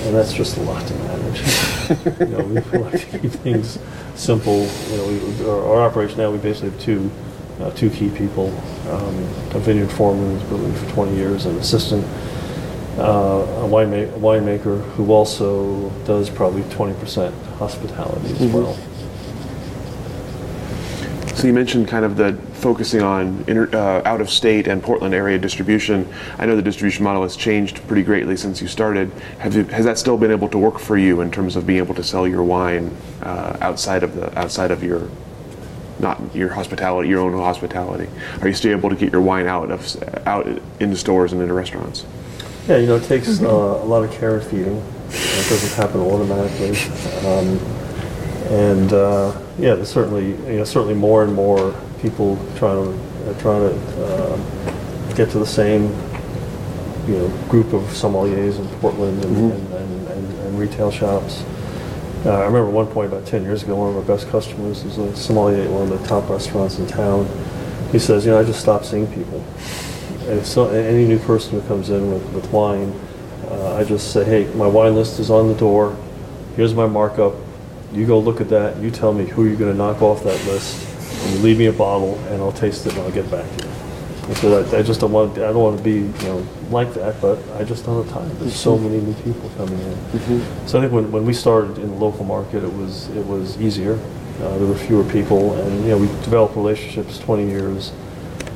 and 0.04 0.14
that's 0.14 0.32
just 0.32 0.56
a 0.58 0.60
lot 0.62 0.86
to 0.86 0.94
manage. 0.94 2.20
You 2.20 2.26
know, 2.26 2.44
we 2.44 2.78
like 2.78 3.10
to 3.10 3.18
keep 3.18 3.32
things 3.32 3.78
simple, 4.14 4.66
you 4.90 4.96
know, 4.96 5.06
we, 5.06 5.48
our, 5.48 5.64
our 5.76 5.82
operation 5.82 6.18
now, 6.18 6.30
we 6.30 6.38
basically 6.38 6.70
have 6.70 6.80
two, 6.80 7.10
uh, 7.60 7.70
two 7.70 7.90
key 7.90 8.10
people, 8.10 8.48
um, 8.90 9.16
a 9.54 9.58
vineyard 9.58 9.90
foreman 9.90 10.38
who's 10.38 10.48
been 10.48 10.62
with 10.62 10.82
me 10.82 10.88
for 10.88 10.94
20 10.94 11.16
years, 11.16 11.46
an 11.46 11.56
assistant, 11.56 12.04
uh, 12.98 13.64
a 13.64 13.68
winemaker, 13.68 14.14
a 14.14 14.18
winemaker 14.18 14.82
who 14.92 15.10
also 15.12 15.90
does 16.04 16.30
probably 16.30 16.62
20% 16.64 17.32
hospitality 17.56 18.30
as 18.32 18.52
well. 18.52 18.76
So 21.44 21.48
you 21.48 21.52
mentioned 21.52 21.88
kind 21.88 22.06
of 22.06 22.16
the 22.16 22.32
focusing 22.54 23.02
on 23.02 23.44
inter, 23.46 23.68
uh, 23.74 24.00
out 24.08 24.22
of 24.22 24.30
state 24.30 24.66
and 24.66 24.82
Portland 24.82 25.14
area 25.14 25.38
distribution. 25.38 26.08
I 26.38 26.46
know 26.46 26.56
the 26.56 26.62
distribution 26.62 27.04
model 27.04 27.22
has 27.22 27.36
changed 27.36 27.86
pretty 27.86 28.02
greatly 28.02 28.34
since 28.34 28.62
you 28.62 28.66
started. 28.66 29.12
You, 29.50 29.64
has 29.64 29.84
that 29.84 29.98
still 29.98 30.16
been 30.16 30.30
able 30.30 30.48
to 30.48 30.56
work 30.56 30.78
for 30.78 30.96
you 30.96 31.20
in 31.20 31.30
terms 31.30 31.54
of 31.54 31.66
being 31.66 31.80
able 31.80 31.94
to 31.96 32.02
sell 32.02 32.26
your 32.26 32.42
wine 32.42 32.96
uh, 33.20 33.58
outside 33.60 34.02
of 34.02 34.14
the 34.16 34.38
outside 34.38 34.70
of 34.70 34.82
your 34.82 35.10
not 35.98 36.34
your 36.34 36.48
hospitality, 36.48 37.10
your 37.10 37.20
own 37.20 37.34
hospitality? 37.34 38.08
Are 38.40 38.48
you 38.48 38.54
still 38.54 38.70
able 38.70 38.88
to 38.88 38.96
get 38.96 39.12
your 39.12 39.20
wine 39.20 39.46
out 39.46 39.70
of 39.70 40.02
out 40.26 40.46
into 40.80 40.96
stores 40.96 41.34
and 41.34 41.42
into 41.42 41.52
restaurants? 41.52 42.06
Yeah, 42.66 42.78
you 42.78 42.86
know, 42.86 42.96
it 42.96 43.04
takes 43.04 43.42
uh, 43.42 43.46
a 43.46 43.84
lot 43.84 44.02
of 44.02 44.10
care 44.12 44.36
and 44.38 44.44
feeding. 44.44 44.78
It 45.10 45.48
doesn't 45.50 45.76
happen 45.76 46.00
automatically. 46.00 46.70
Um, 47.28 47.58
and 48.50 48.92
uh, 48.94 49.43
yeah, 49.58 49.74
there's 49.74 49.90
certainly, 49.90 50.30
you 50.50 50.58
know, 50.58 50.64
certainly 50.64 50.94
more 50.94 51.22
and 51.22 51.32
more 51.32 51.74
people 52.00 52.36
trying 52.56 52.84
to 52.84 53.30
uh, 53.30 53.40
trying 53.40 53.70
to 53.70 54.34
um, 54.34 55.14
get 55.14 55.30
to 55.30 55.38
the 55.38 55.46
same, 55.46 55.84
you 57.06 57.16
know, 57.16 57.28
group 57.48 57.72
of 57.72 57.82
sommeliers 57.84 58.58
in 58.58 58.68
Portland 58.80 59.24
and, 59.24 59.52
and, 59.52 59.72
and, 59.72 60.08
and, 60.08 60.38
and 60.40 60.58
retail 60.58 60.90
shops. 60.90 61.42
Uh, 62.26 62.32
I 62.32 62.44
remember 62.44 62.70
one 62.70 62.86
point 62.86 63.12
about 63.12 63.26
10 63.26 63.42
years 63.42 63.62
ago, 63.62 63.76
one 63.76 63.90
of 63.90 63.96
our 63.96 64.02
best 64.02 64.28
customers 64.28 64.82
was 64.84 64.98
a 64.98 65.14
sommelier 65.14 65.62
at 65.62 65.70
one 65.70 65.90
of 65.90 66.00
the 66.00 66.06
top 66.06 66.28
restaurants 66.28 66.78
in 66.78 66.86
town. 66.86 67.28
He 67.92 67.98
says, 67.98 68.24
you 68.24 68.32
know, 68.32 68.40
I 68.40 68.44
just 68.44 68.60
stopped 68.60 68.86
seeing 68.86 69.06
people. 69.12 69.44
And 70.26 70.44
so, 70.44 70.70
any 70.70 71.04
new 71.06 71.18
person 71.18 71.60
who 71.60 71.68
comes 71.68 71.90
in 71.90 72.10
with, 72.10 72.26
with 72.32 72.50
wine, 72.50 72.98
uh, 73.48 73.76
I 73.76 73.84
just 73.84 74.12
say, 74.12 74.24
hey, 74.24 74.52
my 74.54 74.66
wine 74.66 74.94
list 74.94 75.20
is 75.20 75.30
on 75.30 75.48
the 75.48 75.54
door. 75.54 75.96
Here's 76.56 76.74
my 76.74 76.86
markup. 76.86 77.34
You 77.94 78.06
go 78.06 78.18
look 78.18 78.40
at 78.40 78.48
that. 78.48 78.76
You 78.78 78.90
tell 78.90 79.12
me 79.12 79.24
who 79.24 79.46
you're 79.46 79.56
going 79.56 79.70
to 79.70 79.78
knock 79.78 80.02
off 80.02 80.24
that 80.24 80.44
list. 80.46 80.90
And 81.24 81.34
you 81.34 81.38
leave 81.38 81.58
me 81.58 81.66
a 81.66 81.72
bottle, 81.72 82.18
and 82.26 82.42
I'll 82.42 82.52
taste 82.52 82.86
it, 82.86 82.92
and 82.94 83.02
I'll 83.02 83.12
get 83.12 83.30
back 83.30 83.48
to 83.58 83.64
you. 83.64 83.70
And 84.26 84.36
so 84.38 84.62
I, 84.62 84.78
I 84.78 84.82
just 84.82 85.00
don't 85.00 85.12
want. 85.12 85.38
I 85.38 85.52
don't 85.52 85.62
want 85.62 85.78
to 85.78 85.84
be, 85.84 85.92
you 85.92 86.28
know, 86.28 86.46
like 86.70 86.92
that. 86.94 87.20
But 87.20 87.38
I 87.52 87.62
just 87.62 87.84
don't 87.84 88.04
have 88.04 88.12
time. 88.12 88.36
There's 88.38 88.56
so 88.56 88.76
many 88.76 89.00
new 89.00 89.14
people 89.22 89.48
coming 89.56 89.78
in. 89.78 90.66
So 90.66 90.78
I 90.78 90.82
think 90.82 90.92
when, 90.92 91.12
when 91.12 91.24
we 91.24 91.32
started 91.32 91.78
in 91.78 91.90
the 91.90 91.96
local 91.96 92.24
market, 92.24 92.64
it 92.64 92.72
was 92.72 93.08
it 93.10 93.24
was 93.26 93.60
easier. 93.60 93.98
Uh, 94.40 94.58
there 94.58 94.66
were 94.66 94.74
fewer 94.74 95.04
people, 95.04 95.54
and 95.54 95.84
you 95.84 95.90
know, 95.90 95.98
we 95.98 96.08
developed 96.24 96.56
relationships 96.56 97.18
20 97.18 97.46
years 97.46 97.92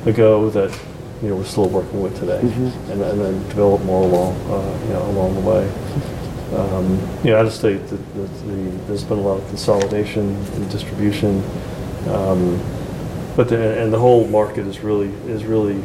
ago 0.05 0.49
that 0.49 0.77
you 1.21 1.29
know 1.29 1.35
we're 1.35 1.45
still 1.45 1.69
working 1.69 2.01
with 2.01 2.17
today, 2.19 2.39
and, 2.39 3.01
and 3.01 3.21
then 3.21 3.47
developed 3.47 3.85
more 3.85 4.03
along 4.03 4.35
uh, 4.51 4.85
you 4.85 4.93
know 4.93 5.03
along 5.11 5.35
the 5.35 5.41
way. 5.41 6.18
Um, 6.55 6.97
you 7.23 7.29
know, 7.31 7.37
out 7.39 7.45
of 7.45 7.53
state, 7.53 7.85
the, 7.89 7.95
the, 7.97 8.21
the, 8.27 8.53
there's 8.87 9.03
been 9.03 9.19
a 9.19 9.21
lot 9.21 9.39
of 9.39 9.47
consolidation 9.49 10.35
in 10.55 10.67
distribution, 10.69 11.43
um, 12.07 12.59
but 13.35 13.49
the, 13.49 13.79
and 13.81 13.93
the 13.93 13.99
whole 13.99 14.27
market 14.27 14.65
is 14.65 14.79
really 14.79 15.09
is 15.27 15.45
really, 15.45 15.77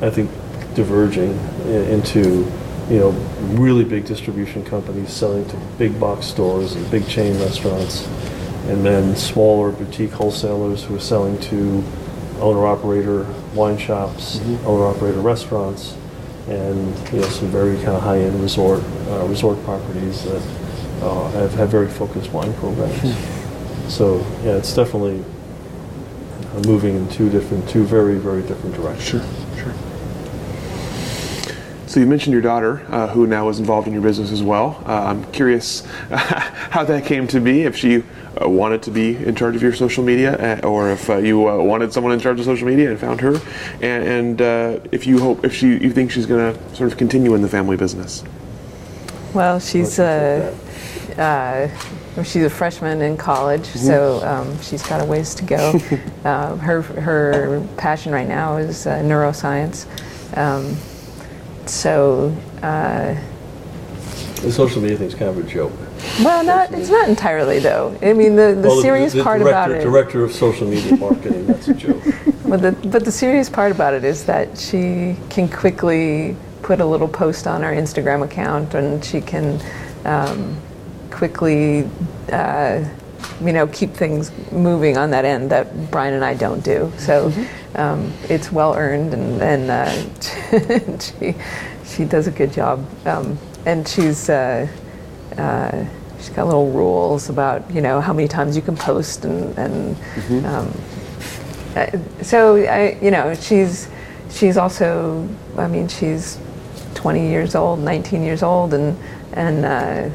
I 0.00 0.10
think, 0.10 0.30
diverging 0.74 1.36
i- 1.64 1.68
into 1.90 2.46
you 2.88 2.98
know 2.98 3.10
really 3.58 3.84
big 3.84 4.04
distribution 4.06 4.64
companies 4.64 5.12
selling 5.12 5.44
to 5.48 5.56
big 5.78 5.98
box 5.98 6.26
stores 6.26 6.74
and 6.76 6.88
big 6.92 7.06
chain 7.08 7.36
restaurants, 7.40 8.06
and 8.68 8.86
then 8.86 9.16
smaller 9.16 9.72
boutique 9.72 10.12
wholesalers 10.12 10.84
who 10.84 10.94
are 10.94 11.00
selling 11.00 11.36
to 11.40 11.82
owner-operator 12.40 13.24
wine 13.52 13.76
shops, 13.76 14.38
owner-operator 14.64 15.18
restaurants, 15.20 15.96
and 16.48 17.12
you 17.12 17.20
know 17.20 17.28
some 17.28 17.48
very 17.48 17.76
kind 17.76 17.88
of 17.88 18.02
high-end 18.02 18.40
resort 18.40 18.82
uh, 19.08 19.26
resort 19.26 19.62
properties 19.64 20.24
that 20.24 20.42
uh, 21.02 21.30
have, 21.30 21.54
have 21.54 21.68
very 21.68 21.88
focused 21.88 22.32
wine 22.32 22.52
programs. 22.54 23.16
So 23.92 24.18
yeah, 24.42 24.56
it's 24.56 24.74
definitely 24.74 25.24
uh, 26.54 26.60
moving 26.66 26.96
in 26.96 27.08
two 27.08 27.30
different, 27.30 27.68
two 27.68 27.84
very 27.84 28.16
very 28.16 28.42
different 28.42 28.74
directions. 28.76 29.24
Sure, 29.56 29.62
sure. 29.62 29.74
So 31.86 32.00
you 32.00 32.06
mentioned 32.06 32.32
your 32.32 32.42
daughter, 32.42 32.84
uh, 32.90 33.08
who 33.08 33.26
now 33.26 33.48
is 33.48 33.58
involved 33.58 33.86
in 33.86 33.94
your 33.94 34.02
business 34.02 34.30
as 34.30 34.42
well. 34.42 34.82
Uh, 34.86 35.04
I'm 35.04 35.24
curious 35.32 35.86
how 36.10 36.84
that 36.84 37.06
came 37.06 37.26
to 37.28 37.40
be. 37.40 37.62
If 37.62 37.76
she 37.76 38.04
uh, 38.42 38.48
wanted 38.48 38.82
to 38.82 38.90
be 38.90 39.16
in 39.16 39.34
charge 39.34 39.56
of 39.56 39.62
your 39.62 39.74
social 39.74 40.04
media, 40.04 40.58
uh, 40.62 40.66
or 40.66 40.90
if 40.90 41.08
uh, 41.10 41.16
you 41.16 41.48
uh, 41.48 41.56
wanted 41.56 41.92
someone 41.92 42.12
in 42.12 42.20
charge 42.20 42.38
of 42.38 42.44
social 42.44 42.66
media 42.66 42.90
and 42.90 42.98
found 42.98 43.20
her, 43.20 43.40
and, 43.82 44.04
and 44.04 44.42
uh, 44.42 44.80
if 44.92 45.06
you 45.06 45.18
hope, 45.18 45.44
if 45.44 45.54
she, 45.54 45.68
you 45.68 45.90
think 45.90 46.10
she's 46.10 46.26
going 46.26 46.54
to 46.54 46.76
sort 46.76 46.90
of 46.90 46.98
continue 46.98 47.34
in 47.34 47.42
the 47.42 47.48
family 47.48 47.76
business. 47.76 48.24
Well, 49.34 49.60
she's 49.60 49.98
uh, 49.98 50.56
uh, 51.18 51.68
she's 52.22 52.44
a 52.44 52.50
freshman 52.50 53.02
in 53.02 53.16
college, 53.16 53.66
so 53.66 54.24
um, 54.24 54.60
she's 54.62 54.82
got 54.86 55.00
a 55.00 55.04
ways 55.04 55.34
to 55.36 55.44
go. 55.44 55.80
uh, 56.24 56.56
her 56.56 56.82
her 56.82 57.66
passion 57.76 58.12
right 58.12 58.28
now 58.28 58.56
is 58.56 58.86
uh, 58.86 59.00
neuroscience. 59.00 59.86
Um, 60.36 60.76
so, 61.66 62.34
uh, 62.62 63.14
The 64.40 64.50
social 64.52 64.80
media 64.80 64.96
thing's 64.96 65.14
kind 65.14 65.30
of 65.30 65.38
a 65.38 65.42
joke. 65.42 65.72
Well, 66.20 66.44
not 66.44 66.72
it's 66.72 66.90
not 66.90 67.08
entirely 67.08 67.58
though. 67.58 67.96
I 68.02 68.12
mean, 68.12 68.36
the, 68.36 68.54
the 68.60 68.68
Well, 68.68 68.80
serious 68.82 69.12
the 69.12 69.22
part 69.22 69.40
director, 69.40 69.50
about 69.50 69.70
it. 69.70 69.82
Director 69.82 70.24
of 70.24 70.32
social 70.32 70.66
media 70.66 70.96
marketing, 70.96 71.46
that's 71.46 71.68
a 71.68 71.74
joke. 71.74 72.02
But 72.48 72.62
the, 72.62 72.72
but 72.88 73.04
the 73.04 73.12
serious 73.12 73.50
part 73.50 73.72
about 73.72 73.92
it 73.92 74.04
is 74.04 74.24
that 74.24 74.56
she 74.56 75.16
can 75.28 75.50
quickly 75.50 76.34
put 76.62 76.80
a 76.80 76.86
little 76.86 77.06
post 77.08 77.46
on 77.46 77.62
our 77.62 77.72
Instagram 77.72 78.24
account 78.24 78.72
and 78.72 79.04
she 79.04 79.20
can 79.20 79.60
um, 80.06 80.56
quickly, 81.10 81.86
uh, 82.32 82.82
you 83.42 83.52
know, 83.52 83.66
keep 83.66 83.90
things 83.92 84.32
moving 84.50 84.96
on 84.96 85.10
that 85.10 85.26
end 85.26 85.50
that 85.50 85.90
Brian 85.90 86.14
and 86.14 86.24
I 86.24 86.32
don't 86.32 86.64
do. 86.64 86.90
So 86.96 87.30
um, 87.74 88.14
it's 88.30 88.50
well 88.50 88.74
earned 88.74 89.12
and, 89.12 89.42
and 89.42 89.70
uh, 89.70 90.98
she, 90.98 91.34
she 91.84 92.04
does 92.06 92.28
a 92.28 92.30
good 92.30 92.52
job. 92.52 92.82
Um, 93.06 93.38
and 93.66 93.86
she's, 93.86 94.30
uh, 94.30 94.66
uh, 95.38 95.84
she's 96.18 96.30
got 96.30 96.46
little 96.46 96.70
rules 96.70 97.28
about, 97.28 97.70
you 97.70 97.80
know, 97.80 98.00
how 98.00 98.12
many 98.12 98.28
times 98.28 98.56
you 98.56 98.62
can 98.62 98.76
post 98.76 99.24
and, 99.24 99.56
and 99.58 100.44
um, 100.46 100.72
uh, 101.76 101.86
so 102.22 102.56
I, 102.56 102.98
you 103.00 103.10
know, 103.10 103.34
she's 103.34 103.88
she's 104.30 104.56
also, 104.56 105.28
I 105.56 105.68
mean, 105.68 105.88
she's 105.88 106.38
20 106.94 107.28
years 107.28 107.54
old, 107.54 107.78
19 107.80 108.22
years 108.22 108.42
old, 108.42 108.74
and 108.74 108.98
and 109.32 109.64
uh, 109.64 110.10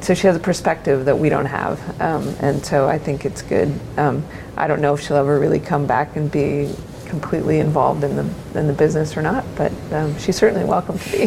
so 0.00 0.14
she 0.14 0.26
has 0.26 0.36
a 0.36 0.40
perspective 0.40 1.04
that 1.04 1.18
we 1.18 1.28
don't 1.28 1.46
have, 1.46 2.00
um, 2.00 2.28
and 2.40 2.64
so 2.64 2.88
I 2.88 2.98
think 2.98 3.24
it's 3.24 3.42
good. 3.42 3.72
Um, 3.96 4.24
I 4.56 4.66
don't 4.66 4.80
know 4.80 4.94
if 4.94 5.00
she'll 5.00 5.16
ever 5.16 5.38
really 5.38 5.60
come 5.60 5.86
back 5.86 6.16
and 6.16 6.30
be 6.30 6.74
completely 7.06 7.60
involved 7.60 8.02
in 8.02 8.16
the 8.16 8.58
in 8.58 8.66
the 8.66 8.72
business 8.72 9.16
or 9.16 9.22
not, 9.22 9.44
but 9.56 9.72
um, 9.92 10.18
she's 10.18 10.36
certainly 10.36 10.64
welcome 10.64 10.98
to 10.98 11.10
be. 11.10 11.26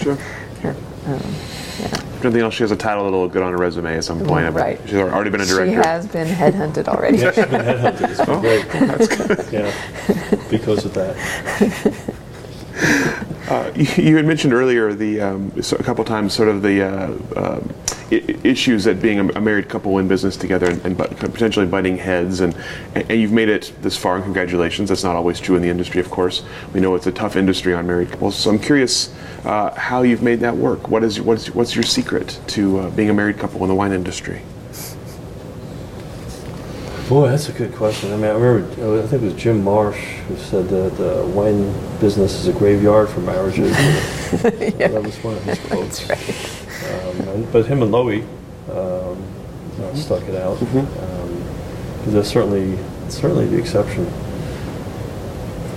Sure. 0.00 0.18
Sure. 0.60 0.74
Um, 1.06 1.20
yeah. 1.22 1.57
If 2.18 2.24
nothing 2.24 2.40
else, 2.40 2.54
she 2.54 2.64
has 2.64 2.72
a 2.72 2.76
title 2.76 3.04
that'll 3.04 3.20
look 3.22 3.30
good 3.32 3.44
on 3.44 3.52
her 3.52 3.58
resume 3.58 3.96
at 3.96 4.02
some 4.02 4.18
point. 4.26 4.52
Right. 4.52 4.80
She's 4.86 4.96
already 4.96 5.30
been 5.30 5.40
a 5.40 5.46
director. 5.46 5.70
She 5.70 5.88
has 5.88 6.04
been 6.08 6.26
headhunted 6.26 6.88
already. 6.88 7.18
Yeah, 7.18 7.30
she's 7.30 7.46
been 7.46 7.60
headhunted. 7.64 8.10
It's 8.10 8.20
Oh. 8.26 8.40
been 8.42 9.36
great. 9.36 9.52
Yeah, 9.52 10.48
because 10.50 10.84
of 10.84 10.94
that. 10.94 11.16
Uh, 13.78 13.82
you, 13.96 14.16
had 14.16 14.26
mentioned 14.26 14.52
earlier 14.52 14.92
the 14.92 15.20
um, 15.20 15.62
so 15.62 15.76
a 15.76 15.82
couple 15.82 16.04
times 16.04 16.34
sort 16.34 16.48
of 16.48 16.62
the 16.62 16.82
uh, 16.82 17.60
I- 18.10 18.38
issues 18.42 18.84
that 18.84 19.00
being 19.00 19.18
a, 19.18 19.28
a 19.34 19.40
married 19.40 19.68
couple 19.68 19.98
in 19.98 20.08
business 20.08 20.36
together 20.36 20.70
and, 20.70 20.84
and 20.84 20.96
but 20.96 21.16
potentially 21.16 21.66
butting 21.66 21.96
heads 21.96 22.40
and 22.40 22.56
and 22.94 23.10
you've 23.10 23.32
made 23.32 23.48
it 23.48 23.72
this 23.82 23.96
far 23.96 24.16
and 24.16 24.24
congratulations. 24.24 24.88
That's 24.88 25.04
not 25.04 25.16
always 25.16 25.40
true 25.40 25.56
in 25.56 25.62
the 25.62 25.68
industry, 25.68 26.00
of 26.00 26.10
course. 26.10 26.42
We 26.74 26.80
know 26.80 26.94
it's 26.94 27.06
a 27.06 27.12
tough 27.12 27.36
industry 27.36 27.74
on 27.74 27.86
married 27.86 28.10
couples. 28.10 28.36
So 28.36 28.50
I'm 28.50 28.58
curious 28.58 29.14
uh, 29.44 29.74
how 29.74 30.02
you've 30.02 30.22
made 30.22 30.40
that 30.40 30.56
work. 30.56 30.88
What 30.88 31.04
is 31.04 31.20
what's 31.20 31.54
what's 31.54 31.74
your 31.74 31.84
secret 31.84 32.40
to 32.48 32.80
uh, 32.80 32.90
being 32.90 33.10
a 33.10 33.14
married 33.14 33.38
couple 33.38 33.62
in 33.62 33.68
the 33.68 33.74
wine 33.74 33.92
industry? 33.92 34.42
Boy, 37.08 37.30
that's 37.30 37.48
a 37.48 37.52
good 37.52 37.74
question. 37.74 38.12
I 38.12 38.16
mean, 38.16 38.26
I 38.26 38.34
remember, 38.34 39.02
I 39.02 39.06
think 39.06 39.22
it 39.22 39.26
was 39.26 39.34
Jim 39.34 39.64
Maresh 39.64 40.18
who 40.26 40.36
said 40.36 40.68
that 40.68 40.94
the 40.98 41.24
wine 41.34 41.72
business 42.00 42.34
is 42.34 42.48
a 42.48 42.52
graveyard 42.52 43.08
for 43.08 43.20
marriages. 43.20 43.74
That 44.30 45.02
was 45.02 45.16
one 45.24 45.34
of 45.34 45.42
his 45.44 45.58
quotes. 45.68 46.10
Um, 46.10 47.28
and, 47.28 47.50
but 47.50 47.64
him 47.64 47.80
and 47.82 47.90
Loie 47.90 48.20
um, 48.70 49.22
uh, 49.80 49.94
stuck 49.94 50.22
it 50.24 50.34
out. 50.34 50.60
Um, 50.60 51.44
they're 52.04 52.22
certainly, 52.22 52.78
certainly 53.08 53.46
the 53.46 53.56
exception. 53.58 54.04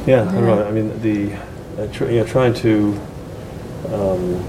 Yeah, 0.05 0.27
I 0.29 0.33
don't 0.33 0.45
know. 0.45 0.65
I 0.65 0.71
mean, 0.71 1.01
the 1.01 1.33
uh, 1.81 1.87
tr- 1.93 2.09
you 2.09 2.19
know, 2.19 2.25
trying 2.25 2.53
to 2.55 2.99
um, 3.87 4.43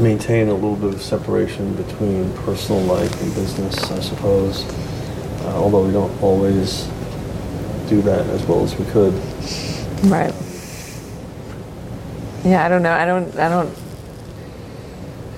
maintain 0.00 0.50
a 0.50 0.54
little 0.54 0.76
bit 0.76 0.94
of 0.94 1.02
separation 1.02 1.74
between 1.74 2.32
personal 2.44 2.80
life 2.82 3.20
and 3.20 3.34
business, 3.34 3.90
I 3.90 3.98
suppose. 3.98 4.64
Uh, 5.48 5.52
although 5.52 5.82
we 5.86 5.92
don't 5.92 6.22
always 6.22 6.84
do 7.88 8.02
that 8.02 8.26
as 8.26 8.44
well 8.44 8.62
as 8.62 8.78
we 8.78 8.84
could. 8.86 9.14
Right. 10.04 10.34
Yeah, 12.44 12.66
I 12.66 12.68
don't 12.68 12.82
know. 12.82 12.92
I 12.92 13.06
don't. 13.06 13.34
I 13.36 13.48
don't. 13.48 13.74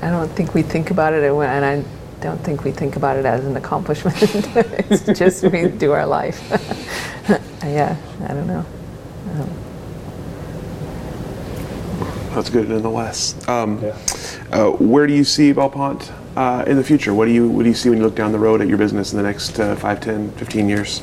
I 0.03 0.11
don't 0.11 0.29
think 0.33 0.53
we 0.53 0.63
think 0.63 0.91
about 0.91 1.13
it, 1.13 1.23
and 1.23 1.65
I 1.65 1.85
don't 2.21 2.39
think 2.39 2.65
we 2.65 2.73
think 2.73 2.97
about 2.97 3.19
it 3.19 3.25
as 3.25 3.45
an 3.45 3.57
accomplishment. 3.57 4.17
it's 4.91 5.19
just 5.19 5.45
we 5.45 5.69
do 5.69 5.93
our 5.93 6.07
life. 6.07 6.41
yeah, 7.65 7.97
I 8.25 8.29
don't 8.35 8.49
know. 8.49 8.67
Um, 9.31 9.51
That's 12.35 12.51
good 12.51 12.69
nonetheless. 12.69 13.37
Um, 13.49 13.81
Yeah. 13.81 13.97
uh, 14.51 14.71
where 14.71 15.07
do 15.07 15.13
you 15.15 15.25
see 15.25 15.53
Belle 15.53 15.71
Pente 15.71 16.11
uh, 16.37 16.65
in 16.67 16.77
the 16.77 16.85
future? 16.85 17.13
What 17.15 17.27
do 17.27 17.33
you 17.33 17.49
what 17.49 17.63
do 17.63 17.69
you 17.69 17.75
see 17.75 17.89
when 17.89 17.99
you 17.99 18.05
look 18.05 18.15
down 18.15 18.33
the 18.33 18.39
road 18.39 18.61
at 18.61 18.69
your 18.69 18.79
business 18.79 19.13
in 19.13 19.17
the 19.17 19.23
next 19.23 19.59
uh, 19.59 19.77
5, 19.77 20.01
10, 20.01 20.33
15 20.33 20.69
years? 20.69 21.03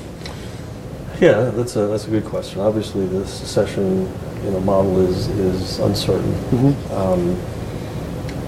Yeah, 1.20 1.50
that's 1.50 1.76
a 1.76 1.88
that's 1.88 2.08
a 2.08 2.12
good 2.12 2.26
question. 2.26 2.62
Obviously, 2.62 3.08
the 3.08 3.26
succession 3.26 4.12
you 4.44 4.52
know 4.52 4.60
model 4.62 5.00
is 5.08 5.28
is 5.30 5.80
uncertain. 5.80 6.34
Um, 6.92 7.40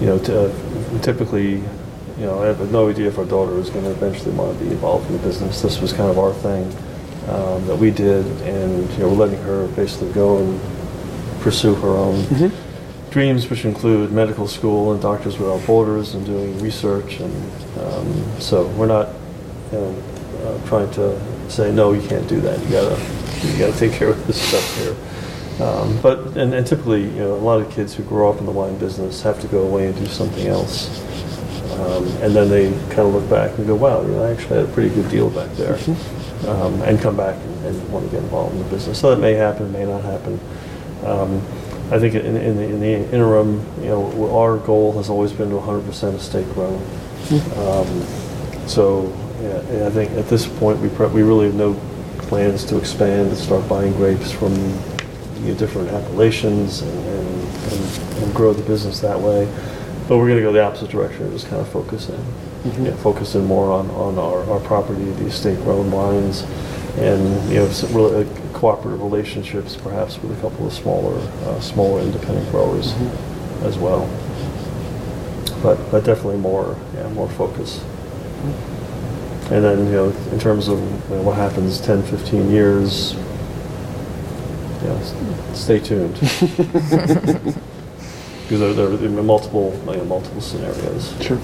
you 0.00 0.06
know, 0.06 0.18
t- 0.18 0.32
uh, 0.32 1.00
typically, 1.02 1.56
you 1.56 2.26
know, 2.26 2.42
I 2.42 2.46
have 2.46 2.72
no 2.72 2.88
idea 2.88 3.08
if 3.08 3.18
our 3.18 3.24
daughter 3.24 3.58
is 3.58 3.70
going 3.70 3.84
to 3.84 3.90
eventually 3.90 4.30
want 4.34 4.56
to 4.56 4.64
be 4.64 4.70
involved 4.70 5.06
in 5.10 5.16
the 5.16 5.22
business. 5.22 5.60
This 5.60 5.80
was 5.80 5.92
kind 5.92 6.10
of 6.10 6.18
our 6.18 6.32
thing 6.32 6.64
um, 7.28 7.66
that 7.66 7.76
we 7.76 7.90
did, 7.90 8.24
and 8.42 8.90
you 8.92 8.98
know, 8.98 9.08
we're 9.08 9.26
letting 9.26 9.42
her 9.42 9.66
basically 9.68 10.12
go 10.12 10.38
and 10.38 10.60
pursue 11.40 11.74
her 11.74 11.88
own 11.88 12.24
dreams, 13.10 13.50
which 13.50 13.64
include 13.64 14.12
medical 14.12 14.46
school 14.46 14.92
and 14.92 15.02
Doctors 15.02 15.38
Without 15.38 15.66
Borders, 15.66 16.14
and 16.14 16.24
doing 16.24 16.58
research. 16.60 17.20
And 17.20 17.52
um, 17.78 18.40
so 18.40 18.66
we're 18.68 18.86
not, 18.86 19.08
you 19.72 19.78
know, 19.78 20.02
uh, 20.44 20.68
trying 20.68 20.90
to 20.92 21.20
say 21.50 21.72
no, 21.72 21.92
you 21.92 22.06
can't 22.08 22.28
do 22.28 22.40
that. 22.40 22.58
You 22.64 22.70
gotta, 22.70 23.46
you 23.46 23.58
gotta 23.58 23.78
take 23.78 23.92
care 23.92 24.08
of 24.08 24.26
this 24.26 24.40
stuff 24.40 24.78
here. 24.78 24.96
Um, 25.66 26.00
but 26.00 26.18
and, 26.38 26.54
and 26.54 26.66
typically, 26.66 27.02
you 27.02 27.18
know, 27.18 27.34
a 27.34 27.36
lot 27.36 27.60
of 27.60 27.70
kids 27.70 27.94
who 27.94 28.02
grow 28.04 28.32
up 28.32 28.38
in 28.38 28.46
the 28.46 28.52
wine 28.52 28.78
business 28.78 29.22
have 29.22 29.40
to 29.42 29.48
go 29.48 29.62
away 29.62 29.88
and 29.88 29.96
do 29.96 30.06
something 30.06 30.46
else, 30.46 30.88
um, 31.72 32.06
and 32.22 32.34
then 32.34 32.48
they 32.48 32.70
kind 32.94 33.00
of 33.00 33.14
look 33.14 33.28
back 33.28 33.58
and 33.58 33.66
go, 33.66 33.74
"Wow, 33.74 34.00
you 34.02 34.08
know, 34.08 34.24
I 34.24 34.30
actually 34.30 34.60
had 34.60 34.64
a 34.70 34.72
pretty 34.72 34.94
good 34.94 35.10
deal 35.10 35.28
back 35.28 35.50
there," 35.56 35.78
um, 36.46 36.80
and 36.82 36.98
come 36.98 37.14
back 37.14 37.36
and, 37.36 37.66
and 37.66 37.92
want 37.92 38.06
to 38.06 38.10
get 38.10 38.22
involved 38.22 38.54
in 38.54 38.62
the 38.62 38.70
business. 38.70 39.00
So 39.00 39.10
that 39.10 39.20
may 39.20 39.34
happen, 39.34 39.70
may 39.70 39.84
not 39.84 40.02
happen. 40.02 40.40
I 41.92 41.98
think 41.98 42.14
in, 42.14 42.36
in, 42.36 42.56
the, 42.56 42.62
in 42.64 42.80
the 42.80 43.12
interim, 43.12 43.66
you 43.80 43.88
know, 43.88 44.30
our 44.36 44.58
goal 44.58 44.92
has 44.92 45.10
always 45.10 45.32
been 45.32 45.50
to 45.50 45.56
100% 45.56 46.14
estate 46.14 46.48
grown. 46.52 46.80
Um, 47.56 48.02
so 48.68 49.12
yeah, 49.42 49.86
I 49.86 49.90
think 49.90 50.12
at 50.12 50.28
this 50.28 50.46
point 50.46 50.78
we, 50.80 50.88
pro- 50.88 51.08
we 51.08 51.22
really 51.22 51.46
have 51.46 51.54
no 51.54 51.74
plans 52.28 52.64
to 52.66 52.78
expand 52.78 53.28
and 53.28 53.36
start 53.36 53.68
buying 53.68 53.92
grapes 53.94 54.30
from 54.30 54.54
you 55.42 55.52
know, 55.52 55.54
different 55.54 55.88
appellations 55.88 56.82
and, 56.82 56.98
and, 57.08 57.72
and, 57.72 58.22
and 58.22 58.34
grow 58.34 58.52
the 58.52 58.62
business 58.62 59.00
that 59.00 59.18
way. 59.18 59.46
But 60.08 60.18
we're 60.18 60.28
going 60.28 60.38
to 60.38 60.42
go 60.42 60.52
the 60.52 60.62
opposite 60.62 60.90
direction 60.90 61.24
and 61.24 61.32
just 61.32 61.48
kind 61.48 61.60
of 61.60 61.68
focus 61.68 62.08
in, 62.08 62.24
Mm-hmm. 62.60 62.84
yeah, 62.84 62.96
focus 62.96 63.34
in 63.36 63.46
more 63.46 63.72
on, 63.72 63.88
on 63.92 64.18
our, 64.18 64.44
our 64.50 64.60
property, 64.60 65.02
the 65.02 65.24
estate 65.24 65.58
grown 65.62 65.90
wines, 65.90 66.42
and 66.98 67.48
you 67.48 67.54
know 67.54 67.72
really 67.90 68.26
uh, 68.26 68.39
cooperative 68.60 69.00
relationships 69.00 69.76
perhaps 69.76 70.18
with 70.22 70.36
a 70.38 70.40
couple 70.42 70.66
of 70.66 70.72
smaller 70.72 71.16
uh, 71.44 71.60
smaller 71.60 72.00
independent 72.02 72.48
growers 72.50 72.92
Mm-hmm. 72.92 73.66
as 73.66 73.78
well. 73.78 74.06
But 75.62 75.76
but 75.90 76.04
definitely 76.04 76.38
more 76.38 76.76
yeah 76.94 77.08
more 77.10 77.28
focus. 77.30 77.82
And 79.50 79.64
then 79.64 79.86
you 79.86 79.92
know 79.92 80.10
in 80.32 80.38
terms 80.38 80.68
of 80.68 80.78
you 81.10 81.16
know, 81.16 81.22
what 81.22 81.36
happens 81.36 81.80
10, 81.80 82.02
15 82.04 82.50
years, 82.50 83.14
yeah, 84.84 85.54
stay 85.54 85.78
tuned. 85.80 86.16
Because 88.50 88.74
there, 88.76 88.88
there 88.88 89.18
are 89.20 89.22
multiple, 89.22 89.72
you 89.86 89.96
know, 89.98 90.04
multiple 90.06 90.40
scenarios. 90.40 91.14
Sure. 91.22 91.38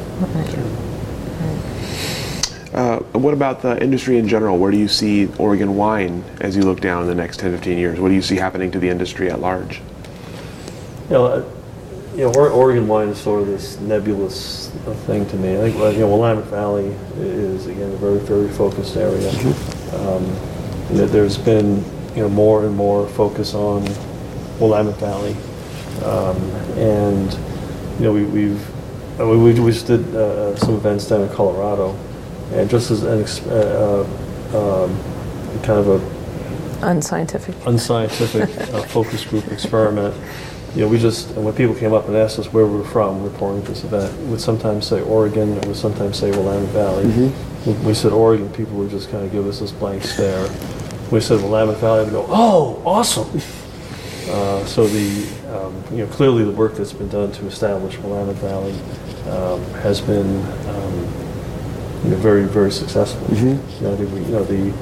Uh, 2.77 2.99
what 3.13 3.33
about 3.33 3.63
the 3.63 3.83
industry 3.83 4.19
in 4.19 4.29
general? 4.29 4.59
Where 4.59 4.71
do 4.71 4.77
you 4.77 4.87
see 4.87 5.31
Oregon 5.39 5.77
wine 5.77 6.23
as 6.43 6.55
you 6.55 6.63
look 6.63 6.81
down 6.81 7.01
in 7.01 7.09
the 7.09 7.15
next 7.15 7.41
10, 7.41 7.53
15 7.53 7.79
years? 7.79 7.99
What 7.99 8.09
do 8.09 8.15
you 8.15 8.21
see 8.21 8.37
happening 8.37 8.71
to 8.73 8.79
the 8.79 8.91
industry 8.91 9.31
at 9.31 9.41
large? 9.41 9.81
You 11.09 11.11
know, 11.11 11.25
uh, 11.25 11.45
you 12.15 12.25
know, 12.25 12.35
Oregon 12.35 12.87
wine 12.87 13.09
is 13.09 13.19
sort 13.19 13.41
of 13.41 13.47
this 13.47 13.81
nebulous 13.81 14.75
uh, 14.87 14.93
thing 15.07 15.27
to 15.29 15.37
me. 15.37 15.55
I 15.55 15.71
think, 15.71 15.77
uh, 15.77 15.89
you 15.89 16.01
know, 16.01 16.09
Willamette 16.09 16.45
Valley 16.45 16.95
is 17.17 17.67
again 17.67 17.93
a 17.93 17.97
very, 17.97 18.19
very 18.19 18.49
focused 18.51 18.97
area. 18.99 19.31
Um, 19.95 20.25
you 20.91 20.99
know, 20.99 21.07
there's 21.07 21.39
been, 21.39 21.83
you 22.15 22.23
know, 22.23 22.29
more 22.29 22.67
and 22.67 22.77
more 22.77 23.09
focus 23.09 23.55
on 23.55 23.85
Willamette 24.61 24.97
Valley, 24.97 25.35
um, 26.05 26.37
and 26.79 27.33
you 27.99 28.05
know, 28.05 28.13
we, 28.13 28.25
we've 28.25 29.21
uh, 29.21 29.27
we, 29.27 29.39
we 29.61 29.73
just 29.73 29.87
did 29.87 30.15
uh, 30.15 30.55
some 30.57 30.75
events 30.75 31.09
down 31.09 31.23
in 31.23 31.29
Colorado, 31.31 31.97
and 32.57 32.69
just 32.71 32.91
as 32.91 33.03
an 33.03 33.21
ex- 33.23 33.45
uh, 33.47 34.07
uh, 34.53 34.85
um, 34.85 35.63
kind 35.63 35.79
of 35.81 35.89
a 35.89 36.17
Unscientific. 36.87 37.55
unscientific 37.67 38.43
uh, 38.75 38.83
focus 38.83 39.25
group 39.25 39.47
experiment. 39.49 40.15
You 40.75 40.83
know, 40.83 40.89
we 40.89 40.99
just, 40.99 41.31
and 41.31 41.43
when 41.45 41.55
people 41.55 41.75
came 41.75 41.95
up 41.95 42.07
and 42.07 42.15
asked 42.17 42.39
us 42.39 42.53
where 42.53 42.67
we 42.67 42.77
were 42.77 42.85
from 42.85 43.23
reporting 43.25 43.63
this 43.65 43.83
event, 43.83 44.15
we 44.21 44.27
would 44.27 44.41
sometimes 44.43 44.87
say 44.87 45.01
Oregon, 45.01 45.57
or 45.59 45.69
would 45.69 45.77
sometimes 45.77 46.19
say 46.19 46.31
Willamette 46.33 46.69
Valley. 46.71 47.05
When 47.65 47.83
we 47.85 47.95
said 47.95 48.13
Oregon, 48.13 48.51
people 48.53 48.75
would 48.77 48.91
just 48.91 49.11
kind 49.11 49.25
of 49.25 49.33
give 49.33 49.47
us 49.47 49.61
this 49.61 49.73
blank 49.73 50.03
stare. 50.05 50.47
We 51.11 51.21
said 51.21 51.41
Willamette 51.41 51.79
Valley, 51.79 52.05
they 52.05 52.11
go, 52.11 52.27
oh, 52.29 52.83
awesome. 52.85 53.41
Uh, 54.29 54.65
so 54.67 54.87
the, 54.87 55.27
um, 55.57 55.83
you 55.91 56.05
know, 56.05 56.13
clearly 56.13 56.45
the 56.45 56.51
work 56.51 56.75
that's 56.75 56.93
been 56.93 57.09
done 57.09 57.33
to 57.33 57.47
establish 57.47 57.97
Willamette 57.99 58.37
Valley 58.37 58.73
um, 59.31 59.63
has 59.81 60.03
been, 60.03 60.27
um, 60.69 60.96
you 62.07 62.13
know, 62.13 62.19
very, 62.19 62.45
very 62.45 62.71
successful. 62.71 63.27
You 63.37 63.85
know, 63.89 63.97
the, 63.97 64.05
you 64.05 64.33
know, 64.33 64.45
the, 64.45 64.73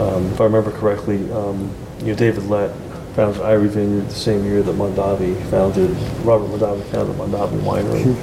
um, 0.00 0.26
if 0.32 0.40
I 0.40 0.44
remember 0.44 0.70
correctly, 0.70 1.30
um, 1.32 1.74
you 2.00 2.08
know, 2.08 2.14
David 2.14 2.44
Lett 2.44 2.70
founded 3.14 3.42
Eyrie 3.42 3.68
Vineyard 3.68 4.06
the 4.08 4.14
same 4.14 4.44
year 4.44 4.62
that 4.62 4.74
Mondavi 4.76 5.34
founded, 5.50 5.90
Robert 6.24 6.48
Mondavi 6.48 6.84
founded 6.84 7.16
Mondavi 7.16 7.58
Winery. 7.62 8.14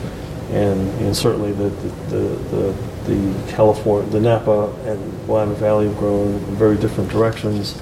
And, 0.51 0.87
and 1.01 1.15
certainly 1.15 1.51
the, 1.51 1.69
the, 2.07 2.19
the, 2.55 2.75
the 3.05 3.51
California, 3.51 4.09
the 4.11 4.21
Napa 4.21 4.73
and 4.85 5.27
Willamette 5.27 5.57
Valley 5.57 5.87
have 5.87 5.97
grown 5.97 6.35
in 6.35 6.55
very 6.55 6.77
different 6.77 7.09
directions. 7.09 7.77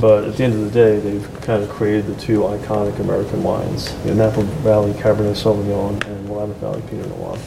But 0.00 0.24
at 0.24 0.36
the 0.36 0.44
end 0.44 0.52
of 0.52 0.60
the 0.60 0.70
day, 0.70 1.00
they've 1.00 1.40
kind 1.40 1.62
of 1.62 1.70
created 1.70 2.06
the 2.06 2.14
two 2.20 2.40
iconic 2.40 3.00
American 3.00 3.42
wines, 3.42 3.92
Napa 4.04 4.42
Valley 4.62 4.92
Cabernet 4.92 5.34
Sauvignon 5.34 6.04
and 6.06 6.28
Willamette 6.28 6.58
Valley 6.58 6.82
Pinot 6.88 7.08
Noir. 7.08 7.38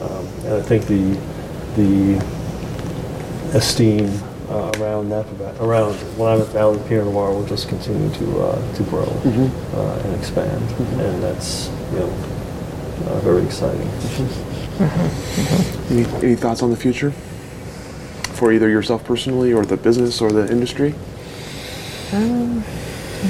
Um, 0.00 0.26
and 0.44 0.54
I 0.54 0.62
think 0.62 0.86
the, 0.86 1.18
the 1.78 2.18
esteem 3.56 4.10
uh, 4.50 4.72
around 4.78 5.08
Napa, 5.08 5.32
Va- 5.34 5.54
around 5.64 5.94
Willamette 6.18 6.48
Valley 6.48 6.80
Pinot 6.88 7.06
Noir 7.06 7.32
will 7.32 7.46
just 7.46 7.68
continue 7.68 8.10
to 8.14 8.40
uh, 8.42 8.74
to 8.74 8.82
grow 8.84 9.04
uh, 9.04 10.02
and 10.04 10.14
expand, 10.16 10.62
and 11.00 11.22
that's 11.22 11.68
you 11.92 12.00
know 12.00 12.08
uh, 13.06 13.20
very 13.20 13.42
exciting. 13.44 13.88
Any, 15.90 16.04
any 16.24 16.34
thoughts 16.36 16.62
on 16.62 16.70
the 16.70 16.76
future 16.76 17.10
for 18.34 18.52
either 18.52 18.68
yourself 18.68 19.04
personally 19.04 19.52
or 19.52 19.64
the 19.64 19.76
business 19.76 20.20
or 20.20 20.30
the 20.32 20.50
industry? 20.50 20.94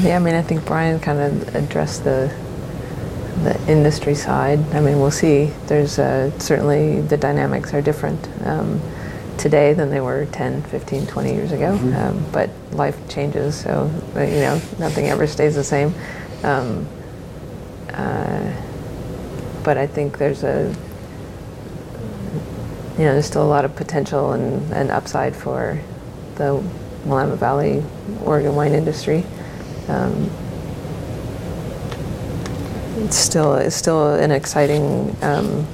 Yeah, 0.03 0.16
I 0.16 0.18
mean, 0.18 0.34
I 0.34 0.42
think 0.42 0.64
Brian 0.66 1.01
kind 1.01 1.18
of 1.18 1.55
addressed 1.55 2.05
the 2.05 2.30
the 3.45 3.70
industry 3.70 4.14
side. 4.14 4.59
I 4.74 4.80
mean, 4.80 5.01
we'll 5.01 5.11
see. 5.11 5.47
There's 5.66 5.99
uh, 5.99 6.36
certainly 6.39 7.01
the 7.01 7.16
dynamics 7.16 7.72
are 7.74 7.82
different 7.82 8.28
um, 8.45 8.80
today 9.36 9.72
than 9.72 9.91
they 9.91 10.01
were 10.01 10.26
10, 10.26 10.62
15, 10.62 11.07
20 11.07 11.32
years 11.32 11.53
ago. 11.53 11.74
Um, 11.74 12.24
but 12.32 12.51
life 12.72 12.97
changes, 13.09 13.55
so 13.55 13.91
uh, 14.16 14.20
you 14.20 14.41
know, 14.41 14.61
nothing 14.78 15.07
ever 15.09 15.26
stays 15.26 15.55
the 15.55 15.64
same. 15.64 15.95
Um, 16.43 16.86
uh, 17.91 18.53
but 19.64 19.76
I 19.76 19.86
think 19.86 20.18
there's 20.18 20.45
a 20.45 20.74
you 22.99 23.05
know, 23.05 23.12
there's 23.12 23.26
still 23.26 23.45
a 23.45 23.47
lot 23.47 23.64
of 23.64 23.76
potential 23.76 24.32
and, 24.32 24.72
and 24.72 24.91
upside 24.91 25.36
for 25.36 25.80
the 26.34 26.55
Willamette 27.05 27.39
Valley 27.39 27.84
Oregon 28.24 28.57
wine 28.57 28.72
industry. 28.72 29.24
It's 33.05 33.16
still 33.16 33.55
it's 33.55 33.76
still 33.76 34.14
an 34.14 34.30
exciting 34.30 35.16
um, 35.22 35.66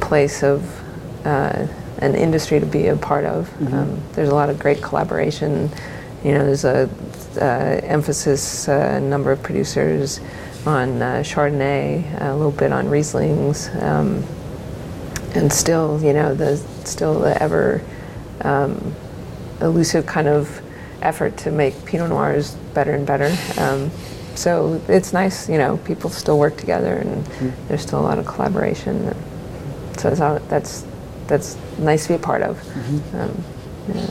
place 0.00 0.42
of 0.42 0.64
uh, 1.26 1.66
an 1.98 2.14
industry 2.14 2.60
to 2.60 2.66
be 2.66 2.86
a 2.86 2.96
part 2.96 3.24
of. 3.26 3.50
Um, 3.72 4.00
there's 4.12 4.30
a 4.30 4.34
lot 4.34 4.48
of 4.48 4.58
great 4.58 4.82
collaboration. 4.82 5.70
You 6.24 6.32
know, 6.32 6.46
there's 6.46 6.64
a 6.64 6.88
uh, 7.36 7.80
emphasis, 7.84 8.68
a 8.68 9.00
number 9.00 9.30
of 9.30 9.42
producers 9.42 10.20
on 10.64 11.02
uh, 11.02 11.16
Chardonnay, 11.18 12.20
a 12.22 12.34
little 12.34 12.50
bit 12.50 12.72
on 12.72 12.86
Rieslings. 12.86 13.70
Um, 13.82 14.24
and 15.34 15.52
still, 15.52 16.02
you 16.02 16.14
know, 16.14 16.34
the 16.34 16.56
still 16.84 17.20
the 17.20 17.40
ever 17.42 17.82
um, 18.40 18.94
elusive 19.60 20.06
kind 20.06 20.26
of 20.26 20.62
effort 21.02 21.36
to 21.36 21.50
make 21.50 21.84
Pinot 21.84 22.08
Noirs 22.08 22.54
better 22.72 22.92
and 22.92 23.06
better. 23.06 23.36
Um, 23.60 23.90
so 24.38 24.80
it's 24.88 25.12
nice, 25.12 25.48
you 25.48 25.58
know, 25.58 25.76
people 25.78 26.10
still 26.10 26.38
work 26.38 26.56
together, 26.56 26.94
and 26.94 27.26
there's 27.68 27.82
still 27.82 27.98
a 28.00 28.06
lot 28.10 28.18
of 28.18 28.26
collaboration. 28.26 29.14
So 29.98 30.10
all- 30.22 30.38
that's 30.48 30.84
that's 31.26 31.56
nice 31.78 32.04
to 32.04 32.08
be 32.10 32.14
a 32.14 32.18
part 32.18 32.42
of. 32.42 32.56
Um, 33.14 33.44
yeah. 33.94 34.10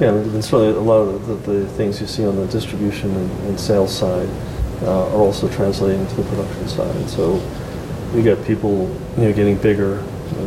Yeah, 0.00 0.14
and 0.14 0.42
certainly 0.44 0.68
a 0.74 0.80
lot 0.80 1.00
of 1.02 1.26
the, 1.26 1.34
the 1.52 1.66
things 1.76 2.00
you 2.00 2.06
see 2.06 2.26
on 2.26 2.34
the 2.36 2.46
distribution 2.46 3.14
and, 3.14 3.30
and 3.48 3.60
sales 3.60 3.92
side 3.96 4.28
uh, 4.82 5.08
are 5.08 5.20
also 5.26 5.46
translating 5.48 6.06
to 6.06 6.14
the 6.14 6.22
production 6.22 6.66
side. 6.68 7.10
So 7.10 7.34
you 8.14 8.22
get 8.22 8.42
people, 8.46 8.88
you 9.18 9.24
know, 9.24 9.32
getting 9.34 9.56
bigger 9.58 9.96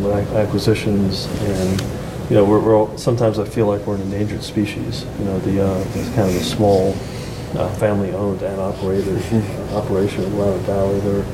with 0.01 0.07
ac- 0.07 0.35
acquisitions, 0.35 1.27
and 1.41 1.81
you 2.29 2.35
know, 2.37 2.43
we're, 2.45 2.59
we're 2.59 2.75
all, 2.75 2.97
sometimes 2.97 3.37
I 3.37 3.45
feel 3.45 3.67
like 3.67 3.85
we're 3.85 3.95
an 3.95 4.01
endangered 4.01 4.43
species. 4.43 5.05
You 5.19 5.25
know, 5.25 5.39
the, 5.39 5.61
uh, 5.63 5.83
kind 6.15 6.27
of 6.29 6.33
the 6.33 6.43
small, 6.43 6.95
uh, 7.55 7.69
family-owned 7.75 8.41
and 8.41 8.59
operated 8.59 9.17
uh, 9.31 9.77
operation 9.77 10.23
in 10.23 10.37
Willamette 10.37 10.65
Valley. 10.65 10.99
There, 11.01 11.25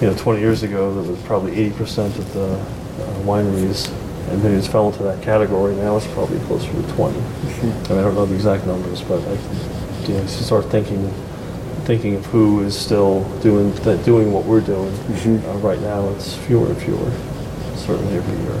you 0.00 0.10
know, 0.10 0.16
20 0.16 0.40
years 0.40 0.62
ago, 0.62 0.94
there 0.94 1.10
was 1.10 1.20
probably 1.22 1.52
80% 1.70 2.18
of 2.18 2.32
the 2.32 2.54
uh, 2.54 3.18
wineries 3.22 3.90
and 4.30 4.40
vineyards 4.40 4.66
fell 4.66 4.88
into 4.88 5.02
that 5.02 5.22
category. 5.22 5.74
Now 5.76 5.96
it's 5.96 6.06
probably 6.08 6.38
closer 6.40 6.70
to 6.72 6.82
20. 6.94 7.18
I, 7.18 7.22
mean, 7.62 7.72
I 7.84 8.02
don't 8.02 8.14
know 8.14 8.26
the 8.26 8.34
exact 8.34 8.66
numbers, 8.66 9.02
but 9.02 9.20
I, 9.22 9.32
you 10.06 10.14
know, 10.14 10.26
start 10.26 10.66
thinking, 10.66 11.12
thinking 11.84 12.14
of 12.16 12.26
who 12.26 12.62
is 12.62 12.78
still 12.78 13.24
doing 13.40 13.74
th- 13.78 14.04
doing 14.04 14.32
what 14.32 14.44
we're 14.44 14.60
doing. 14.60 14.92
Uh, 15.44 15.58
right 15.58 15.80
now, 15.80 16.08
it's 16.10 16.34
fewer 16.34 16.66
and 16.66 16.78
fewer, 16.78 17.10
certainly 17.76 18.16
every 18.16 18.38
year. 18.44 18.60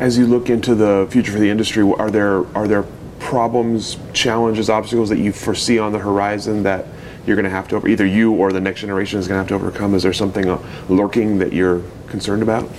As 0.00 0.18
you 0.18 0.26
look 0.26 0.50
into 0.50 0.74
the 0.74 1.08
future 1.10 1.32
for 1.32 1.38
the 1.38 1.48
industry, 1.48 1.82
are 1.98 2.10
there 2.10 2.46
are 2.54 2.68
there 2.68 2.84
problems, 3.26 3.98
challenges, 4.12 4.70
obstacles 4.70 5.08
that 5.08 5.18
you 5.18 5.32
foresee 5.32 5.80
on 5.80 5.90
the 5.90 5.98
horizon 5.98 6.62
that 6.62 6.86
you're 7.26 7.34
going 7.34 7.44
to 7.44 7.50
have 7.50 7.66
to 7.66 7.74
over, 7.74 7.88
either 7.88 8.06
you 8.06 8.32
or 8.32 8.52
the 8.52 8.60
next 8.60 8.82
generation 8.82 9.18
is 9.18 9.26
going 9.26 9.34
to 9.34 9.40
have 9.40 9.48
to 9.48 9.54
overcome? 9.54 9.96
Is 9.96 10.04
there 10.04 10.12
something 10.12 10.48
uh, 10.48 10.62
lurking 10.88 11.38
that 11.38 11.52
you're 11.52 11.82
concerned 12.06 12.44
about? 12.44 12.70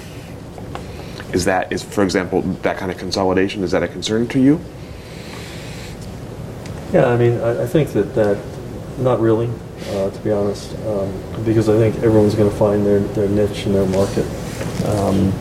Is 1.34 1.44
that 1.44 1.74
is 1.74 1.84
for 1.84 2.02
example 2.02 2.42
that 2.64 2.78
kind 2.78 2.90
of 2.90 2.98
consolidation? 2.98 3.62
Is 3.62 3.72
that 3.72 3.84
a 3.84 3.90
concern 3.90 4.26
to 4.30 4.40
you? 4.40 4.62
Yeah, 6.94 7.08
I 7.08 7.18
mean, 7.18 7.42
I, 7.42 7.64
I 7.64 7.68
think 7.68 7.90
that 7.90 8.16
that 8.16 8.42
not 9.00 9.20
really, 9.20 9.50
uh, 9.90 10.10
to 10.10 10.20
be 10.24 10.32
honest, 10.32 10.74
um, 10.86 11.12
because 11.44 11.68
I 11.68 11.78
think 11.78 11.98
everyone's 11.98 12.36
going 12.36 12.50
to 12.50 12.56
find 12.56 12.86
their, 12.86 13.00
their 13.00 13.28
niche 13.28 13.66
and 13.66 13.76
their 13.76 13.86
market. 13.88 14.26
Um, 14.86 15.34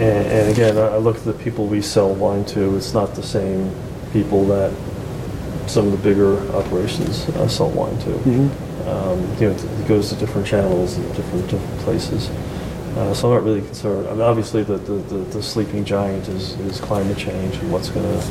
and, 0.00 0.26
and 0.26 0.50
again, 0.50 0.78
I, 0.78 0.94
I 0.94 0.96
look 0.96 1.16
at 1.16 1.24
the 1.24 1.34
people 1.34 1.66
we 1.66 1.82
sell 1.82 2.14
wine 2.14 2.46
to. 2.46 2.74
It's 2.74 2.94
not 2.94 3.14
the 3.14 3.22
same 3.22 3.70
people 4.12 4.44
that 4.46 4.72
some 5.68 5.86
of 5.86 5.92
the 5.92 5.98
bigger 5.98 6.38
operations 6.56 7.28
uh, 7.30 7.48
sell 7.48 7.70
wine 7.70 7.96
to. 7.98 8.10
Mm-hmm. 8.10 8.88
Um, 8.88 9.20
you 9.40 9.48
know, 9.48 9.54
it 9.54 9.88
goes 9.88 10.08
to 10.10 10.16
different 10.16 10.46
channels 10.46 10.96
and 10.96 11.14
different 11.14 11.48
different 11.50 11.80
places. 11.80 12.30
Uh, 12.96 13.14
so 13.14 13.28
I'm 13.28 13.34
not 13.34 13.44
really 13.44 13.60
concerned. 13.60 14.08
I 14.08 14.12
mean, 14.12 14.22
obviously, 14.22 14.62
the, 14.64 14.78
the, 14.78 14.94
the, 14.94 15.18
the 15.18 15.42
sleeping 15.42 15.84
giant 15.84 16.26
is, 16.28 16.58
is 16.60 16.80
climate 16.80 17.18
change 17.18 17.54
and 17.56 17.70
what's 17.70 17.90
going 17.90 18.04
to, 18.04 18.26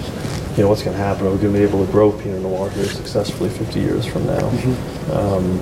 you 0.57 0.63
know, 0.63 0.69
what's 0.69 0.83
going 0.83 0.97
to 0.97 1.01
happen. 1.01 1.27
Are 1.27 1.31
we 1.31 1.37
going 1.37 1.53
to 1.53 1.59
be 1.59 1.63
able 1.63 1.85
to 1.85 1.91
grow 1.91 2.11
Pinot 2.11 2.41
Noir 2.41 2.69
here 2.71 2.85
successfully 2.85 3.49
50 3.49 3.79
years 3.79 4.05
from 4.05 4.25
now? 4.25 4.39
Mm-hmm. 4.39 5.11
Um, 5.11 5.59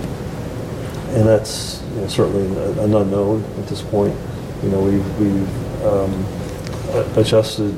and 1.16 1.28
that's 1.28 1.84
you 1.94 2.02
know, 2.02 2.08
certainly 2.08 2.48
an, 2.48 2.80
an 2.80 2.96
unknown 2.96 3.44
at 3.44 3.68
this 3.68 3.82
point. 3.82 4.18
You 4.64 4.70
know, 4.70 4.82
we've, 4.82 5.20
we've 5.20 5.84
um, 5.86 6.26
adjusted 7.18 7.76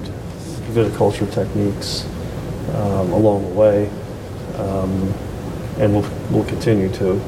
viticulture 0.72 1.32
techniques 1.34 2.06
um, 2.76 3.12
along 3.12 3.44
the 3.50 3.56
way, 3.56 3.90
um, 4.56 5.14
and 5.80 5.94
we'll, 5.94 6.10
we'll 6.32 6.46
continue 6.46 6.90
to. 6.94 7.20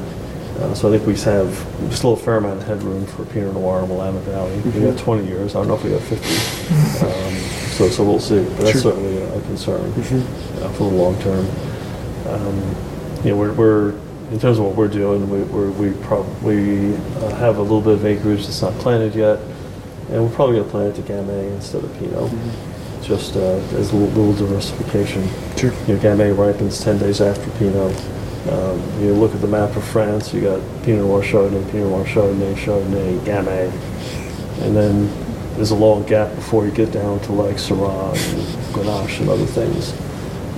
Uh, 0.58 0.74
so 0.74 0.88
I 0.92 0.96
think 0.98 1.06
we 1.06 1.16
have 1.22 1.54
still 1.94 2.12
a 2.12 2.16
fair 2.16 2.36
amount 2.36 2.60
of 2.60 2.66
headroom 2.66 3.06
for 3.06 3.24
Pinot 3.26 3.54
Noir 3.54 3.82
in 3.82 3.88
Willamette 3.88 4.22
Valley. 4.24 4.58
We 4.60 4.80
got 4.82 4.98
20 4.98 5.26
years. 5.26 5.54
I 5.54 5.60
don't 5.60 5.68
know 5.68 5.74
if 5.74 5.84
we 5.84 5.90
got 5.90 6.02
50. 6.02 6.66
Um, 7.00 7.34
so, 7.70 7.88
so 7.88 8.04
we'll 8.04 8.20
see. 8.20 8.42
But 8.44 8.58
that's 8.58 8.72
Sure. 8.72 8.92
certainly 8.92 9.16
a, 9.16 9.38
a 9.38 9.40
concern 9.42 9.80
uh, 9.90 10.68
for 10.72 10.90
the 10.90 10.96
long 10.96 11.18
term. 11.22 11.46
Um, 12.26 12.76
you 13.24 13.30
know, 13.30 13.36
we're, 13.38 13.54
we're 13.54 13.94
in 14.30 14.38
terms 14.38 14.58
of 14.58 14.64
what 14.64 14.76
we're 14.76 14.88
doing, 14.88 15.28
we 15.28 15.42
we're, 15.44 15.70
we 15.72 15.92
probably 16.04 16.94
uh, 16.94 17.34
have 17.36 17.58
a 17.58 17.62
little 17.62 17.80
bit 17.80 17.94
of 17.94 18.04
acreage 18.06 18.44
that's 18.44 18.62
not 18.62 18.72
planted 18.74 19.14
yet, 19.14 19.40
and 20.10 20.22
we're 20.22 20.34
probably 20.34 20.56
going 20.56 20.64
to 20.66 20.70
plant 20.70 20.98
it 20.98 21.02
to 21.02 21.12
Gamay 21.12 21.52
instead 21.52 21.82
of 21.82 21.92
Pinot, 21.98 22.30
just 23.02 23.36
uh, 23.36 23.56
as 23.76 23.92
a 23.92 23.96
little, 23.96 24.08
little 24.08 24.46
diversification. 24.46 25.26
Sure. 25.56 25.72
You 25.86 25.94
know, 25.94 26.00
Gamay 26.00 26.36
ripens 26.36 26.80
10 26.80 26.98
days 26.98 27.20
after 27.20 27.50
Pinot. 27.58 27.96
Um, 28.50 29.02
you 29.02 29.12
look 29.12 29.34
at 29.34 29.40
the 29.40 29.46
map 29.46 29.76
of 29.76 29.84
France, 29.84 30.32
you 30.32 30.40
got 30.40 30.60
Pinot 30.82 31.04
Noir, 31.04 31.22
Chardonnay, 31.22 31.70
Pinot 31.70 31.88
Noir, 31.88 32.04
Chardonnay, 32.04 32.54
Chardonnay, 32.54 33.18
Gamay, 33.20 33.70
and 34.62 34.74
then 34.74 35.54
there's 35.56 35.72
a 35.72 35.74
long 35.76 36.04
gap 36.06 36.34
before 36.34 36.64
you 36.64 36.70
get 36.72 36.90
down 36.90 37.20
to 37.20 37.32
like 37.32 37.56
Syrah 37.56 38.14
and 38.14 38.74
Grenache 38.74 39.20
and 39.20 39.28
other 39.28 39.44
things. 39.44 39.92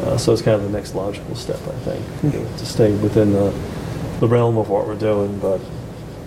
Uh, 0.02 0.16
so 0.16 0.32
it's 0.32 0.42
kind 0.42 0.56
of 0.56 0.62
the 0.62 0.70
next 0.70 0.94
logical 0.94 1.34
step, 1.34 1.60
I 1.66 1.72
think, 1.80 2.34
you 2.34 2.40
know, 2.40 2.56
to 2.56 2.66
stay 2.66 2.92
within 2.92 3.32
the, 3.32 3.50
the 4.20 4.28
realm 4.28 4.58
of 4.58 4.68
what 4.68 4.86
we're 4.86 4.94
doing, 4.94 5.38
but 5.40 5.60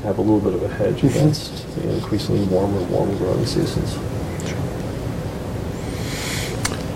have 0.03 0.18
a 0.18 0.22
little 0.22 0.39
bit 0.39 0.53
of 0.53 0.63
a 0.63 0.68
hedge 0.68 1.03
against 1.03 1.74
the 1.76 1.89
increasingly 1.93 2.45
warmer 2.47 2.82
warmer 2.84 3.16
growing 3.18 3.45
seasons. 3.45 3.97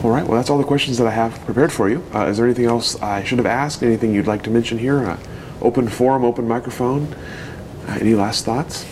All 0.01 0.11
right. 0.11 0.25
Well, 0.25 0.37
that's 0.37 0.49
all 0.49 0.57
the 0.57 0.63
questions 0.63 0.97
that 0.99 1.07
I 1.07 1.11
have 1.11 1.33
prepared 1.43 1.73
for 1.73 1.89
you. 1.89 2.01
Uh, 2.15 2.27
is 2.27 2.37
there 2.37 2.45
anything 2.45 2.63
else 2.63 2.95
I 3.01 3.21
should 3.25 3.37
have 3.37 3.45
asked? 3.45 3.83
Anything 3.83 4.13
you'd 4.13 4.27
like 4.27 4.43
to 4.43 4.49
mention 4.49 4.77
here? 4.77 4.99
Uh, 5.05 5.19
open 5.61 5.89
forum, 5.89 6.23
open 6.23 6.47
microphone. 6.47 7.13
Uh, 7.85 7.97
any 7.99 8.15
last 8.15 8.45
thoughts? 8.45 8.85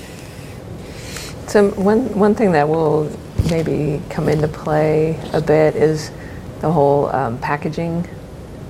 So 1.48 1.70
one 1.72 2.14
one 2.20 2.36
thing 2.36 2.52
that 2.52 2.68
will 2.68 3.10
maybe 3.50 4.02
come 4.10 4.28
into 4.28 4.50
play 4.50 5.18
a 5.32 5.40
bit 5.40 5.78
is 5.78 6.12
the 6.60 6.70
whole 6.70 7.06
um, 7.16 7.38
packaging. 7.38 8.06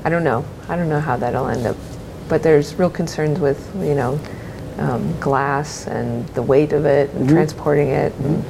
I 0.04 0.12
don't 0.12 0.24
know. 0.24 0.46
I 0.70 0.76
don't 0.76 0.90
know 0.90 1.00
how 1.00 1.18
that'll 1.18 1.48
end 1.48 1.66
up, 1.66 1.78
but 2.30 2.44
there's 2.44 2.76
real 2.76 2.92
concerns 2.92 3.40
with 3.40 3.74
you 3.78 3.96
know 3.96 4.20
um, 4.78 5.20
glass 5.20 5.88
and 5.88 6.28
the 6.30 6.44
weight 6.44 6.72
of 6.72 6.86
it 6.86 7.10
and 7.16 7.28
transporting 7.28 7.88
it. 7.88 8.14
And 8.20 8.46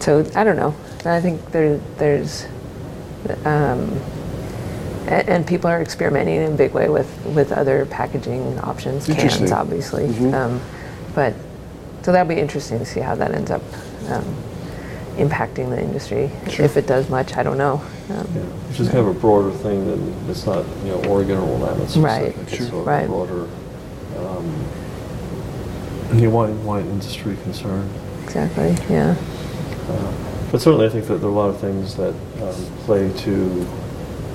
so 0.00 0.28
I 0.34 0.42
don't 0.42 0.56
know. 0.56 0.74
I 1.04 1.20
think 1.20 1.52
there 1.52 1.78
there's 1.96 2.48
um, 3.46 4.00
a- 5.06 5.28
and 5.30 5.46
people 5.46 5.68
are 5.70 5.80
experimenting 5.82 6.36
in 6.36 6.52
a 6.52 6.56
big 6.56 6.72
way 6.72 6.88
with, 6.88 7.08
with 7.26 7.52
other 7.52 7.86
packaging 7.86 8.58
options, 8.60 9.06
cans 9.06 9.52
obviously. 9.52 10.06
Um, 10.32 10.60
but 11.14 11.34
so 12.02 12.12
that'll 12.12 12.28
be 12.28 12.40
interesting 12.40 12.78
to 12.78 12.84
see 12.86 13.00
how 13.00 13.14
that 13.16 13.32
ends 13.32 13.50
up 13.50 13.62
um, 14.08 14.24
impacting 15.16 15.68
the 15.70 15.80
industry. 15.80 16.30
If 16.46 16.76
it 16.76 16.86
does 16.86 17.10
much, 17.10 17.36
I 17.36 17.42
don't 17.42 17.58
know. 17.58 17.82
Um, 18.08 18.16
Yeah, 18.34 18.42
which 18.68 18.80
is 18.80 18.88
kind 18.88 19.00
of 19.00 19.08
a 19.08 19.14
broader 19.20 19.50
thing 19.50 19.86
than, 19.86 20.30
it's 20.30 20.46
not, 20.46 20.64
you 20.84 20.92
know, 20.92 21.04
Oregon 21.08 21.38
or 21.38 21.44
Willamette 21.46 21.78
Right, 21.96 22.32
specific. 22.32 22.36
It's 22.42 22.56
sure. 22.56 22.66
sort 22.68 22.80
of 22.82 22.86
Right. 22.86 23.04
a 23.04 23.08
broader, 23.08 23.48
um, 24.18 24.64
the 26.18 26.26
wine, 26.28 26.64
wine 26.64 26.86
industry 26.86 27.36
concern. 27.42 27.88
exactly. 28.24 28.76
Yeah. 28.88 29.14
Uh, 29.88 30.12
But 30.50 30.60
certainly, 30.60 30.86
I 30.86 30.88
think 30.88 31.06
that 31.06 31.16
there 31.16 31.28
are 31.28 31.32
a 31.32 31.34
lot 31.34 31.48
of 31.50 31.60
things 31.60 31.94
that 31.96 32.12
um, 32.42 32.54
play 32.84 33.12
to, 33.18 33.66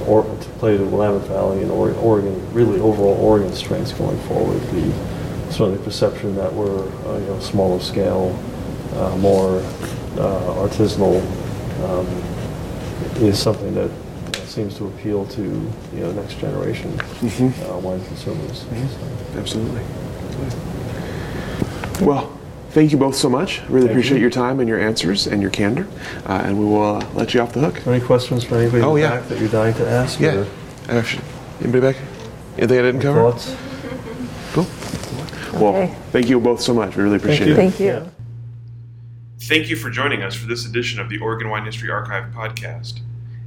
or 0.07 0.24
to 0.24 0.49
play 0.59 0.78
to 0.78 0.84
Willamette 0.86 1.28
Valley 1.28 1.61
and 1.61 1.70
Ore- 1.72 1.91
Oregon, 1.95 2.53
really 2.53 2.80
overall 2.80 3.18
Oregon 3.20 3.53
strengths 3.53 3.91
going 3.91 4.18
forward. 4.22 4.61
The 4.72 4.91
certainly 5.51 5.84
perception 5.84 6.36
that 6.36 6.53
we're 6.53 6.88
uh, 7.07 7.18
you 7.20 7.26
know 7.28 7.39
smaller 7.41 7.80
scale, 7.82 8.38
uh, 8.95 9.16
more 9.18 9.59
uh, 10.18 10.55
artisanal, 10.68 11.22
um, 11.84 12.07
is 13.22 13.38
something 13.38 13.74
that 13.76 13.89
uh, 13.91 14.34
seems 14.45 14.78
to 14.78 14.88
appeal 14.88 15.26
to 15.28 15.41
you 15.41 15.99
know 15.99 16.11
next 16.13 16.39
generation 16.39 16.97
uh, 17.70 17.78
wine 17.78 18.03
consumers. 18.05 18.61
So- 18.61 19.38
Absolutely. 19.38 19.82
Well, 22.01 22.35
thank 22.76 22.91
you 22.91 22.97
both 22.97 23.15
so 23.15 23.30
much. 23.30 23.61
Really 23.69 23.88
Thank 23.88 23.91
appreciate 23.91 24.17
you. 24.17 24.21
your 24.21 24.30
time 24.30 24.59
and 24.59 24.67
your 24.69 24.80
answers 24.80 25.26
and 25.28 25.41
your 25.41 25.49
candor. 25.49 25.88
Uh, 26.26 26.41
and 26.45 26.59
we 26.59 26.65
will 26.65 26.84
uh, 26.97 27.09
let 27.13 27.34
you 27.34 27.39
off 27.41 27.53
the 27.53 27.61
hook. 27.61 27.88
Any 27.88 28.03
questions 28.05 28.43
for 28.43 28.55
anybody 28.57 28.84
Oh, 28.84 28.89
in 28.89 28.95
the 28.95 29.07
yeah. 29.07 29.09
back 29.19 29.30
that 29.30 29.39
you're 29.39 29.49
dying 29.49 29.73
to 29.76 29.89
ask? 29.89 30.19
Yeah. 30.19 30.45
Actually, 30.89 31.23
anybody 31.61 31.93
back? 31.93 31.95
Anything 32.57 32.80
I 32.80 32.82
didn't 32.84 33.01
cover? 33.01 33.32
Thoughts? 33.32 33.55
Cool. 34.53 34.67
Well, 35.59 35.76
Okay. 35.84 35.95
thank 36.11 36.30
you 36.30 36.39
both 36.39 36.61
so 36.61 36.73
much. 36.73 36.95
We 36.97 37.03
really 37.03 37.15
appreciate 37.15 37.47
you. 37.47 37.53
it. 37.53 37.55
Thank 37.55 37.80
you. 37.80 37.86
Yeah. 37.88 38.03
Thank 39.43 39.69
you 39.69 39.76
for 39.78 39.89
joining 39.89 40.21
us 40.21 40.36
for 40.36 40.47
this 40.47 40.65
edition 40.65 40.99
of 40.99 41.07
the 41.09 41.17
Oregon 41.19 41.49
Wine 41.49 41.65
History 41.65 41.89
Archive 41.89 42.26
podcast. 42.34 42.99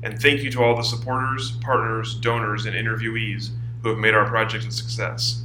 And 0.03 0.21
thank 0.21 0.41
you 0.43 0.51
to 0.53 0.63
all 0.63 0.75
the 0.77 0.83
supporters, 0.83 1.51
partners, 1.61 2.15
donors, 2.15 2.67
and 2.67 2.75
interviewees 2.75 3.51
who 3.83 3.91
have 3.91 3.99
made 3.99 4.15
our 4.15 4.27
project 4.27 4.65
a 4.65 4.71
success. 4.71 5.45